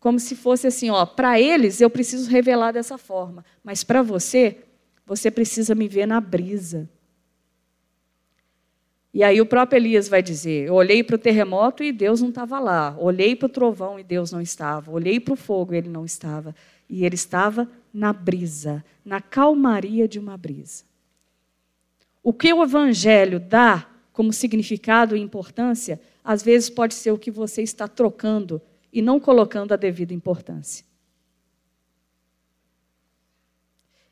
Como 0.00 0.18
se 0.18 0.34
fosse 0.34 0.66
assim, 0.66 0.88
ó, 0.88 1.04
para 1.04 1.38
eles 1.38 1.82
eu 1.82 1.90
preciso 1.90 2.30
revelar 2.30 2.72
dessa 2.72 2.96
forma, 2.96 3.44
mas 3.62 3.84
para 3.84 4.00
você, 4.00 4.56
você 5.04 5.30
precisa 5.30 5.74
me 5.74 5.86
ver 5.86 6.06
na 6.06 6.18
brisa. 6.18 6.88
E 9.12 9.22
aí 9.22 9.40
o 9.42 9.46
próprio 9.46 9.78
Elias 9.78 10.08
vai 10.08 10.22
dizer: 10.22 10.68
Eu 10.68 10.74
olhei 10.74 11.02
para 11.02 11.16
o 11.16 11.18
terremoto 11.18 11.82
e 11.82 11.92
Deus 11.92 12.22
não 12.22 12.28
estava 12.28 12.58
lá. 12.58 12.94
Olhei 12.98 13.34
para 13.34 13.46
o 13.46 13.50
trovão 13.50 13.98
e 13.98 14.04
Deus 14.04 14.30
não 14.30 14.40
estava. 14.40 14.90
Olhei 14.90 15.18
para 15.18 15.34
o 15.34 15.36
fogo 15.36 15.74
e 15.74 15.78
ele 15.78 15.88
não 15.88 16.04
estava. 16.04 16.54
E 16.88 17.04
ele 17.04 17.16
estava 17.16 17.68
na 17.98 18.12
brisa, 18.12 18.84
na 19.04 19.20
calmaria 19.20 20.06
de 20.06 20.20
uma 20.20 20.36
brisa. 20.36 20.84
O 22.22 22.32
que 22.32 22.52
o 22.52 22.62
Evangelho 22.62 23.40
dá 23.40 23.90
como 24.12 24.32
significado 24.32 25.16
e 25.16 25.20
importância, 25.20 26.00
às 26.22 26.42
vezes 26.42 26.70
pode 26.70 26.94
ser 26.94 27.10
o 27.10 27.18
que 27.18 27.30
você 27.30 27.60
está 27.60 27.88
trocando 27.88 28.62
e 28.92 29.02
não 29.02 29.18
colocando 29.18 29.72
a 29.72 29.76
devida 29.76 30.14
importância. 30.14 30.84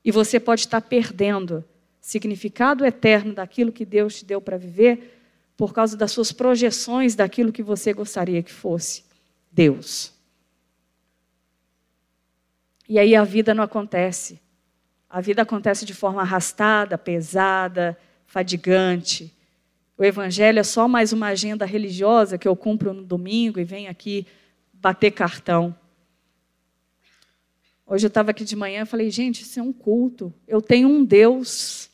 E 0.04 0.10
você 0.10 0.40
pode 0.40 0.62
estar 0.62 0.80
perdendo 0.80 1.64
significado 2.00 2.84
eterno 2.84 3.34
daquilo 3.34 3.72
que 3.72 3.84
Deus 3.84 4.16
te 4.16 4.24
deu 4.24 4.40
para 4.40 4.56
viver 4.56 5.20
por 5.56 5.72
causa 5.72 5.96
das 5.96 6.10
suas 6.10 6.32
projeções 6.32 7.14
daquilo 7.14 7.52
que 7.52 7.62
você 7.62 7.92
gostaria 7.92 8.42
que 8.42 8.52
fosse 8.52 9.04
Deus. 9.50 10.15
E 12.88 12.98
aí 12.98 13.14
a 13.16 13.24
vida 13.24 13.54
não 13.54 13.64
acontece. 13.64 14.40
A 15.08 15.20
vida 15.20 15.42
acontece 15.42 15.84
de 15.84 15.94
forma 15.94 16.20
arrastada, 16.20 16.98
pesada, 16.98 17.96
fadigante. 18.26 19.34
O 19.96 20.04
evangelho 20.04 20.58
é 20.58 20.62
só 20.62 20.86
mais 20.86 21.12
uma 21.12 21.28
agenda 21.28 21.64
religiosa 21.64 22.36
que 22.36 22.46
eu 22.46 22.54
cumpro 22.54 22.92
no 22.92 23.02
domingo 23.02 23.58
e 23.58 23.64
venho 23.64 23.90
aqui 23.90 24.26
bater 24.74 25.10
cartão. 25.10 25.74
Hoje 27.86 28.04
eu 28.04 28.08
estava 28.08 28.32
aqui 28.32 28.44
de 28.44 28.56
manhã 28.56 28.82
e 28.82 28.86
falei, 28.86 29.10
gente, 29.10 29.42
isso 29.42 29.58
é 29.58 29.62
um 29.62 29.72
culto. 29.72 30.34
Eu 30.46 30.60
tenho 30.60 30.88
um 30.88 31.04
Deus 31.04 31.88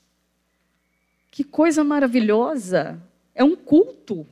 que 1.31 1.43
coisa 1.43 1.83
maravilhosa! 1.83 3.03
É 3.35 3.43
um 3.43 3.57
culto. 3.57 4.27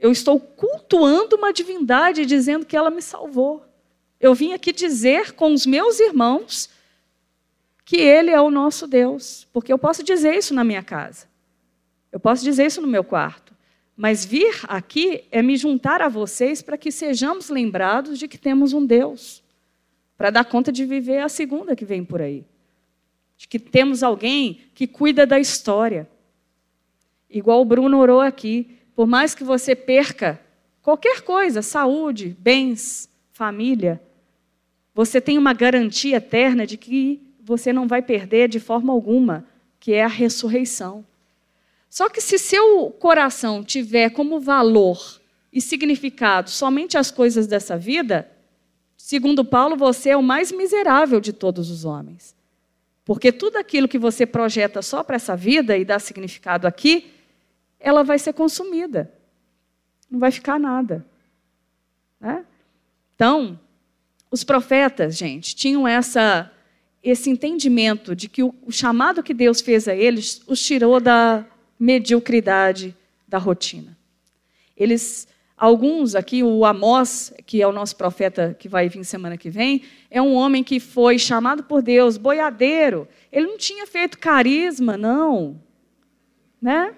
Eu 0.00 0.10
estou 0.10 0.40
cultuando 0.40 1.36
uma 1.36 1.52
divindade 1.52 2.24
dizendo 2.24 2.64
que 2.64 2.76
ela 2.76 2.90
me 2.90 3.02
salvou. 3.02 3.62
Eu 4.22 4.36
vim 4.36 4.52
aqui 4.52 4.72
dizer 4.72 5.32
com 5.32 5.52
os 5.52 5.66
meus 5.66 5.98
irmãos 5.98 6.70
que 7.84 7.96
Ele 7.96 8.30
é 8.30 8.40
o 8.40 8.52
nosso 8.52 8.86
Deus, 8.86 9.48
porque 9.52 9.72
eu 9.72 9.76
posso 9.76 10.04
dizer 10.04 10.36
isso 10.36 10.54
na 10.54 10.62
minha 10.62 10.82
casa, 10.82 11.26
eu 12.12 12.20
posso 12.20 12.44
dizer 12.44 12.66
isso 12.66 12.80
no 12.80 12.86
meu 12.86 13.02
quarto, 13.02 13.52
mas 13.96 14.24
vir 14.24 14.60
aqui 14.68 15.24
é 15.32 15.42
me 15.42 15.56
juntar 15.56 16.00
a 16.00 16.08
vocês 16.08 16.62
para 16.62 16.78
que 16.78 16.92
sejamos 16.92 17.48
lembrados 17.48 18.16
de 18.16 18.28
que 18.28 18.38
temos 18.38 18.72
um 18.72 18.86
Deus, 18.86 19.42
para 20.16 20.30
dar 20.30 20.44
conta 20.44 20.70
de 20.70 20.84
viver 20.84 21.18
a 21.18 21.28
segunda 21.28 21.74
que 21.74 21.84
vem 21.84 22.04
por 22.04 22.22
aí, 22.22 22.44
de 23.36 23.48
que 23.48 23.58
temos 23.58 24.04
alguém 24.04 24.60
que 24.72 24.86
cuida 24.86 25.26
da 25.26 25.40
história, 25.40 26.08
igual 27.28 27.60
o 27.60 27.64
Bruno 27.64 27.98
orou 27.98 28.20
aqui, 28.20 28.78
por 28.94 29.08
mais 29.08 29.34
que 29.34 29.42
você 29.42 29.74
perca 29.74 30.40
qualquer 30.80 31.22
coisa, 31.22 31.60
saúde, 31.60 32.36
bens, 32.38 33.10
família, 33.32 34.00
você 34.94 35.20
tem 35.20 35.38
uma 35.38 35.52
garantia 35.52 36.16
eterna 36.16 36.66
de 36.66 36.76
que 36.76 37.20
você 37.42 37.72
não 37.72 37.88
vai 37.88 38.02
perder 38.02 38.48
de 38.48 38.60
forma 38.60 38.92
alguma, 38.92 39.46
que 39.80 39.92
é 39.92 40.04
a 40.04 40.08
ressurreição. 40.08 41.04
Só 41.88 42.08
que 42.08 42.20
se 42.20 42.38
seu 42.38 42.90
coração 42.90 43.64
tiver 43.64 44.10
como 44.10 44.40
valor 44.40 45.20
e 45.52 45.60
significado 45.60 46.48
somente 46.48 46.96
as 46.96 47.10
coisas 47.10 47.46
dessa 47.46 47.76
vida, 47.76 48.30
segundo 48.96 49.44
Paulo, 49.44 49.76
você 49.76 50.10
é 50.10 50.16
o 50.16 50.22
mais 50.22 50.52
miserável 50.52 51.20
de 51.20 51.32
todos 51.32 51.70
os 51.70 51.84
homens. 51.84 52.34
Porque 53.04 53.32
tudo 53.32 53.56
aquilo 53.56 53.88
que 53.88 53.98
você 53.98 54.24
projeta 54.24 54.80
só 54.80 55.02
para 55.02 55.16
essa 55.16 55.36
vida 55.36 55.76
e 55.76 55.84
dá 55.84 55.98
significado 55.98 56.66
aqui, 56.66 57.12
ela 57.80 58.04
vai 58.04 58.18
ser 58.18 58.32
consumida. 58.32 59.12
Não 60.08 60.20
vai 60.20 60.30
ficar 60.30 60.58
nada. 60.58 61.04
Né? 62.20 62.44
Então, 63.14 63.58
os 64.32 64.42
profetas, 64.42 65.14
gente, 65.14 65.54
tinham 65.54 65.86
essa, 65.86 66.50
esse 67.04 67.28
entendimento 67.28 68.16
de 68.16 68.30
que 68.30 68.42
o, 68.42 68.54
o 68.62 68.72
chamado 68.72 69.22
que 69.22 69.34
Deus 69.34 69.60
fez 69.60 69.86
a 69.86 69.94
eles 69.94 70.40
os 70.46 70.64
tirou 70.64 70.98
da 70.98 71.44
mediocridade 71.78 72.96
da 73.28 73.36
rotina. 73.36 73.96
Eles, 74.74 75.28
alguns 75.54 76.14
aqui, 76.14 76.42
o 76.42 76.64
Amós, 76.64 77.30
que 77.44 77.60
é 77.60 77.68
o 77.68 77.72
nosso 77.72 77.94
profeta 77.94 78.56
que 78.58 78.70
vai 78.70 78.88
vir 78.88 79.04
semana 79.04 79.36
que 79.36 79.50
vem, 79.50 79.82
é 80.10 80.22
um 80.22 80.32
homem 80.32 80.64
que 80.64 80.80
foi 80.80 81.18
chamado 81.18 81.64
por 81.64 81.82
Deus, 81.82 82.16
boiadeiro. 82.16 83.06
Ele 83.30 83.46
não 83.46 83.58
tinha 83.58 83.86
feito 83.86 84.18
carisma, 84.18 84.96
não. 84.96 85.60
Né? 86.60 86.94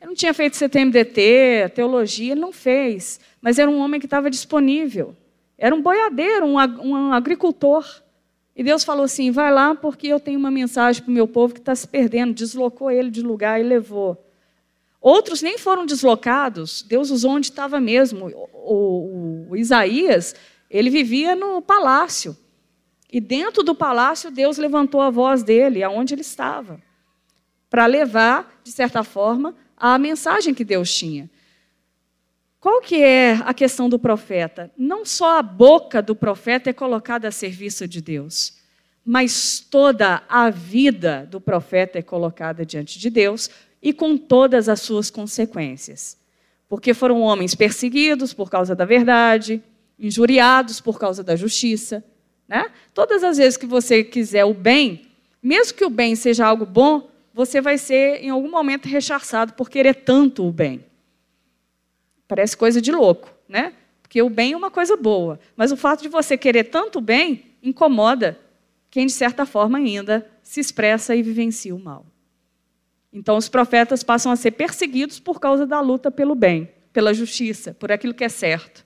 Ele 0.00 0.08
não 0.08 0.14
tinha 0.14 0.32
feito 0.32 0.56
CTMDT, 0.56 1.72
teologia, 1.74 2.32
ele 2.32 2.40
não 2.40 2.52
fez. 2.52 3.20
Mas 3.38 3.58
era 3.58 3.70
um 3.70 3.78
homem 3.80 4.00
que 4.00 4.06
estava 4.06 4.30
disponível. 4.30 5.14
Era 5.62 5.76
um 5.76 5.80
boiadeiro, 5.80 6.44
um, 6.44 6.56
um 6.56 7.12
agricultor. 7.12 7.86
E 8.56 8.64
Deus 8.64 8.82
falou 8.82 9.04
assim: 9.04 9.30
vai 9.30 9.52
lá, 9.52 9.76
porque 9.76 10.08
eu 10.08 10.18
tenho 10.18 10.36
uma 10.36 10.50
mensagem 10.50 11.00
para 11.00 11.08
o 11.08 11.14
meu 11.14 11.28
povo 11.28 11.54
que 11.54 11.60
está 11.60 11.72
se 11.72 11.86
perdendo. 11.86 12.34
Deslocou 12.34 12.90
ele 12.90 13.12
de 13.12 13.22
lugar 13.22 13.60
e 13.60 13.62
levou. 13.62 14.26
Outros 15.00 15.40
nem 15.40 15.56
foram 15.56 15.86
deslocados, 15.86 16.82
Deus 16.82 17.10
usou 17.10 17.32
onde 17.32 17.46
estava 17.46 17.80
mesmo. 17.80 18.26
O, 18.52 19.46
o, 19.46 19.50
o 19.50 19.56
Isaías, 19.56 20.34
ele 20.68 20.90
vivia 20.90 21.36
no 21.36 21.62
palácio. 21.62 22.36
E 23.12 23.20
dentro 23.20 23.62
do 23.62 23.72
palácio, 23.72 24.32
Deus 24.32 24.58
levantou 24.58 25.00
a 25.00 25.10
voz 25.10 25.44
dele, 25.44 25.84
aonde 25.84 26.14
ele 26.14 26.22
estava, 26.22 26.80
para 27.70 27.86
levar, 27.86 28.60
de 28.64 28.72
certa 28.72 29.04
forma, 29.04 29.54
a 29.76 29.96
mensagem 29.96 30.54
que 30.54 30.64
Deus 30.64 30.92
tinha. 30.92 31.30
Qual 32.62 32.80
que 32.80 33.02
é 33.02 33.32
a 33.44 33.52
questão 33.52 33.88
do 33.88 33.98
profeta? 33.98 34.70
Não 34.78 35.04
só 35.04 35.40
a 35.40 35.42
boca 35.42 36.00
do 36.00 36.14
profeta 36.14 36.70
é 36.70 36.72
colocada 36.72 37.26
a 37.26 37.32
serviço 37.32 37.88
de 37.88 38.00
Deus, 38.00 38.56
mas 39.04 39.58
toda 39.58 40.22
a 40.28 40.48
vida 40.48 41.26
do 41.28 41.40
profeta 41.40 41.98
é 41.98 42.02
colocada 42.02 42.64
diante 42.64 43.00
de 43.00 43.10
Deus 43.10 43.50
e 43.82 43.92
com 43.92 44.16
todas 44.16 44.68
as 44.68 44.80
suas 44.80 45.10
consequências. 45.10 46.16
Porque 46.68 46.94
foram 46.94 47.20
homens 47.22 47.56
perseguidos 47.56 48.32
por 48.32 48.48
causa 48.48 48.76
da 48.76 48.84
verdade, 48.84 49.60
injuriados 49.98 50.80
por 50.80 51.00
causa 51.00 51.24
da 51.24 51.34
justiça. 51.34 52.04
Né? 52.46 52.70
Todas 52.94 53.24
as 53.24 53.38
vezes 53.38 53.56
que 53.56 53.66
você 53.66 54.04
quiser 54.04 54.44
o 54.44 54.54
bem, 54.54 55.08
mesmo 55.42 55.76
que 55.76 55.84
o 55.84 55.90
bem 55.90 56.14
seja 56.14 56.46
algo 56.46 56.64
bom, 56.64 57.10
você 57.34 57.60
vai 57.60 57.76
ser, 57.76 58.22
em 58.22 58.30
algum 58.30 58.52
momento, 58.52 58.86
rechaçado 58.86 59.54
por 59.54 59.68
querer 59.68 59.96
tanto 60.04 60.46
o 60.46 60.52
bem. 60.52 60.91
Parece 62.32 62.56
coisa 62.56 62.80
de 62.80 62.90
louco, 62.90 63.30
né? 63.46 63.74
Porque 64.00 64.22
o 64.22 64.30
bem 64.30 64.52
é 64.54 64.56
uma 64.56 64.70
coisa 64.70 64.96
boa. 64.96 65.38
Mas 65.54 65.70
o 65.70 65.76
fato 65.76 66.00
de 66.00 66.08
você 66.08 66.34
querer 66.34 66.64
tanto 66.64 66.98
bem 66.98 67.44
incomoda 67.62 68.38
quem, 68.90 69.04
de 69.04 69.12
certa 69.12 69.44
forma, 69.44 69.76
ainda 69.76 70.26
se 70.42 70.58
expressa 70.58 71.14
e 71.14 71.22
vivencia 71.22 71.74
o 71.74 71.78
mal. 71.78 72.06
Então, 73.12 73.36
os 73.36 73.50
profetas 73.50 74.02
passam 74.02 74.32
a 74.32 74.36
ser 74.36 74.52
perseguidos 74.52 75.20
por 75.20 75.38
causa 75.38 75.66
da 75.66 75.78
luta 75.82 76.10
pelo 76.10 76.34
bem, 76.34 76.70
pela 76.90 77.12
justiça, 77.12 77.74
por 77.74 77.92
aquilo 77.92 78.14
que 78.14 78.24
é 78.24 78.30
certo. 78.30 78.82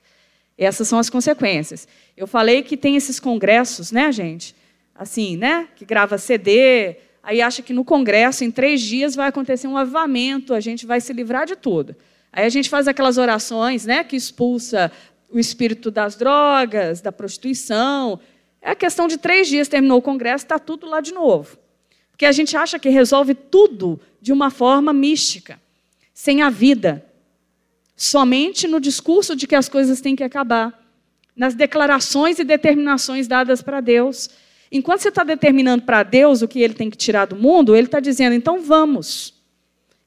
Essas 0.57 0.85
são 0.89 0.99
as 0.99 1.09
consequências. 1.09 1.87
Eu 2.17 2.27
falei 2.27 2.61
que 2.63 2.75
tem 2.75 2.97
esses 2.97 3.17
congressos, 3.17 3.93
né, 3.93 4.11
gente? 4.11 4.53
Assim, 4.93 5.37
né? 5.37 5.69
Que 5.73 5.85
grava 5.85 6.17
CD, 6.17 6.97
aí 7.23 7.41
acha 7.41 7.61
que 7.61 7.71
no 7.71 7.85
congresso, 7.85 8.43
em 8.43 8.51
três 8.51 8.81
dias, 8.81 9.15
vai 9.15 9.29
acontecer 9.29 9.67
um 9.67 9.77
avivamento, 9.77 10.53
a 10.53 10.59
gente 10.59 10.85
vai 10.85 10.99
se 10.99 11.13
livrar 11.13 11.45
de 11.45 11.55
tudo. 11.55 11.95
Aí 12.31 12.45
a 12.45 12.49
gente 12.49 12.69
faz 12.69 12.87
aquelas 12.87 13.17
orações 13.17 13.85
né, 13.85 14.03
que 14.03 14.15
expulsa 14.15 14.91
o 15.29 15.39
espírito 15.39 15.89
das 15.89 16.15
drogas, 16.15 17.01
da 17.01 17.11
prostituição. 17.11 18.19
É 18.61 18.71
a 18.71 18.75
questão 18.75 19.07
de 19.07 19.17
três 19.17 19.47
dias, 19.47 19.67
terminou 19.67 19.99
o 19.99 20.01
congresso, 20.01 20.45
está 20.45 20.59
tudo 20.59 20.87
lá 20.87 21.01
de 21.01 21.13
novo. 21.13 21.57
Porque 22.11 22.25
a 22.25 22.31
gente 22.31 22.57
acha 22.57 22.79
que 22.79 22.89
resolve 22.89 23.35
tudo 23.35 23.99
de 24.21 24.33
uma 24.33 24.49
forma 24.49 24.91
mística, 24.91 25.59
sem 26.13 26.41
a 26.41 26.49
vida. 26.49 27.05
Somente 27.95 28.67
no 28.67 28.79
discurso 28.79 29.35
de 29.35 29.47
que 29.47 29.55
as 29.55 29.69
coisas 29.69 30.01
têm 30.01 30.15
que 30.15 30.23
acabar. 30.23 30.83
nas 31.35 31.53
declarações 31.53 32.39
e 32.39 32.43
determinações 32.43 33.27
dadas 33.27 33.61
para 33.61 33.79
Deus. 33.79 34.27
Enquanto 34.71 35.01
você 35.01 35.09
está 35.09 35.23
determinando 35.23 35.83
para 35.83 36.01
Deus 36.01 36.41
o 36.41 36.47
que 36.47 36.59
ele 36.61 36.73
tem 36.73 36.89
que 36.89 36.97
tirar 36.97 37.25
do 37.25 37.35
mundo, 37.35 37.75
ele 37.75 37.85
está 37.85 37.99
dizendo: 37.99 38.33
então 38.33 38.59
vamos. 38.59 39.36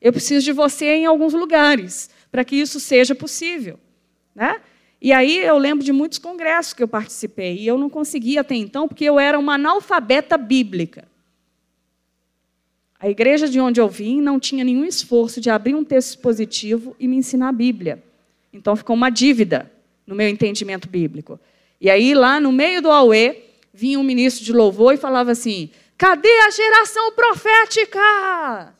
Eu 0.00 0.12
preciso 0.12 0.44
de 0.44 0.52
você 0.52 0.86
em 0.86 1.06
alguns 1.06 1.32
lugares 1.32 2.08
para 2.30 2.44
que 2.44 2.56
isso 2.56 2.80
seja 2.80 3.14
possível. 3.14 3.78
Né? 4.34 4.60
E 5.00 5.12
aí 5.12 5.38
eu 5.38 5.58
lembro 5.58 5.84
de 5.84 5.92
muitos 5.92 6.18
congressos 6.18 6.72
que 6.72 6.82
eu 6.82 6.88
participei 6.88 7.56
e 7.56 7.66
eu 7.66 7.76
não 7.76 7.90
conseguia 7.90 8.42
até 8.42 8.54
então 8.54 8.86
porque 8.86 9.04
eu 9.04 9.18
era 9.18 9.38
uma 9.38 9.54
analfabeta 9.54 10.36
bíblica. 10.36 11.08
A 12.98 13.08
igreja 13.08 13.48
de 13.48 13.58
onde 13.58 13.80
eu 13.80 13.88
vim 13.88 14.20
não 14.20 14.38
tinha 14.38 14.62
nenhum 14.62 14.84
esforço 14.84 15.40
de 15.40 15.48
abrir 15.48 15.74
um 15.74 15.82
texto 15.82 16.10
expositivo 16.10 16.94
e 17.00 17.08
me 17.08 17.16
ensinar 17.16 17.48
a 17.48 17.52
Bíblia. 17.52 18.02
Então 18.52 18.76
ficou 18.76 18.94
uma 18.94 19.08
dívida 19.08 19.70
no 20.06 20.14
meu 20.14 20.28
entendimento 20.28 20.88
bíblico. 20.88 21.40
E 21.80 21.88
aí 21.88 22.14
lá 22.14 22.38
no 22.38 22.52
meio 22.52 22.82
do 22.82 22.90
Aue 22.90 23.42
vinha 23.72 23.98
um 23.98 24.02
ministro 24.02 24.44
de 24.44 24.52
louvor 24.52 24.92
e 24.92 24.98
falava 24.98 25.30
assim: 25.30 25.70
"Cadê 25.96 26.28
a 26.28 26.50
geração 26.50 27.12
profética?" 27.12 28.74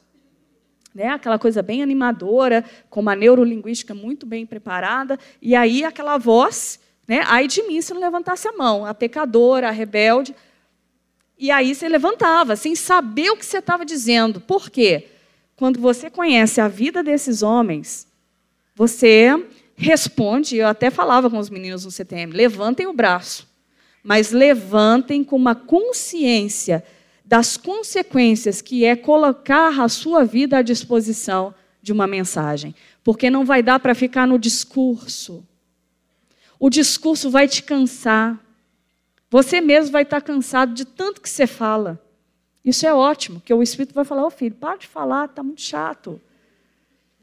Né? 0.95 1.09
Aquela 1.09 1.39
coisa 1.39 1.63
bem 1.63 1.83
animadora, 1.83 2.65
com 2.89 3.01
uma 3.01 3.15
neurolinguística 3.15 3.95
muito 3.95 4.27
bem 4.27 4.45
preparada, 4.45 5.19
e 5.41 5.55
aí 5.55 5.85
aquela 5.85 6.19
voz, 6.19 6.81
né? 7.07 7.23
ai 7.27 7.47
de 7.47 7.63
mim 7.63 7.81
se 7.81 7.95
não 7.95 8.01
levantasse 8.01 8.49
a 8.49 8.53
mão, 8.53 8.85
a 8.85 8.93
pecadora, 8.93 9.69
a 9.69 9.71
rebelde. 9.71 10.35
E 11.39 11.51
aí 11.51 11.75
você 11.75 11.89
levantava, 11.89 12.57
sem 12.57 12.75
saber 12.75 13.31
o 13.31 13.37
que 13.37 13.47
você 13.47 13.59
estava 13.59 13.85
dizendo. 13.85 14.41
Por 14.41 14.69
quê? 14.69 15.09
Quando 15.57 15.81
você 15.81 16.11
conhece 16.11 16.61
a 16.61 16.69
vida 16.69 17.03
desses 17.03 17.43
homens, 17.43 18.07
você 18.75 19.47
responde, 19.77 20.57
eu 20.57 20.67
até 20.67 20.91
falava 20.91 21.31
com 21.31 21.39
os 21.39 21.49
meninos 21.49 21.85
no 21.85 21.91
CTM, 21.91 22.33
levantem 22.33 22.87
o 22.87 22.93
braço, 22.93 23.49
mas 24.03 24.31
levantem 24.31 25.25
com 25.25 25.37
uma 25.37 25.55
consciência 25.55 26.85
das 27.31 27.57
consequências 27.57 28.61
que 28.61 28.85
é 28.85 28.97
colocar 28.97 29.81
a 29.81 29.89
sua 29.89 30.25
vida 30.25 30.59
à 30.59 30.63
disposição 30.63 31.55
de 31.81 31.93
uma 31.93 32.05
mensagem. 32.05 32.75
Porque 33.05 33.31
não 33.31 33.45
vai 33.45 33.63
dar 33.63 33.79
para 33.79 33.95
ficar 33.95 34.27
no 34.27 34.37
discurso. 34.37 35.47
O 36.59 36.69
discurso 36.69 37.31
vai 37.31 37.47
te 37.47 37.63
cansar. 37.63 38.37
Você 39.31 39.61
mesmo 39.61 39.93
vai 39.93 40.03
estar 40.03 40.21
cansado 40.21 40.75
de 40.75 40.85
tanto 40.85 41.21
que 41.21 41.31
você 41.31 41.47
fala. 41.47 42.03
Isso 42.65 42.85
é 42.85 42.93
ótimo, 42.93 43.39
porque 43.39 43.55
o 43.55 43.63
Espírito 43.63 43.95
vai 43.95 44.05
falar: 44.05 44.25
Ô 44.25 44.27
oh, 44.27 44.31
filho, 44.31 44.57
para 44.57 44.79
de 44.79 44.89
falar, 44.89 45.27
está 45.27 45.41
muito 45.41 45.63
chato. 45.63 46.21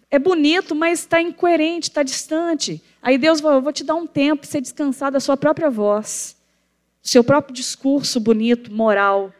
É 0.09 0.17
bonito, 0.17 0.73
mas 0.73 0.99
está 0.99 1.21
incoerente, 1.21 1.89
está 1.89 2.01
distante. 2.01 2.81
Aí 3.01 3.17
Deus 3.17 3.41
vai, 3.41 3.57
eu 3.57 3.61
vou 3.61 3.73
te 3.73 3.83
dar 3.83 3.95
um 3.95 4.07
tempo 4.07 4.43
para 4.43 4.49
você 4.49 4.61
descansar 4.61 5.11
da 5.11 5.19
sua 5.19 5.35
própria 5.35 5.69
voz, 5.69 6.37
do 7.03 7.09
seu 7.09 7.25
próprio 7.25 7.53
discurso 7.53 8.21
bonito, 8.21 8.71
moral 8.71 9.33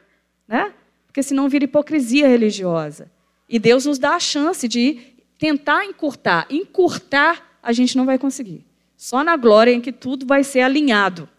né? 0.48 0.74
Porque 1.06 1.22
senão 1.22 1.50
vira 1.50 1.66
hipocrisia 1.66 2.28
religiosa. 2.28 3.12
E 3.50 3.60
Deus 3.60 3.86
nos 3.86 3.98
dá 3.98 4.16
a 4.16 4.20
chance 4.20 4.68
de 4.68 5.00
tentar 5.38 5.86
encurtar. 5.86 6.48
Encurtar 6.50 7.60
a 7.62 7.72
gente 7.74 7.98
não 7.98 8.06
vai 8.06 8.18
conseguir. 8.18 8.66
Só 8.95 9.24
na 9.24 9.36
glória 9.36 9.72
em 9.72 9.82
que 9.82 9.91
tudo 9.91 10.26
vai 10.26 10.43
ser 10.43 10.62
alinhado. 10.62 11.30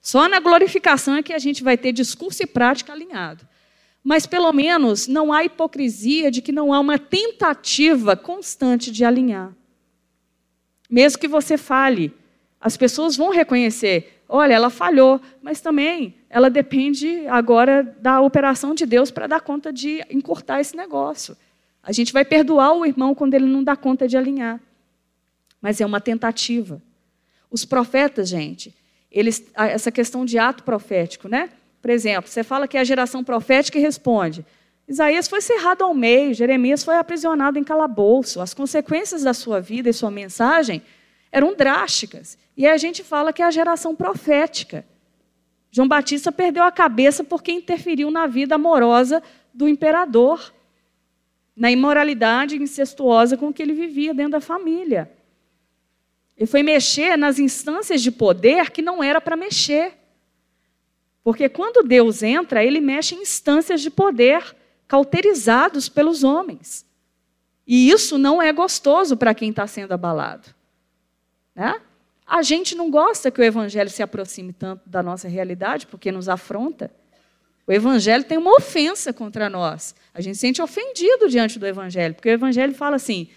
Só 0.00 0.28
na 0.28 0.40
glorificação 0.40 1.16
é 1.16 1.22
que 1.22 1.32
a 1.32 1.38
gente 1.38 1.62
vai 1.62 1.76
ter 1.76 1.92
discurso 1.92 2.42
e 2.42 2.46
prática 2.46 2.92
alinhado. 2.92 3.46
Mas 4.02 4.26
pelo 4.26 4.52
menos 4.52 5.06
não 5.06 5.32
há 5.32 5.44
hipocrisia 5.44 6.30
de 6.30 6.40
que 6.40 6.52
não 6.52 6.72
há 6.72 6.80
uma 6.80 6.98
tentativa 6.98 8.16
constante 8.16 8.90
de 8.90 9.04
alinhar. 9.04 9.52
Mesmo 10.88 11.18
que 11.18 11.28
você 11.28 11.58
fale, 11.58 12.14
as 12.60 12.76
pessoas 12.76 13.16
vão 13.16 13.30
reconhecer: 13.30 14.22
olha, 14.28 14.54
ela 14.54 14.70
falhou, 14.70 15.20
mas 15.42 15.60
também 15.60 16.17
ela 16.30 16.50
depende 16.50 17.26
agora 17.26 17.82
da 18.00 18.20
operação 18.20 18.74
de 18.74 18.84
Deus 18.84 19.10
para 19.10 19.26
dar 19.26 19.40
conta 19.40 19.72
de 19.72 20.04
encurtar 20.10 20.60
esse 20.60 20.76
negócio. 20.76 21.36
A 21.82 21.92
gente 21.92 22.12
vai 22.12 22.24
perdoar 22.24 22.74
o 22.74 22.84
irmão 22.84 23.14
quando 23.14 23.34
ele 23.34 23.46
não 23.46 23.64
dá 23.64 23.74
conta 23.74 24.06
de 24.06 24.16
alinhar. 24.16 24.60
Mas 25.60 25.80
é 25.80 25.86
uma 25.86 26.00
tentativa. 26.00 26.82
Os 27.50 27.64
profetas, 27.64 28.28
gente, 28.28 28.74
eles, 29.10 29.44
essa 29.54 29.90
questão 29.90 30.24
de 30.24 30.38
ato 30.38 30.62
profético, 30.62 31.28
né? 31.28 31.48
Por 31.80 31.90
exemplo, 31.90 32.30
você 32.30 32.44
fala 32.44 32.68
que 32.68 32.76
é 32.76 32.80
a 32.80 32.84
geração 32.84 33.24
profética 33.24 33.78
e 33.78 33.80
responde. 33.80 34.44
Isaías 34.86 35.28
foi 35.28 35.40
cerrado 35.40 35.82
ao 35.82 35.94
meio, 35.94 36.34
Jeremias 36.34 36.84
foi 36.84 36.96
aprisionado 36.96 37.58
em 37.58 37.64
calabouço. 37.64 38.40
As 38.40 38.52
consequências 38.52 39.22
da 39.22 39.32
sua 39.32 39.60
vida 39.60 39.88
e 39.88 39.92
sua 39.92 40.10
mensagem 40.10 40.82
eram 41.32 41.54
drásticas. 41.54 42.36
E 42.56 42.66
a 42.66 42.76
gente 42.76 43.02
fala 43.02 43.32
que 43.32 43.42
é 43.42 43.46
a 43.46 43.50
geração 43.50 43.94
profética. 43.94 44.84
João 45.70 45.86
Batista 45.86 46.32
perdeu 46.32 46.62
a 46.62 46.72
cabeça 46.72 47.22
porque 47.22 47.52
interferiu 47.52 48.10
na 48.10 48.26
vida 48.26 48.54
amorosa 48.54 49.22
do 49.52 49.68
imperador, 49.68 50.52
na 51.54 51.70
imoralidade 51.70 52.56
incestuosa 52.56 53.36
com 53.36 53.52
que 53.52 53.62
ele 53.62 53.72
vivia 53.72 54.14
dentro 54.14 54.32
da 54.32 54.40
família. 54.40 55.10
Ele 56.36 56.46
foi 56.46 56.62
mexer 56.62 57.16
nas 57.16 57.38
instâncias 57.38 58.00
de 58.00 58.12
poder 58.12 58.70
que 58.70 58.80
não 58.80 59.02
era 59.02 59.20
para 59.20 59.36
mexer. 59.36 59.94
Porque 61.24 61.48
quando 61.48 61.86
Deus 61.86 62.22
entra, 62.22 62.64
ele 62.64 62.80
mexe 62.80 63.14
em 63.14 63.22
instâncias 63.22 63.80
de 63.80 63.90
poder 63.90 64.56
cauterizados 64.86 65.88
pelos 65.88 66.22
homens. 66.22 66.86
E 67.66 67.90
isso 67.90 68.16
não 68.16 68.40
é 68.40 68.52
gostoso 68.52 69.16
para 69.16 69.34
quem 69.34 69.50
está 69.50 69.66
sendo 69.66 69.92
abalado. 69.92 70.48
Né? 71.54 71.78
A 72.28 72.42
gente 72.42 72.74
não 72.74 72.90
gosta 72.90 73.30
que 73.30 73.40
o 73.40 73.44
evangelho 73.44 73.88
se 73.88 74.02
aproxime 74.02 74.52
tanto 74.52 74.86
da 74.86 75.02
nossa 75.02 75.26
realidade, 75.26 75.86
porque 75.86 76.12
nos 76.12 76.28
afronta. 76.28 76.90
O 77.66 77.72
evangelho 77.72 78.22
tem 78.22 78.36
uma 78.36 78.54
ofensa 78.54 79.14
contra 79.14 79.48
nós. 79.48 79.94
A 80.12 80.20
gente 80.20 80.34
se 80.34 80.42
sente 80.42 80.60
ofendido 80.60 81.30
diante 81.30 81.58
do 81.58 81.66
evangelho, 81.66 82.14
porque 82.14 82.28
o 82.28 82.32
evangelho 82.32 82.74
fala 82.74 82.96
assim: 82.96 83.28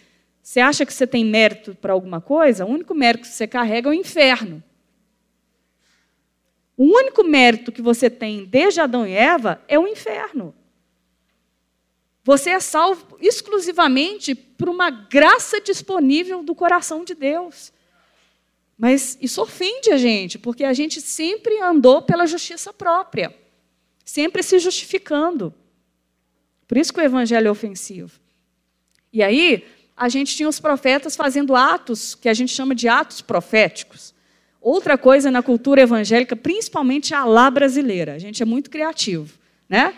você 0.44 0.60
acha 0.60 0.86
que 0.86 0.94
você 0.94 1.08
tem 1.08 1.24
mérito 1.24 1.74
para 1.74 1.94
alguma 1.94 2.20
coisa? 2.20 2.66
O 2.66 2.70
único 2.70 2.94
mérito 2.94 3.30
que 3.30 3.34
você 3.34 3.48
carrega 3.48 3.88
é 3.88 3.92
o 3.92 3.94
inferno. 3.94 4.62
O 6.76 6.84
único 6.84 7.24
mérito 7.24 7.72
que 7.72 7.82
você 7.82 8.10
tem 8.10 8.44
desde 8.44 8.82
Adão 8.82 9.08
e 9.08 9.14
Eva 9.14 9.62
é 9.70 9.80
o 9.80 9.88
inferno. 9.88 10.54
Você 12.26 12.50
é 12.50 12.60
salvo 12.60 13.18
exclusivamente 13.22 14.36
por 14.36 14.68
uma 14.68 14.90
graça 14.90 15.62
disponível 15.62 16.44
do 16.44 16.54
coração 16.54 17.06
de 17.06 17.16
Deus. 17.16 17.72
Mas 18.82 19.16
isso 19.22 19.40
ofende 19.44 19.92
a 19.92 19.98
gente, 19.98 20.40
porque 20.40 20.64
a 20.64 20.74
gente 20.74 21.00
sempre 21.02 21.62
andou 21.62 22.02
pela 22.02 22.26
justiça 22.26 22.74
própria, 22.74 23.32
sempre 24.04 24.42
se 24.42 24.58
justificando. 24.58 25.54
Por 26.68 26.80
isso 26.80 26.92
que 26.92 27.00
o 27.00 27.04
evangelho 27.04 27.48
é 27.48 27.52
ofensivo. 27.52 28.20
E 29.14 29.22
aí, 29.22 29.64
a 29.96 30.10
gente 30.10 30.36
tinha 30.36 30.50
os 30.50 30.60
profetas 30.60 31.16
fazendo 31.16 31.56
atos 31.56 32.16
que 32.16 32.28
a 32.28 32.34
gente 32.34 32.52
chama 32.52 32.74
de 32.74 32.88
atos 32.88 33.22
proféticos. 33.22 34.16
Outra 34.60 34.98
coisa 34.98 35.30
na 35.30 35.44
cultura 35.44 35.84
evangélica, 35.84 36.36
principalmente 36.36 37.14
a 37.14 37.24
lá 37.24 37.52
brasileira, 37.52 38.16
a 38.16 38.18
gente 38.18 38.42
é 38.42 38.46
muito 38.48 38.72
criativo, 38.72 39.38
né? 39.70 39.94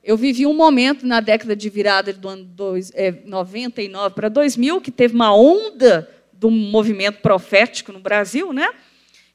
Eu 0.00 0.16
vivi 0.16 0.46
um 0.46 0.54
momento 0.54 1.04
na 1.04 1.18
década 1.18 1.56
de 1.56 1.68
virada 1.68 2.12
do 2.12 2.28
ano 2.28 2.44
dois, 2.44 2.92
é, 2.94 3.10
99 3.10 4.14
para 4.14 4.28
2000 4.28 4.80
que 4.80 4.92
teve 4.92 5.12
uma 5.12 5.34
onda 5.34 6.08
do 6.38 6.50
movimento 6.50 7.20
profético 7.20 7.92
no 7.92 7.98
Brasil, 7.98 8.52
né? 8.52 8.68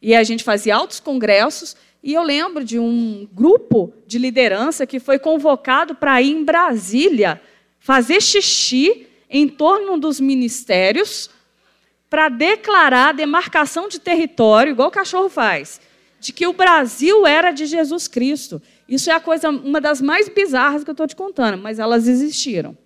E 0.02 0.16
a 0.16 0.24
gente 0.24 0.44
fazia 0.44 0.76
altos 0.76 1.00
congressos. 1.00 1.76
E 2.02 2.14
eu 2.14 2.24
lembro 2.24 2.64
de 2.64 2.80
um 2.80 3.28
grupo 3.32 3.94
de 4.08 4.18
liderança 4.18 4.86
que 4.86 5.00
foi 5.00 5.20
convocado 5.20 5.96
para 5.96 6.22
ir 6.22 6.32
em 6.32 6.44
Brasília 6.44 7.42
fazer 7.80 8.22
xixi 8.22 9.08
em 9.30 9.48
torno 9.48 9.98
dos 9.98 10.20
ministérios 10.20 11.30
para 12.10 12.30
declarar 12.30 13.10
a 13.10 13.14
demarcação 13.14 13.88
de 13.88 14.00
território, 14.00 14.72
igual 14.72 14.90
o 14.90 14.92
cachorro 14.92 15.30
faz, 15.30 15.82
de 16.20 16.32
que 16.32 16.46
o 16.46 16.54
Brasil 16.54 17.26
era 17.26 17.52
de 17.52 17.66
Jesus 17.66 18.08
Cristo. 18.08 18.62
Isso 18.88 19.10
é 19.10 19.14
a 19.14 19.20
coisa, 19.20 19.50
uma 19.50 19.82
das 19.82 20.00
mais 20.00 20.30
bizarras 20.30 20.84
que 20.84 20.90
eu 20.90 20.94
estou 20.94 21.08
te 21.08 21.16
contando, 21.16 21.58
mas 21.58 21.80
elas 21.80 22.08
existiram. 22.08 22.78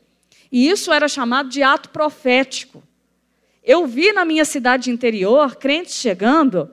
E 0.52 0.70
isso 0.70 0.94
era 0.94 1.08
chamado 1.08 1.50
de 1.50 1.62
ato 1.62 1.90
profético. 1.90 2.82
Eu 3.68 3.86
vi 3.86 4.14
na 4.14 4.24
minha 4.24 4.46
cidade 4.46 4.90
interior 4.90 5.58
crentes 5.58 5.96
chegando 5.96 6.72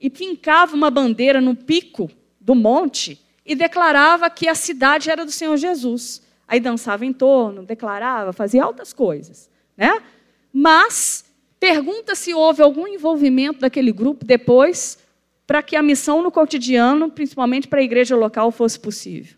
e 0.00 0.08
pincava 0.08 0.74
uma 0.74 0.90
bandeira 0.90 1.42
no 1.42 1.54
pico 1.54 2.10
do 2.40 2.54
monte 2.54 3.22
e 3.44 3.54
declarava 3.54 4.30
que 4.30 4.48
a 4.48 4.54
cidade 4.54 5.10
era 5.10 5.26
do 5.26 5.30
Senhor 5.30 5.58
Jesus. 5.58 6.22
Aí 6.48 6.58
dançava 6.58 7.04
em 7.04 7.12
torno, 7.12 7.64
declarava, 7.64 8.32
fazia 8.32 8.64
altas 8.64 8.94
coisas, 8.94 9.50
né? 9.76 10.02
Mas 10.50 11.26
pergunta 11.60 12.14
se 12.14 12.32
houve 12.32 12.62
algum 12.62 12.88
envolvimento 12.88 13.60
daquele 13.60 13.92
grupo 13.92 14.24
depois 14.24 14.98
para 15.46 15.62
que 15.62 15.76
a 15.76 15.82
missão 15.82 16.22
no 16.22 16.32
cotidiano, 16.32 17.10
principalmente 17.10 17.68
para 17.68 17.80
a 17.80 17.84
igreja 17.84 18.16
local, 18.16 18.50
fosse 18.50 18.80
possível. 18.80 19.36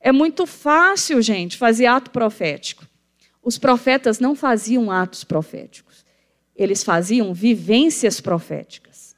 É 0.00 0.10
muito 0.10 0.46
fácil, 0.46 1.20
gente, 1.20 1.58
fazer 1.58 1.84
ato 1.84 2.10
profético. 2.10 2.86
Os 3.46 3.58
profetas 3.58 4.18
não 4.18 4.34
faziam 4.34 4.90
atos 4.90 5.22
proféticos. 5.22 6.04
Eles 6.56 6.82
faziam 6.82 7.32
vivências 7.32 8.20
proféticas. 8.20 9.14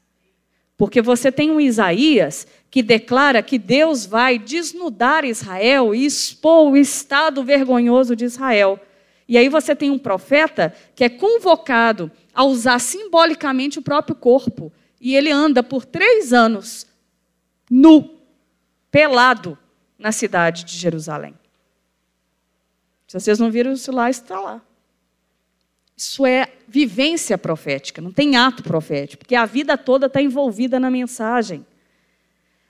Porque 0.77 1.01
você 1.01 1.33
tem 1.33 1.51
um 1.51 1.59
Isaías 1.59 2.47
que 2.71 2.83
declara 2.83 3.43
que 3.43 3.59
Deus 3.59 4.05
vai 4.05 4.39
desnudar 4.39 5.25
Israel 5.25 5.95
e 5.95 6.05
expor 6.05 6.71
o 6.71 6.77
estado 6.77 7.43
vergonhoso 7.43 8.15
de 8.15 8.27
Israel. 8.27 8.79
E 9.27 9.39
aí 9.39 9.49
você 9.49 9.75
tem 9.75 9.91
um 9.91 9.99
profeta 9.99 10.75
que 10.95 11.05
é 11.05 11.09
convocado 11.09 12.13
a 12.35 12.45
usar 12.45 12.81
simbolicamente 12.81 13.79
o 13.79 13.83
próprio 13.83 14.15
corpo. 14.15 14.71
E 15.01 15.17
ele 15.17 15.31
anda 15.31 15.63
por 15.63 15.87
três 15.87 16.35
anos 16.35 16.87
nu, 17.71 18.11
pelado, 18.91 19.57
na 19.99 20.13
cidade 20.13 20.65
de 20.65 20.77
Jerusalém. 20.77 21.35
Se 23.09 23.19
vocês 23.19 23.39
não 23.39 23.51
viram 23.51 23.73
isso 23.73 23.91
lá, 23.91 24.11
está 24.11 24.39
lá. 24.39 24.63
Isso 25.97 26.25
é 26.25 26.47
vivência 26.69 27.37
profética, 27.37 28.01
não 28.01 28.13
tem 28.13 28.37
ato 28.37 28.63
profético, 28.63 29.25
porque 29.25 29.35
a 29.35 29.47
vida 29.47 29.77
toda 29.77 30.07
está 30.07 30.23
envolvida 30.23 30.79
na 30.79 30.91
mensagem. 30.91 31.67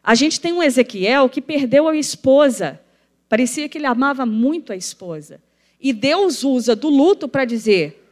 A 0.03 0.15
gente 0.15 0.41
tem 0.41 0.53
um 0.53 0.63
Ezequiel 0.63 1.29
que 1.29 1.43
perdeu 1.43 1.89
a 1.89 1.97
esposa. 1.97 2.81
Parecia 3.29 3.69
que 3.69 3.77
ele 3.77 3.87
amava 3.87 4.25
muito 4.25 4.73
a 4.73 4.77
esposa. 4.77 5.43
E 5.79 5.93
Deus 5.93 6.45
usa 6.45 6.75
do 6.75 6.89
luto 6.89 7.29
para 7.29 7.45
dizer: 7.45 8.03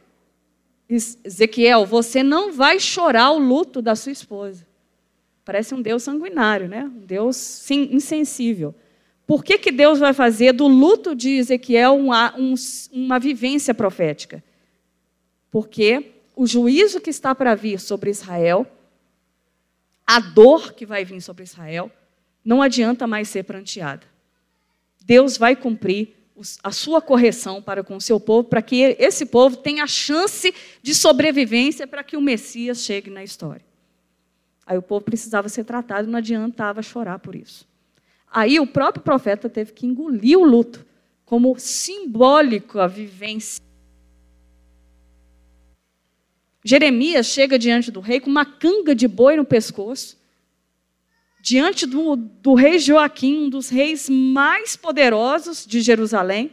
Ezequiel, 0.87 1.85
você 1.85 2.21
não 2.21 2.51
vai 2.51 2.79
chorar 2.79 3.31
o 3.31 3.39
luto 3.39 3.81
da 3.81 3.95
sua 3.95 4.11
esposa. 4.11 4.67
Parece 5.43 5.73
um 5.73 5.81
Deus 5.81 6.03
sanguinário, 6.03 6.67
né? 6.67 6.83
Um 6.83 7.05
Deus 7.05 7.71
insensível. 7.71 8.75
Por 9.27 9.43
que, 9.43 9.57
que 9.57 9.73
Deus 9.73 9.99
vai 9.99 10.13
fazer 10.13 10.53
do 10.53 10.67
luto 10.67 11.13
de 11.13 11.31
Ezequiel 11.31 11.97
uma, 11.97 12.33
um, 12.37 12.53
uma 12.93 13.19
vivência 13.19 13.73
profética? 13.73 14.41
Porque 15.51 16.13
o 16.33 16.47
juízo 16.47 17.01
que 17.01 17.09
está 17.09 17.35
para 17.35 17.53
vir 17.53 17.77
sobre 17.77 18.09
Israel, 18.09 18.65
a 20.05 20.21
dor 20.21 20.73
que 20.73 20.85
vai 20.85 21.03
vir 21.03 21.19
sobre 21.19 21.43
Israel, 21.43 21.91
não 22.43 22.61
adianta 22.61 23.05
mais 23.05 23.27
ser 23.27 23.43
pranteada. 23.43 24.07
Deus 25.03 25.37
vai 25.37 25.57
cumprir 25.57 26.15
a 26.63 26.71
sua 26.71 27.01
correção 27.01 27.61
para 27.61 27.83
com 27.83 27.97
o 27.97 28.01
seu 28.01 28.21
povo, 28.21 28.47
para 28.47 28.61
que 28.61 28.95
esse 28.97 29.25
povo 29.25 29.57
tenha 29.57 29.83
a 29.83 29.87
chance 29.87 30.53
de 30.81 30.95
sobrevivência 30.95 31.85
para 31.85 32.03
que 32.03 32.15
o 32.15 32.21
Messias 32.21 32.79
chegue 32.79 33.09
na 33.09 33.23
história. 33.23 33.65
Aí 34.65 34.77
o 34.77 34.81
povo 34.81 35.03
precisava 35.03 35.49
ser 35.49 35.65
tratado, 35.65 36.07
não 36.07 36.17
adiantava 36.19 36.81
chorar 36.81 37.19
por 37.19 37.35
isso. 37.35 37.67
Aí 38.31 38.59
o 38.59 38.67
próprio 38.67 39.03
profeta 39.03 39.49
teve 39.49 39.71
que 39.71 39.85
engolir 39.85 40.37
o 40.37 40.45
luto, 40.45 40.85
como 41.25 41.57
simbólico 41.57 42.79
a 42.79 42.87
vivência. 42.87 43.61
Jeremias 46.63 47.27
chega 47.27 47.57
diante 47.57 47.89
do 47.91 48.01
rei 48.01 48.19
com 48.19 48.29
uma 48.29 48.45
canga 48.45 48.93
de 48.93 49.07
boi 49.07 49.37
no 49.37 49.45
pescoço, 49.45 50.17
diante 51.41 51.85
do, 51.85 52.17
do 52.17 52.53
rei 52.55 52.77
Joaquim, 52.77 53.45
um 53.45 53.49
dos 53.49 53.69
reis 53.69 54.09
mais 54.09 54.75
poderosos 54.75 55.65
de 55.65 55.79
Jerusalém, 55.79 56.51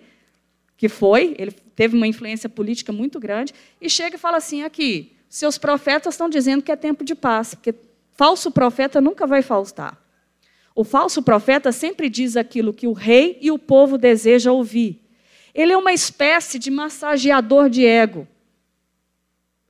que 0.76 0.88
foi, 0.88 1.34
ele 1.36 1.50
teve 1.50 1.96
uma 1.96 2.06
influência 2.06 2.48
política 2.48 2.92
muito 2.92 3.18
grande, 3.18 3.52
e 3.80 3.90
chega 3.90 4.14
e 4.14 4.18
fala 4.18 4.36
assim: 4.36 4.62
aqui, 4.62 5.12
seus 5.28 5.58
profetas 5.58 6.14
estão 6.14 6.28
dizendo 6.28 6.62
que 6.62 6.70
é 6.70 6.76
tempo 6.76 7.04
de 7.04 7.16
paz, 7.16 7.54
porque 7.54 7.74
falso 8.12 8.52
profeta 8.52 9.00
nunca 9.00 9.26
vai 9.26 9.42
faltar. 9.42 10.03
O 10.74 10.82
falso 10.82 11.22
profeta 11.22 11.70
sempre 11.70 12.10
diz 12.10 12.36
aquilo 12.36 12.72
que 12.72 12.86
o 12.86 12.92
rei 12.92 13.38
e 13.40 13.50
o 13.50 13.58
povo 13.58 13.96
desejam 13.96 14.56
ouvir. 14.56 15.00
Ele 15.54 15.72
é 15.72 15.76
uma 15.76 15.92
espécie 15.92 16.58
de 16.58 16.70
massageador 16.70 17.70
de 17.70 17.86
ego. 17.86 18.26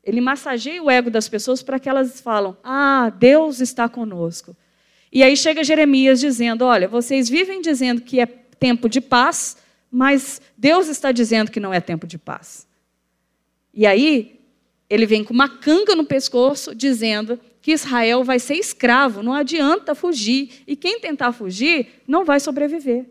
Ele 0.03 0.21
massageia 0.21 0.83
o 0.83 0.91
ego 0.91 1.11
das 1.11 1.29
pessoas 1.29 1.63
para 1.63 1.79
que 1.79 1.89
elas 1.89 2.21
falam: 2.21 2.57
"Ah, 2.65 3.11
Deus 3.11 3.61
está 3.61 3.89
conosco". 3.89 4.57
E 5.13 5.23
aí 5.23 5.37
chega 5.37 5.63
Jeremias 5.63 6.21
dizendo: 6.21 6.65
Olha, 6.65 6.89
vocês 6.89 7.29
vivem 7.29 7.61
dizendo 7.61 8.01
que 8.01 8.19
é 8.19 8.27
tempo 8.27 8.89
de 8.89 9.01
paz, 9.01 9.59
mas 9.91 10.41
Deus 10.57 10.89
está 10.89 11.13
dizendo 11.13 11.51
que 11.51 11.61
não 11.61 11.73
é 11.73 11.81
tempo 11.81 12.07
de 12.07 12.19
paz. 12.19 12.67
E 13.73 13.87
aí 13.87 14.41
ele 14.89 15.07
vem 15.07 15.23
com 15.23 15.35
uma 15.35 15.49
canga 15.49 15.95
no 15.95 16.05
pescoço, 16.05 16.75
dizendo 16.75 17.39
que 17.65 17.73
Israel 17.73 18.23
vai 18.23 18.39
ser 18.39 18.57
escravo, 18.57 19.23
não 19.23 19.33
adianta 19.33 19.95
fugir. 19.95 20.63
E 20.67 20.77
quem 20.77 21.01
tentar 21.01 21.33
fugir 21.33 22.03
não 22.07 22.23
vai 22.23 22.39
sobreviver. 22.39 23.07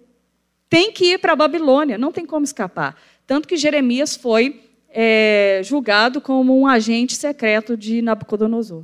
Tem 0.70 0.92
que 0.92 1.14
ir 1.14 1.18
para 1.18 1.34
a 1.34 1.36
Babilônia, 1.36 1.98
não 1.98 2.12
tem 2.12 2.24
como 2.24 2.44
escapar. 2.44 2.96
Tanto 3.26 3.48
que 3.48 3.58
Jeremias 3.58 4.16
foi 4.16 4.62
é, 4.90 5.62
julgado 5.64 6.22
como 6.22 6.56
um 6.56 6.68
agente 6.68 7.16
secreto 7.16 7.76
de 7.76 8.00
Nabucodonosor, 8.04 8.84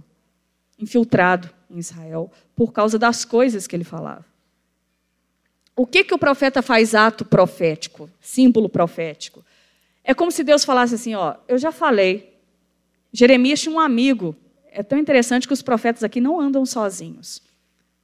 infiltrado 0.80 1.52
em 1.70 1.78
Israel 1.78 2.32
por 2.56 2.74
causa 2.74 2.98
das 2.98 3.24
coisas 3.24 3.68
que 3.68 3.76
ele 3.76 3.84
falava. 3.84 4.26
O 5.76 5.86
que, 5.86 6.04
que 6.04 6.16
o 6.16 6.18
profeta 6.18 6.64
faz 6.64 6.96
ato 6.96 7.24
profético, 7.24 8.10
símbolo 8.20 8.70
profético? 8.70 9.46
É 10.04 10.16
como 10.16 10.32
se 10.32 10.44
Deus 10.44 10.66
falasse 10.66 10.96
assim: 10.96 11.14
ó, 11.14 11.36
eu 11.48 11.60
já 11.60 11.72
falei. 11.72 12.40
Jeremias 13.14 13.62
tinha 13.62 13.76
um 13.76 13.80
amigo. 13.80 14.36
É 14.72 14.84
tão 14.84 14.98
interessante 14.98 15.48
que 15.48 15.54
os 15.54 15.62
profetas 15.62 16.04
aqui 16.04 16.22
não 16.22 16.40
andam 16.40 16.66
sozinhos. 16.66 17.42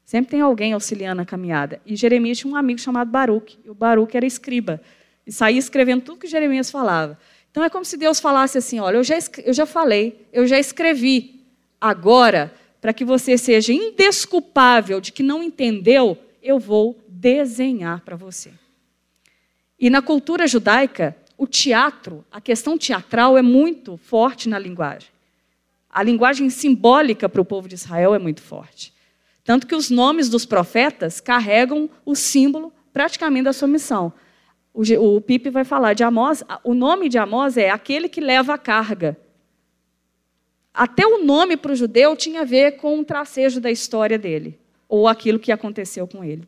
Sempre 0.04 0.32
tem 0.32 0.42
alguém 0.42 0.74
auxiliando 0.74 1.22
a 1.22 1.26
caminhada. 1.26 1.82
E 1.86 1.96
Jeremias 1.96 2.38
tinha 2.38 2.52
um 2.52 2.56
amigo 2.56 2.80
chamado 2.80 3.10
Baruque. 3.10 3.58
E 3.64 3.70
o 3.70 3.76
Baruque 3.76 4.18
era 4.18 4.26
escriba. 4.26 4.82
E 5.26 5.32
saía 5.32 5.58
escrevendo 5.58 6.02
tudo 6.02 6.20
que 6.20 6.28
Jeremias 6.28 6.70
falava. 6.70 7.18
Então 7.50 7.64
é 7.64 7.70
como 7.70 7.86
se 7.86 7.98
Deus 7.98 8.20
falasse 8.20 8.58
assim: 8.58 8.80
olha, 8.80 8.98
eu 8.98 9.04
já, 9.04 9.16
eu 9.44 9.54
já 9.54 9.66
falei, 9.66 10.28
eu 10.32 10.46
já 10.46 10.60
escrevi. 10.60 11.42
Agora 11.80 12.54
para 12.86 12.94
que 12.94 13.04
você 13.04 13.36
seja 13.36 13.74
indesculpável 13.74 15.02
de 15.02 15.12
que 15.12 15.24
não 15.24 15.42
entendeu, 15.42 16.16
eu 16.40 16.60
vou 16.60 16.96
desenhar 17.08 18.02
para 18.02 18.16
você. 18.16 18.52
E 19.80 19.90
na 19.90 20.04
cultura 20.04 20.46
judaica, 20.46 21.18
o 21.36 21.48
teatro, 21.48 22.24
a 22.32 22.40
questão 22.40 22.78
teatral 22.78 23.40
é 23.40 23.42
muito 23.42 23.98
forte 23.98 24.48
na 24.48 24.60
linguagem. 24.60 25.10
A 25.96 26.04
linguagem 26.04 26.50
simbólica 26.50 27.30
para 27.30 27.40
o 27.40 27.46
povo 27.46 27.70
de 27.70 27.76
Israel 27.76 28.14
é 28.14 28.20
muito 28.20 28.42
forte. 28.42 28.94
Tanto 29.46 29.66
que 29.66 29.74
os 29.74 29.90
nomes 29.90 30.28
dos 30.28 30.46
profetas 30.46 31.22
carregam 31.22 31.90
o 32.06 32.14
símbolo 32.14 32.74
praticamente 32.92 33.46
da 33.46 33.54
sua 33.54 33.70
missão. 33.70 34.12
O, 34.74 34.82
o 34.82 35.22
Pipe 35.22 35.50
vai 35.50 35.64
falar 35.64 35.94
de 35.94 36.04
Amós, 36.04 36.44
o 36.66 36.74
nome 36.74 37.08
de 37.08 37.18
Amós 37.18 37.56
é 37.56 37.70
aquele 37.70 38.10
que 38.10 38.20
leva 38.20 38.56
a 38.56 38.58
carga. 38.58 39.18
Até 40.74 41.08
o 41.08 41.24
nome 41.24 41.56
para 41.56 41.72
o 41.72 41.76
judeu 41.78 42.14
tinha 42.18 42.42
a 42.42 42.46
ver 42.46 42.74
com 42.74 43.00
o 43.00 43.06
tracejo 43.06 43.62
da 43.62 43.72
história 43.72 44.20
dele, 44.20 44.60
ou 44.90 45.08
aquilo 45.08 45.40
que 45.40 45.50
aconteceu 45.50 46.06
com 46.06 46.26
ele. 46.26 46.46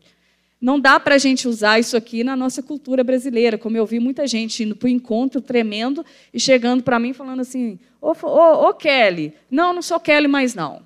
Não 0.60 0.80
dá 0.80 1.00
para 1.00 1.16
a 1.16 1.18
gente 1.20 1.48
usar 1.48 1.80
isso 1.80 1.96
aqui 1.96 2.24
na 2.24 2.36
nossa 2.36 2.64
cultura 2.64 3.04
brasileira, 3.04 3.58
como 3.58 3.78
eu 3.78 3.86
vi 3.86 4.00
muita 4.00 4.26
gente 4.26 4.64
indo 4.64 4.76
para 4.76 4.88
o 4.88 4.90
encontro 4.90 5.40
tremendo 5.40 6.04
e 6.34 6.40
chegando 6.40 6.82
para 6.82 7.00
mim 7.00 7.14
falando 7.14 7.42
assim: 7.42 7.80
ô, 8.02 8.14
ô, 8.24 8.70
ô 8.70 8.74
Kelly, 8.74 9.34
não, 9.52 9.72
não 9.74 9.82
sou 9.82 10.00
Kelly 10.00 10.28
mais 10.28 10.56
não. 10.56 10.82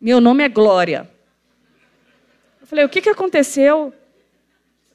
Meu 0.00 0.20
nome 0.20 0.44
é 0.44 0.48
Glória. 0.48 1.10
Eu 2.60 2.66
falei: 2.66 2.84
o 2.84 2.88
que, 2.88 3.00
que 3.00 3.10
aconteceu? 3.10 3.92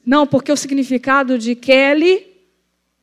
Não, 0.04 0.26
porque 0.26 0.50
o 0.50 0.56
significado 0.56 1.38
de 1.38 1.54
Kelly 1.54 2.36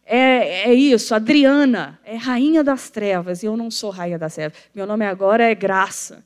é, 0.06 0.70
é 0.70 0.74
isso, 0.74 1.14
Adriana 1.14 2.00
é 2.04 2.16
rainha 2.16 2.64
das 2.64 2.90
trevas 2.90 3.44
e 3.44 3.46
eu 3.46 3.56
não 3.56 3.70
sou 3.70 3.90
rainha 3.90 4.18
das 4.18 4.36
trevas. 4.36 4.58
Meu 4.74 4.88
nome 4.88 5.06
agora 5.06 5.44
é 5.44 5.54
Graça. 5.54 6.26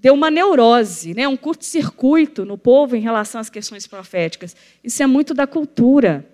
Deu 0.00 0.14
uma 0.14 0.30
neurose, 0.30 1.12
né, 1.12 1.26
um 1.26 1.36
curto-circuito 1.36 2.44
no 2.44 2.56
povo 2.56 2.94
em 2.94 3.00
relação 3.00 3.40
às 3.40 3.50
questões 3.50 3.84
proféticas. 3.84 4.54
Isso 4.82 5.02
é 5.02 5.06
muito 5.06 5.34
da 5.34 5.44
cultura. 5.44 6.24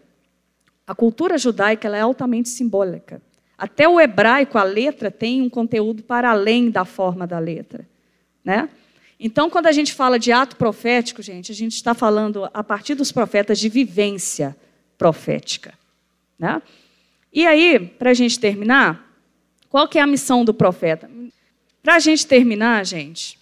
A 0.87 0.95
cultura 0.95 1.39
judaica 1.39 1.89
é 1.89 2.01
altamente 2.01 2.51
simbólica. 2.51 3.23
Até 3.57 3.89
o 3.89 3.99
hebraico, 3.99 4.59
a 4.59 4.63
letra, 4.63 5.11
tem 5.11 5.41
um 5.41 5.49
conteúdo 5.49 6.03
para 6.03 6.31
além 6.31 6.71
da 6.71 6.85
forma 6.85 7.27
da 7.27 7.39
letra. 7.39 7.89
Né? 8.45 8.69
Então, 9.19 9.49
quando 9.49 9.67
a 9.67 9.73
gente 9.73 9.95
fala 9.95 10.19
de 10.19 10.31
ato 10.31 10.57
profético, 10.57 11.23
gente, 11.23 11.51
a 11.51 11.55
gente 11.55 11.75
está 11.75 11.95
falando, 11.95 12.51
a 12.53 12.63
partir 12.63 12.95
dos 12.95 13.11
profetas, 13.11 13.59
de 13.59 13.71
vivência 13.71 14.55
profética. 14.99 15.73
Né? 16.39 16.61
E 17.33 17.47
aí, 17.47 17.79
para 17.79 18.11
a 18.11 18.15
gente 18.15 18.39
terminar, 18.39 19.11
qual 19.71 19.89
que 19.89 19.99
é 19.99 20.03
a 20.03 20.07
missão 20.07 20.45
do 20.45 20.53
profeta? 20.53 21.11
Para 21.83 21.95
a 21.95 21.99
gente 21.99 22.27
terminar, 22.27 22.85
gente, 22.85 23.39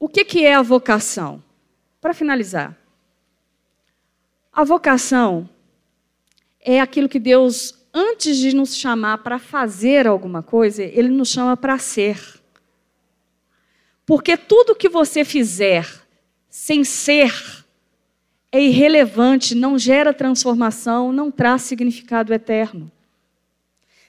o 0.00 0.08
que, 0.08 0.24
que 0.24 0.44
é 0.44 0.54
a 0.54 0.62
vocação? 0.62 1.40
Para 2.00 2.12
finalizar, 2.12 2.76
a 4.52 4.64
vocação 4.64 5.48
é 6.60 6.80
aquilo 6.80 7.08
que 7.08 7.20
Deus, 7.20 7.74
antes 7.94 8.36
de 8.36 8.56
nos 8.56 8.74
chamar 8.74 9.18
para 9.18 9.38
fazer 9.38 10.08
alguma 10.08 10.42
coisa, 10.42 10.82
Ele 10.82 11.08
nos 11.08 11.28
chama 11.28 11.56
para 11.56 11.78
ser. 11.78 12.18
Porque 14.04 14.36
tudo 14.36 14.74
que 14.74 14.88
você 14.88 15.24
fizer 15.24 15.86
sem 16.50 16.82
ser, 16.82 17.32
é 18.50 18.60
irrelevante, 18.60 19.54
não 19.54 19.78
gera 19.78 20.12
transformação, 20.12 21.12
não 21.12 21.30
traz 21.30 21.62
significado 21.62 22.34
eterno. 22.34 22.90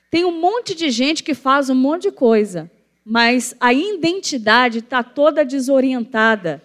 Tem 0.10 0.26
um 0.26 0.42
monte 0.42 0.74
de 0.74 0.90
gente 0.90 1.24
que 1.24 1.36
faz 1.36 1.70
um 1.70 1.76
monte 1.76 2.04
de 2.04 2.12
coisa, 2.12 2.70
mas 3.06 3.56
a 3.60 3.74
identidade 3.74 4.80
está 4.80 5.04
toda 5.04 5.46
desorientada. 5.46 6.62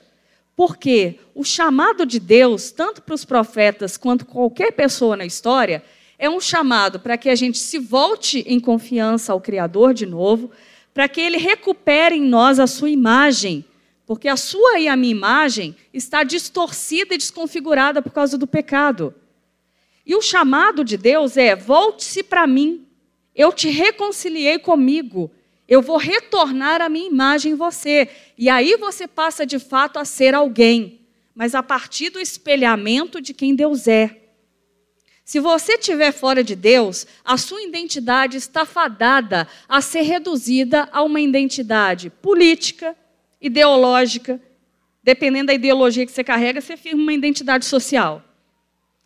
Porque 0.54 1.18
o 1.34 1.44
chamado 1.44 2.06
de 2.06 2.18
Deus, 2.18 2.70
tanto 2.70 3.02
para 3.02 3.14
os 3.14 3.24
profetas 3.24 3.96
quanto 3.96 4.24
qualquer 4.24 4.72
pessoa 4.72 5.16
na 5.16 5.26
história, 5.26 5.82
é 6.18 6.30
um 6.30 6.40
chamado 6.40 6.98
para 6.98 7.18
que 7.18 7.28
a 7.28 7.34
gente 7.34 7.58
se 7.58 7.78
volte 7.78 8.44
em 8.46 8.58
confiança 8.58 9.32
ao 9.32 9.40
Criador 9.40 9.92
de 9.92 10.06
novo, 10.06 10.50
para 10.94 11.08
que 11.08 11.20
ele 11.20 11.36
recupere 11.36 12.16
em 12.16 12.22
nós 12.22 12.58
a 12.58 12.66
sua 12.66 12.88
imagem, 12.88 13.64
porque 14.06 14.28
a 14.28 14.36
sua 14.36 14.78
e 14.78 14.88
a 14.88 14.96
minha 14.96 15.12
imagem 15.12 15.76
está 15.92 16.22
distorcida 16.22 17.14
e 17.14 17.18
desconfigurada 17.18 18.00
por 18.00 18.12
causa 18.12 18.38
do 18.38 18.46
pecado. 18.46 19.14
E 20.06 20.14
o 20.14 20.22
chamado 20.22 20.82
de 20.84 20.96
Deus 20.96 21.36
é: 21.36 21.54
volte-se 21.54 22.22
para 22.22 22.46
mim, 22.46 22.86
eu 23.34 23.52
te 23.52 23.68
reconciliei 23.68 24.58
comigo, 24.58 25.30
eu 25.68 25.82
vou 25.82 25.96
retornar 25.96 26.80
a 26.80 26.88
minha 26.88 27.08
imagem 27.08 27.52
em 27.52 27.56
você. 27.56 28.08
E 28.38 28.48
aí 28.48 28.76
você 28.76 29.08
passa 29.08 29.44
de 29.44 29.58
fato 29.58 29.98
a 29.98 30.04
ser 30.04 30.34
alguém, 30.34 31.00
mas 31.34 31.54
a 31.54 31.62
partir 31.62 32.10
do 32.10 32.20
espelhamento 32.20 33.20
de 33.20 33.34
quem 33.34 33.54
Deus 33.54 33.88
é. 33.88 34.22
Se 35.24 35.40
você 35.40 35.72
estiver 35.72 36.12
fora 36.12 36.44
de 36.44 36.54
Deus, 36.54 37.04
a 37.24 37.36
sua 37.36 37.60
identidade 37.60 38.36
está 38.36 38.64
fadada 38.64 39.48
a 39.68 39.80
ser 39.80 40.02
reduzida 40.02 40.88
a 40.92 41.02
uma 41.02 41.20
identidade 41.20 42.10
política, 42.10 42.96
ideológica. 43.40 44.40
Dependendo 45.02 45.48
da 45.48 45.54
ideologia 45.54 46.06
que 46.06 46.12
você 46.12 46.22
carrega, 46.22 46.60
você 46.60 46.76
firma 46.76 47.02
uma 47.02 47.12
identidade 47.12 47.64
social. 47.64 48.22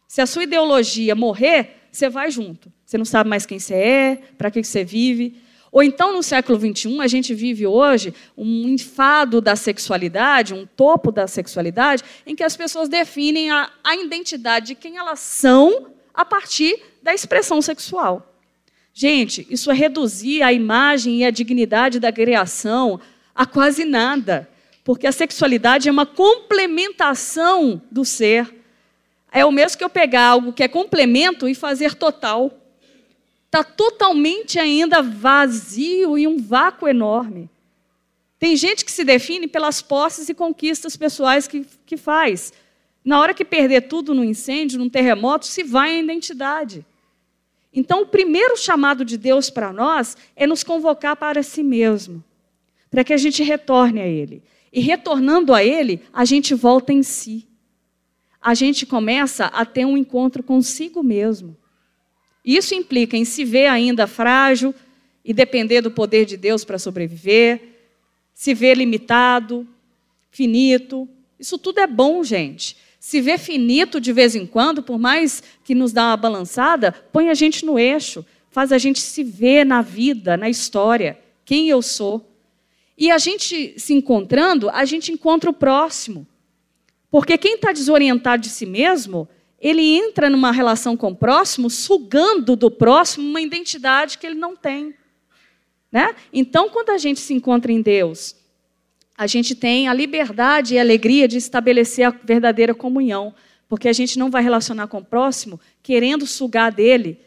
Se 0.07 0.21
a 0.21 0.27
sua 0.27 0.43
ideologia 0.43 1.15
morrer, 1.15 1.87
você 1.91 2.11
vai 2.11 2.31
junto. 2.31 2.71
Você 2.85 2.99
não 2.99 3.05
sabe 3.07 3.31
mais 3.31 3.47
quem 3.47 3.59
você 3.59 3.75
é, 3.75 4.17
para 4.37 4.51
que 4.51 4.63
você 4.63 4.85
vive. 4.85 5.41
Ou 5.73 5.83
então, 5.83 6.13
no 6.13 6.23
século 6.23 6.59
XXI, 6.59 7.01
a 7.01 7.07
gente 7.07 7.33
vive 7.33 7.67
hoje 7.67 8.13
um 8.37 8.69
enfado 8.69 9.41
da 9.41 9.55
sexualidade, 9.55 10.53
um 10.53 10.67
topo 10.67 11.13
da 11.13 11.29
sexualidade, 11.29 12.03
em 12.27 12.35
que 12.35 12.43
as 12.43 12.57
pessoas 12.57 12.89
definem 12.89 13.51
a, 13.51 13.71
a 13.85 13.95
identidade 13.95 14.69
de 14.69 14.75
quem 14.75 14.97
elas 14.97 15.21
são 15.21 15.87
a 16.13 16.25
partir 16.25 16.83
da 17.03 17.15
expressão 17.15 17.63
sexual. 17.63 18.35
Gente, 18.93 19.47
isso 19.49 19.71
é 19.71 19.75
reduzir 19.75 20.43
a 20.43 20.53
imagem 20.53 21.21
e 21.21 21.25
a 21.25 21.31
dignidade 21.31 22.01
da 22.01 22.11
criação 22.11 23.01
a 23.35 23.47
quase 23.47 23.85
nada, 23.85 24.49
porque 24.85 25.07
a 25.07 25.13
sexualidade 25.13 25.89
é 25.89 25.93
uma 25.93 26.05
complementação 26.05 27.81
do 27.91 28.05
ser. 28.05 28.55
É 29.33 29.45
o 29.45 29.53
mesmo 29.53 29.79
que 29.79 29.85
eu 29.85 29.89
pegar 29.89 30.27
algo 30.27 30.53
que 30.53 30.65
é 30.65 30.69
complemento 30.69 31.49
e 31.49 31.55
fazer 31.55 31.95
total. 31.95 32.60
Está 33.51 33.65
totalmente 33.65 34.61
ainda 34.61 35.03
vazio 35.03 36.17
e 36.17 36.25
um 36.25 36.39
vácuo 36.39 36.87
enorme. 36.87 37.51
Tem 38.39 38.55
gente 38.55 38.85
que 38.85 38.93
se 38.93 39.03
define 39.03 39.49
pelas 39.49 39.83
posses 39.83 40.29
e 40.29 40.35
conquistas 40.35 40.97
pessoais 40.97 41.49
que, 41.49 41.67
que 41.85 41.97
faz. 41.97 42.53
Na 43.05 43.19
hora 43.19 43.35
que 43.35 43.45
perder 43.45 43.89
tudo 43.89 44.15
no 44.15 44.23
incêndio, 44.23 44.79
num 44.79 44.89
terremoto, 44.89 45.49
se 45.49 45.65
vai 45.65 45.97
a 45.97 45.99
identidade. 45.99 46.87
Então, 47.75 48.03
o 48.03 48.07
primeiro 48.07 48.57
chamado 48.57 49.05
de 49.05 49.19
Deus 49.19 49.51
para 49.51 49.73
nós 49.73 50.17
é 50.37 50.47
nos 50.47 50.63
convocar 50.63 51.17
para 51.17 51.43
si 51.43 51.65
mesmo, 51.65 52.23
para 52.89 53.03
que 53.03 53.13
a 53.13 53.17
gente 53.17 53.43
retorne 53.43 54.01
a 54.01 54.07
Ele. 54.07 54.45
E 54.73 54.81
retornando 54.81 55.53
a 55.53 55.65
Ele, 55.65 56.01
a 56.13 56.25
gente 56.25 56.55
volta 56.55 56.93
em 56.93 57.03
si. 57.03 57.49
A 58.41 58.55
gente 58.55 58.87
começa 58.87 59.47
a 59.47 59.65
ter 59.65 59.85
um 59.85 59.97
encontro 59.97 60.41
consigo 60.41 61.03
mesmo. 61.03 61.57
Isso 62.45 62.75
implica 62.75 63.17
em 63.17 63.25
se 63.25 63.45
ver 63.45 63.67
ainda 63.67 64.07
frágil 64.07 64.75
e 65.25 65.35
depender 65.35 65.81
do 65.83 65.91
poder 65.91 66.25
de 66.25 66.37
Deus 66.37 66.65
para 66.65 66.79
sobreviver, 66.79 67.61
se 68.33 68.55
ver 68.55 68.77
limitado, 68.77 69.67
finito. 70.31 71.09
Isso 71.39 71.59
tudo 71.59 71.81
é 71.81 71.87
bom, 71.87 72.25
gente. 72.25 72.77
Se 72.99 73.21
vê 73.21 73.39
finito 73.39 74.01
de 74.01 74.13
vez 74.13 74.35
em 74.35 74.47
quando, 74.47 74.83
por 74.83 74.99
mais 74.99 75.43
que 75.65 75.75
nos 75.75 75.93
dá 75.93 76.09
uma 76.09 76.17
balançada, 76.17 76.93
põe 77.13 77.29
a 77.29 77.35
gente 77.35 77.65
no 77.65 77.79
eixo, 77.79 78.25
faz 78.51 78.73
a 78.73 78.79
gente 78.79 79.01
se 79.01 79.23
ver 79.23 79.65
na 79.65 79.83
vida, 79.83 80.37
na 80.37 80.49
história, 80.49 81.19
quem 81.45 81.69
eu 81.69 81.81
sou. 81.83 82.27
E 82.97 83.11
a 83.11 83.17
gente 83.17 83.75
se 83.79 83.95
encontrando, 83.95 84.69
a 84.69 84.85
gente 84.85 85.11
encontra 85.13 85.49
o 85.49 85.55
próximo. 85.55 86.27
Porque 87.11 87.39
quem 87.39 87.55
está 87.55 87.73
desorientado 87.73 88.43
de 88.43 88.51
si 88.51 88.67
mesmo, 88.67 89.29
ele 89.61 89.83
entra 89.83 90.31
numa 90.31 90.51
relação 90.51 90.97
com 90.97 91.09
o 91.09 91.17
próximo, 91.17 91.69
sugando 91.69 92.57
do 92.57 92.71
próximo 92.71 93.29
uma 93.29 93.43
identidade 93.43 94.17
que 94.17 94.27
ele 94.27 94.37
não 94.37 94.57
tem. 94.57 94.95
Né? 95.93 96.15
Então, 96.33 96.71
quando 96.71 96.91
a 96.91 96.99
gente 96.99 97.21
se 97.21 97.35
encontra 97.35 97.71
em 97.71 97.83
Deus, 97.83 98.37
a 99.17 99.27
gente 99.27 99.55
tem 99.55 99.87
a 99.87 99.93
liberdade 99.93 100.75
e 100.75 100.79
a 100.79 100.81
alegria 100.81 101.29
de 101.29 101.37
estabelecer 101.37 102.07
a 102.07 102.11
verdadeira 102.11 102.75
comunhão, 102.75 103.35
porque 103.69 103.87
a 103.87 103.93
gente 103.93 104.19
não 104.19 104.31
vai 104.31 104.43
relacionar 104.43 104.87
com 104.87 104.99
o 104.99 105.05
próximo 105.05 105.61
querendo 105.83 106.27
sugar 106.27 106.73
dele, 106.73 107.21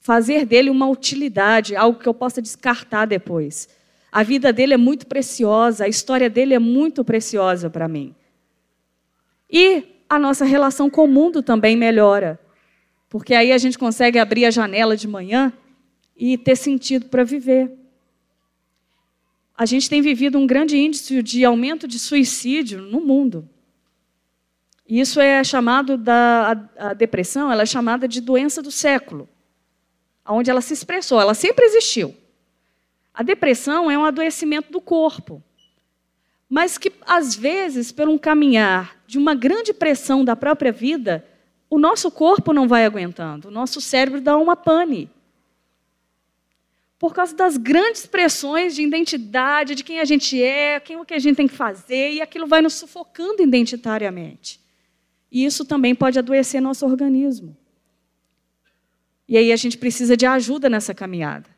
fazer 0.00 0.44
dele 0.44 0.68
uma 0.68 0.88
utilidade, 0.88 1.74
algo 1.74 1.98
que 1.98 2.08
eu 2.08 2.14
possa 2.14 2.42
descartar 2.42 3.06
depois. 3.06 3.68
A 4.12 4.22
vida 4.22 4.52
dele 4.52 4.74
é 4.74 4.76
muito 4.76 5.06
preciosa, 5.06 5.84
a 5.84 5.88
história 5.88 6.28
dele 6.28 6.52
é 6.52 6.58
muito 6.58 7.02
preciosa 7.02 7.70
para 7.70 7.88
mim. 7.88 8.14
E 9.48 9.84
a 10.10 10.18
nossa 10.18 10.44
relação 10.44 10.90
com 10.90 11.04
o 11.04 11.08
mundo 11.08 11.42
também 11.42 11.74
melhora, 11.74 12.38
porque 13.08 13.32
aí 13.32 13.52
a 13.52 13.58
gente 13.58 13.78
consegue 13.78 14.18
abrir 14.18 14.44
a 14.44 14.50
janela 14.50 14.94
de 14.94 15.08
manhã 15.08 15.50
e 16.14 16.36
ter 16.36 16.56
sentido 16.56 17.06
para 17.06 17.24
viver 17.24 17.80
a 19.60 19.66
gente 19.66 19.90
tem 19.90 20.00
vivido 20.00 20.38
um 20.38 20.46
grande 20.46 20.78
índice 20.78 21.22
de 21.22 21.44
aumento 21.44 21.86
de 21.86 21.98
suicídio 21.98 22.80
no 22.80 22.98
mundo. 22.98 23.46
E 24.88 24.98
isso 24.98 25.20
é 25.20 25.44
chamado 25.44 25.98
da 25.98 26.66
a, 26.78 26.88
a 26.88 26.94
depressão, 26.94 27.52
ela 27.52 27.64
é 27.64 27.66
chamada 27.66 28.08
de 28.08 28.22
doença 28.22 28.62
do 28.62 28.70
século, 28.70 29.28
onde 30.26 30.50
ela 30.50 30.62
se 30.62 30.72
expressou, 30.72 31.20
ela 31.20 31.34
sempre 31.34 31.66
existiu. 31.66 32.16
A 33.12 33.22
depressão 33.22 33.90
é 33.90 33.98
um 33.98 34.04
adoecimento 34.06 34.72
do 34.72 34.80
corpo, 34.80 35.42
mas 36.50 36.76
que 36.76 36.92
às 37.06 37.36
vezes, 37.36 37.92
por 37.92 38.08
um 38.08 38.18
caminhar 38.18 38.96
de 39.06 39.16
uma 39.16 39.36
grande 39.36 39.72
pressão 39.72 40.24
da 40.24 40.34
própria 40.34 40.72
vida, 40.72 41.24
o 41.70 41.78
nosso 41.78 42.10
corpo 42.10 42.52
não 42.52 42.66
vai 42.66 42.84
aguentando, 42.84 43.48
o 43.48 43.50
nosso 43.50 43.80
cérebro 43.80 44.20
dá 44.20 44.36
uma 44.36 44.56
pane 44.56 45.08
por 47.00 47.14
causa 47.14 47.34
das 47.34 47.56
grandes 47.56 48.04
pressões 48.04 48.74
de 48.74 48.82
identidade, 48.82 49.74
de 49.74 49.82
quem 49.82 50.00
a 50.00 50.04
gente 50.04 50.40
é, 50.40 50.78
quem 50.78 50.98
o 50.98 51.04
que 51.04 51.14
a 51.14 51.18
gente 51.18 51.34
tem 51.34 51.48
que 51.48 51.54
fazer, 51.54 52.12
e 52.12 52.20
aquilo 52.20 52.46
vai 52.46 52.60
nos 52.60 52.74
sufocando 52.74 53.42
identitariamente. 53.42 54.60
E 55.32 55.46
isso 55.46 55.64
também 55.64 55.94
pode 55.94 56.18
adoecer 56.18 56.60
nosso 56.60 56.84
organismo. 56.84 57.56
E 59.26 59.38
aí 59.38 59.50
a 59.50 59.56
gente 59.56 59.78
precisa 59.78 60.14
de 60.14 60.26
ajuda 60.26 60.68
nessa 60.68 60.92
caminhada. 60.92 61.48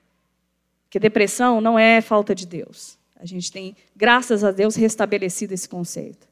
Porque 0.85 1.01
depressão 1.01 1.61
não 1.61 1.77
é 1.77 2.01
falta 2.01 2.37
de 2.37 2.47
Deus. 2.47 2.97
A 3.23 3.27
gente 3.27 3.53
tem, 3.53 3.77
graças 3.95 4.43
a 4.43 4.51
Deus, 4.51 4.75
restabelecido 4.75 5.55
esse 5.55 5.69
conceito. 5.69 6.27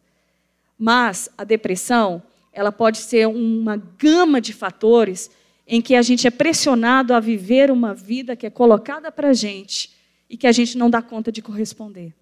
Mas 0.76 1.30
a 1.38 1.44
depressão, 1.44 2.20
ela 2.52 2.72
pode 2.72 2.98
ser 2.98 3.28
uma 3.28 3.76
gama 3.76 4.40
de 4.40 4.52
fatores 4.52 5.30
em 5.68 5.80
que 5.80 5.94
a 5.94 6.02
gente 6.02 6.26
é 6.26 6.32
pressionado 6.32 7.14
a 7.14 7.20
viver 7.20 7.70
uma 7.70 7.94
vida 7.94 8.34
que 8.34 8.44
é 8.44 8.50
colocada 8.50 9.12
para 9.12 9.28
a 9.28 9.32
gente 9.32 9.92
e 10.28 10.36
que 10.36 10.48
a 10.48 10.52
gente 10.52 10.76
não 10.76 10.90
dá 10.90 11.00
conta 11.00 11.30
de 11.30 11.40
corresponder. 11.40 12.12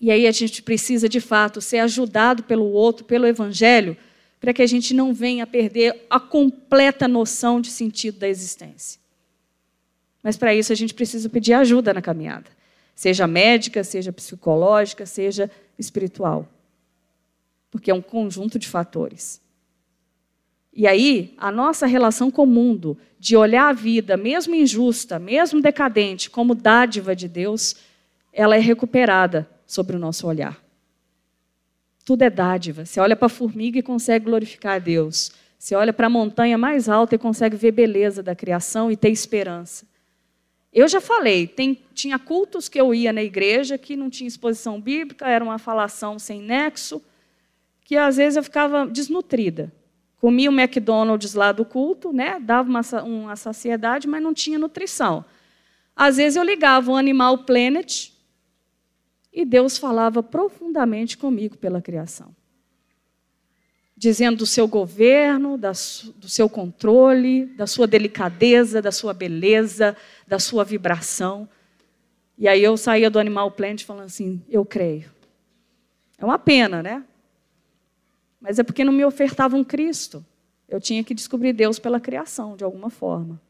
E 0.00 0.10
aí 0.10 0.26
a 0.26 0.32
gente 0.32 0.60
precisa, 0.60 1.08
de 1.08 1.20
fato, 1.20 1.60
ser 1.60 1.78
ajudado 1.78 2.42
pelo 2.42 2.64
outro, 2.64 3.04
pelo 3.04 3.24
Evangelho, 3.24 3.96
para 4.40 4.52
que 4.52 4.62
a 4.62 4.66
gente 4.66 4.92
não 4.92 5.14
venha 5.14 5.44
a 5.44 5.46
perder 5.46 6.06
a 6.10 6.18
completa 6.18 7.06
noção 7.06 7.60
de 7.60 7.70
sentido 7.70 8.18
da 8.18 8.28
existência. 8.28 9.00
Mas 10.22 10.36
para 10.36 10.54
isso 10.54 10.72
a 10.72 10.76
gente 10.76 10.94
precisa 10.94 11.28
pedir 11.28 11.52
ajuda 11.54 11.94
na 11.94 12.02
caminhada, 12.02 12.50
seja 12.94 13.26
médica, 13.26 13.84
seja 13.84 14.12
psicológica, 14.12 15.06
seja 15.06 15.50
espiritual. 15.78 16.48
Porque 17.70 17.90
é 17.90 17.94
um 17.94 18.02
conjunto 18.02 18.58
de 18.58 18.66
fatores. 18.66 19.40
E 20.72 20.86
aí, 20.86 21.34
a 21.36 21.50
nossa 21.50 21.86
relação 21.86 22.30
com 22.30 22.44
o 22.44 22.46
mundo, 22.46 22.96
de 23.18 23.36
olhar 23.36 23.68
a 23.68 23.72
vida, 23.72 24.16
mesmo 24.16 24.54
injusta, 24.54 25.18
mesmo 25.18 25.60
decadente, 25.60 26.30
como 26.30 26.54
dádiva 26.54 27.16
de 27.16 27.28
Deus, 27.28 27.76
ela 28.32 28.56
é 28.56 28.60
recuperada 28.60 29.48
sobre 29.66 29.96
o 29.96 29.98
nosso 29.98 30.26
olhar. 30.26 30.56
Tudo 32.04 32.22
é 32.22 32.30
dádiva. 32.30 32.86
Você 32.86 33.00
olha 33.00 33.16
para 33.16 33.26
a 33.26 33.28
formiga 33.28 33.78
e 33.78 33.82
consegue 33.82 34.24
glorificar 34.24 34.76
a 34.76 34.78
Deus. 34.78 35.32
Você 35.58 35.74
olha 35.74 35.92
para 35.92 36.06
a 36.06 36.10
montanha 36.10 36.56
mais 36.56 36.88
alta 36.88 37.16
e 37.16 37.18
consegue 37.18 37.56
ver 37.56 37.72
beleza 37.72 38.22
da 38.22 38.34
criação 38.34 38.90
e 38.90 38.96
ter 38.96 39.10
esperança. 39.10 39.84
Eu 40.72 40.86
já 40.86 41.00
falei, 41.00 41.46
tem, 41.46 41.82
tinha 41.94 42.18
cultos 42.18 42.68
que 42.68 42.80
eu 42.80 42.94
ia 42.94 43.12
na 43.12 43.22
igreja 43.22 43.78
que 43.78 43.96
não 43.96 44.10
tinha 44.10 44.28
exposição 44.28 44.80
bíblica, 44.80 45.26
era 45.28 45.42
uma 45.42 45.58
falação 45.58 46.18
sem 46.18 46.42
nexo, 46.42 47.02
que 47.84 47.96
às 47.96 48.16
vezes 48.16 48.36
eu 48.36 48.42
ficava 48.42 48.86
desnutrida. 48.86 49.72
Comia 50.18 50.50
o 50.50 50.52
McDonald's 50.52 51.34
lá 51.34 51.52
do 51.52 51.64
culto, 51.64 52.12
né? 52.12 52.38
dava 52.40 52.68
uma, 52.68 52.82
uma 53.02 53.36
saciedade, 53.36 54.06
mas 54.06 54.22
não 54.22 54.34
tinha 54.34 54.58
nutrição. 54.58 55.24
Às 55.94 56.16
vezes 56.16 56.36
eu 56.36 56.42
ligava 56.42 56.90
o 56.90 56.96
Animal 56.96 57.38
Planet 57.38 58.10
e 59.32 59.44
Deus 59.44 59.78
falava 59.78 60.22
profundamente 60.22 61.16
comigo 61.16 61.56
pela 61.56 61.80
criação. 61.80 62.34
Dizendo 63.98 64.38
do 64.38 64.46
seu 64.46 64.68
governo, 64.68 65.58
da, 65.58 65.72
do 65.72 66.28
seu 66.28 66.48
controle, 66.48 67.46
da 67.46 67.66
sua 67.66 67.84
delicadeza, 67.84 68.80
da 68.80 68.92
sua 68.92 69.12
beleza, 69.12 69.96
da 70.26 70.38
sua 70.38 70.64
vibração. 70.64 71.48
E 72.38 72.46
aí 72.46 72.62
eu 72.62 72.76
saía 72.76 73.10
do 73.10 73.18
Animal 73.18 73.50
Planet 73.50 73.84
falando 73.84 74.06
assim: 74.06 74.40
eu 74.48 74.64
creio. 74.64 75.10
É 76.16 76.24
uma 76.24 76.38
pena, 76.38 76.80
né? 76.80 77.04
Mas 78.40 78.60
é 78.60 78.62
porque 78.62 78.84
não 78.84 78.92
me 78.92 79.04
ofertavam 79.04 79.64
Cristo. 79.64 80.24
Eu 80.68 80.80
tinha 80.80 81.02
que 81.02 81.14
descobrir 81.14 81.52
Deus 81.52 81.80
pela 81.80 81.98
criação, 81.98 82.56
de 82.56 82.62
alguma 82.62 82.90
forma. 82.90 83.40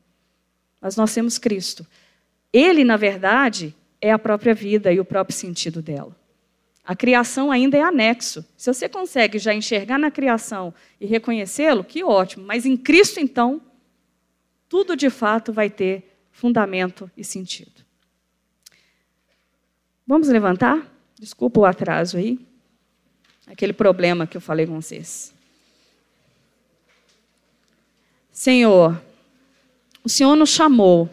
Mas 0.81 0.97
nós 0.97 1.13
temos 1.13 1.37
Cristo. 1.37 1.87
Ele, 2.53 2.85
na 2.85 2.97
verdade, 2.97 3.75
é 4.01 4.11
a 4.11 4.19
própria 4.19 4.55
vida 4.55 4.91
e 4.93 4.99
o 4.99 5.05
próprio 5.05 5.37
sentido 5.37 5.83
dela. 5.83 6.17
A 6.89 6.97
criação 6.97 7.53
ainda 7.53 7.77
é 7.77 7.83
anexo. 7.83 8.43
Se 8.57 8.73
você 8.73 8.89
consegue 8.89 9.39
já 9.39 9.53
enxergar 9.53 9.99
na 9.99 10.11
criação 10.11 10.73
e 10.99 11.05
reconhecê-lo, 11.05 11.85
que 11.85 12.03
ótimo. 12.03 12.47
Mas 12.47 12.65
em 12.65 12.79
Cristo, 12.79 13.21
então, 13.21 13.61
tudo 14.71 14.97
de 14.97 15.11
fato 15.11 15.53
vai 15.53 15.69
ter 15.69 16.19
fundamento 16.33 17.11
e 17.15 17.23
sentido. 17.23 17.85
Vamos 20.07 20.29
levantar? 20.29 20.91
Desculpa 21.21 21.61
o 21.61 21.67
atraso 21.67 22.17
aí. 22.17 22.41
Aquele 23.47 23.75
problema 23.75 24.27
que 24.27 24.39
eu 24.39 24.41
falei 24.41 24.67
com 24.67 24.81
vocês. 24.81 25.35
Senhor, 28.33 28.99
o 30.03 30.09
Senhor 30.09 30.35
nos 30.35 30.49
chamou 30.49 31.11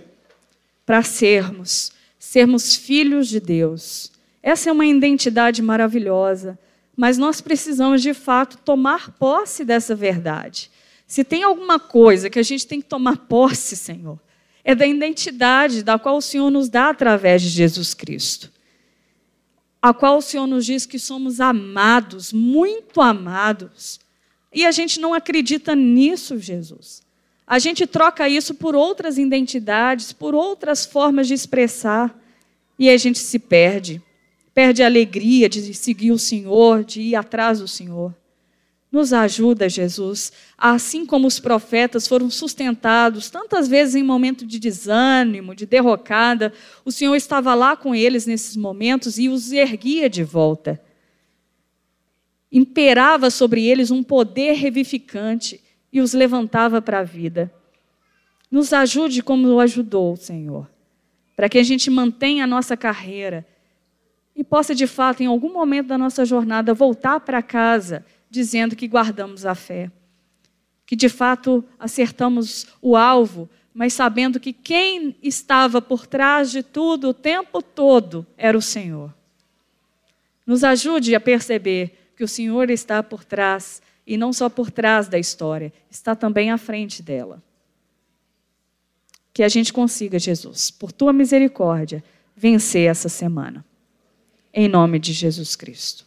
para 0.85 1.03
sermos, 1.03 1.91
sermos 2.17 2.77
filhos 2.77 3.27
de 3.27 3.41
Deus. 3.41 4.14
Essa 4.45 4.69
é 4.69 4.71
uma 4.71 4.85
identidade 4.85 5.61
maravilhosa, 5.61 6.57
mas 6.95 7.17
nós 7.17 7.41
precisamos 7.41 8.01
de 8.01 8.13
fato 8.13 8.59
tomar 8.59 9.11
posse 9.13 9.65
dessa 9.65 9.95
verdade. 9.95 10.69
Se 11.07 11.23
tem 11.23 11.43
alguma 11.43 11.79
coisa 11.79 12.29
que 12.29 12.39
a 12.39 12.43
gente 12.43 12.65
tem 12.65 12.79
que 12.79 12.87
tomar 12.87 13.17
posse, 13.27 13.75
Senhor, 13.75 14.19
é 14.63 14.75
da 14.75 14.85
identidade 14.85 15.83
da 15.83 15.97
qual 15.97 16.17
o 16.17 16.21
Senhor 16.21 16.51
nos 16.51 16.69
dá 16.69 16.89
através 16.89 17.41
de 17.41 17.49
Jesus 17.49 17.93
Cristo 17.93 18.53
a 19.85 19.93
qual 19.93 20.17
o 20.17 20.21
Senhor 20.21 20.47
nos 20.47 20.65
diz 20.65 20.87
que 20.87 20.97
somos 20.97 21.39
amados, 21.39 22.33
muito 22.33 22.99
amados. 23.01 23.99
E 24.51 24.65
a 24.65 24.71
gente 24.71 24.99
não 24.99 25.13
acredita 25.13 25.75
nisso, 25.75 26.39
Jesus. 26.39 27.03
A 27.45 27.59
gente 27.59 27.85
troca 27.85 28.27
isso 28.27 28.55
por 28.55 28.75
outras 28.75 29.19
identidades, 29.19 30.11
por 30.11 30.33
outras 30.33 30.87
formas 30.87 31.27
de 31.27 31.35
expressar, 31.35 32.19
e 32.79 32.89
a 32.89 32.97
gente 32.97 33.19
se 33.19 33.37
perde. 33.37 34.01
Perde 34.55 34.81
a 34.81 34.85
alegria 34.85 35.49
de 35.49 35.73
seguir 35.73 36.11
o 36.11 36.17
Senhor, 36.17 36.85
de 36.85 37.01
ir 37.01 37.15
atrás 37.15 37.59
do 37.59 37.67
Senhor. 37.67 38.15
Nos 38.89 39.11
ajuda, 39.11 39.67
Jesus, 39.67 40.31
assim 40.57 41.05
como 41.05 41.27
os 41.27 41.41
profetas 41.41 42.07
foram 42.07 42.29
sustentados 42.29 43.29
tantas 43.29 43.67
vezes 43.67 43.95
em 43.95 44.03
momento 44.03 44.45
de 44.45 44.57
desânimo, 44.57 45.53
de 45.53 45.65
derrocada, 45.65 46.53
o 46.85 46.91
Senhor 46.93 47.13
estava 47.15 47.53
lá 47.53 47.75
com 47.75 47.93
eles 47.93 48.25
nesses 48.25 48.55
momentos 48.55 49.19
e 49.19 49.27
os 49.27 49.51
erguia 49.51 50.09
de 50.09 50.23
volta. 50.23 50.81
Imperava 52.49 53.29
sobre 53.29 53.67
eles 53.67 53.91
um 53.91 54.01
poder 54.01 54.53
revificante 54.53 55.61
e 55.91 55.99
os 55.99 56.13
levantava 56.13 56.81
para 56.81 56.99
a 56.99 57.03
vida. 57.03 57.53
Nos 58.49 58.71
ajude 58.71 59.21
como 59.21 59.49
o 59.49 59.59
ajudou, 59.59 60.15
Senhor, 60.15 60.71
para 61.35 61.49
que 61.49 61.57
a 61.57 61.63
gente 61.63 61.89
mantenha 61.89 62.45
a 62.45 62.47
nossa 62.47 62.77
carreira 62.77 63.45
e 64.35 64.43
possa, 64.43 64.75
de 64.75 64.85
fato, 64.85 65.23
em 65.23 65.27
algum 65.27 65.53
momento 65.53 65.87
da 65.87 65.97
nossa 65.97 66.25
jornada, 66.25 66.73
voltar 66.73 67.21
para 67.21 67.41
casa 67.41 68.05
dizendo 68.29 68.75
que 68.75 68.87
guardamos 68.87 69.45
a 69.45 69.55
fé. 69.55 69.89
Que 70.85 70.95
de 70.95 71.07
fato 71.07 71.63
acertamos 71.79 72.67
o 72.81 72.97
alvo, 72.97 73.49
mas 73.73 73.93
sabendo 73.93 74.39
que 74.39 74.51
quem 74.51 75.15
estava 75.23 75.81
por 75.81 76.05
trás 76.05 76.51
de 76.51 76.61
tudo 76.61 77.09
o 77.09 77.13
tempo 77.13 77.61
todo 77.61 78.27
era 78.37 78.57
o 78.57 78.61
Senhor. 78.61 79.13
Nos 80.45 80.63
ajude 80.63 81.15
a 81.15 81.19
perceber 81.19 82.11
que 82.15 82.23
o 82.23 82.27
Senhor 82.27 82.69
está 82.69 83.01
por 83.01 83.23
trás, 83.23 83.81
e 84.05 84.17
não 84.17 84.31
só 84.31 84.49
por 84.49 84.69
trás 84.69 85.07
da 85.07 85.17
história, 85.17 85.73
está 85.89 86.15
também 86.15 86.51
à 86.51 86.57
frente 86.57 87.01
dela. 87.01 87.41
Que 89.33 89.43
a 89.43 89.49
gente 89.49 89.73
consiga, 89.73 90.19
Jesus, 90.19 90.69
por 90.69 90.91
tua 90.91 91.11
misericórdia, 91.11 92.03
vencer 92.35 92.89
essa 92.89 93.09
semana. 93.09 93.65
Em 94.57 94.69
nome 94.69 94.99
de 94.99 95.11
Jesus 95.11 95.53
Cristo. 95.53 96.05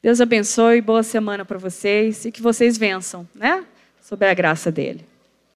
Deus 0.00 0.20
abençoe, 0.20 0.80
boa 0.80 1.02
semana 1.02 1.44
para 1.44 1.58
vocês 1.58 2.24
e 2.24 2.30
que 2.30 2.40
vocês 2.40 2.78
vençam, 2.78 3.28
né? 3.34 3.66
Sob 4.00 4.24
a 4.24 4.32
graça 4.32 4.70
dele. 4.70 5.04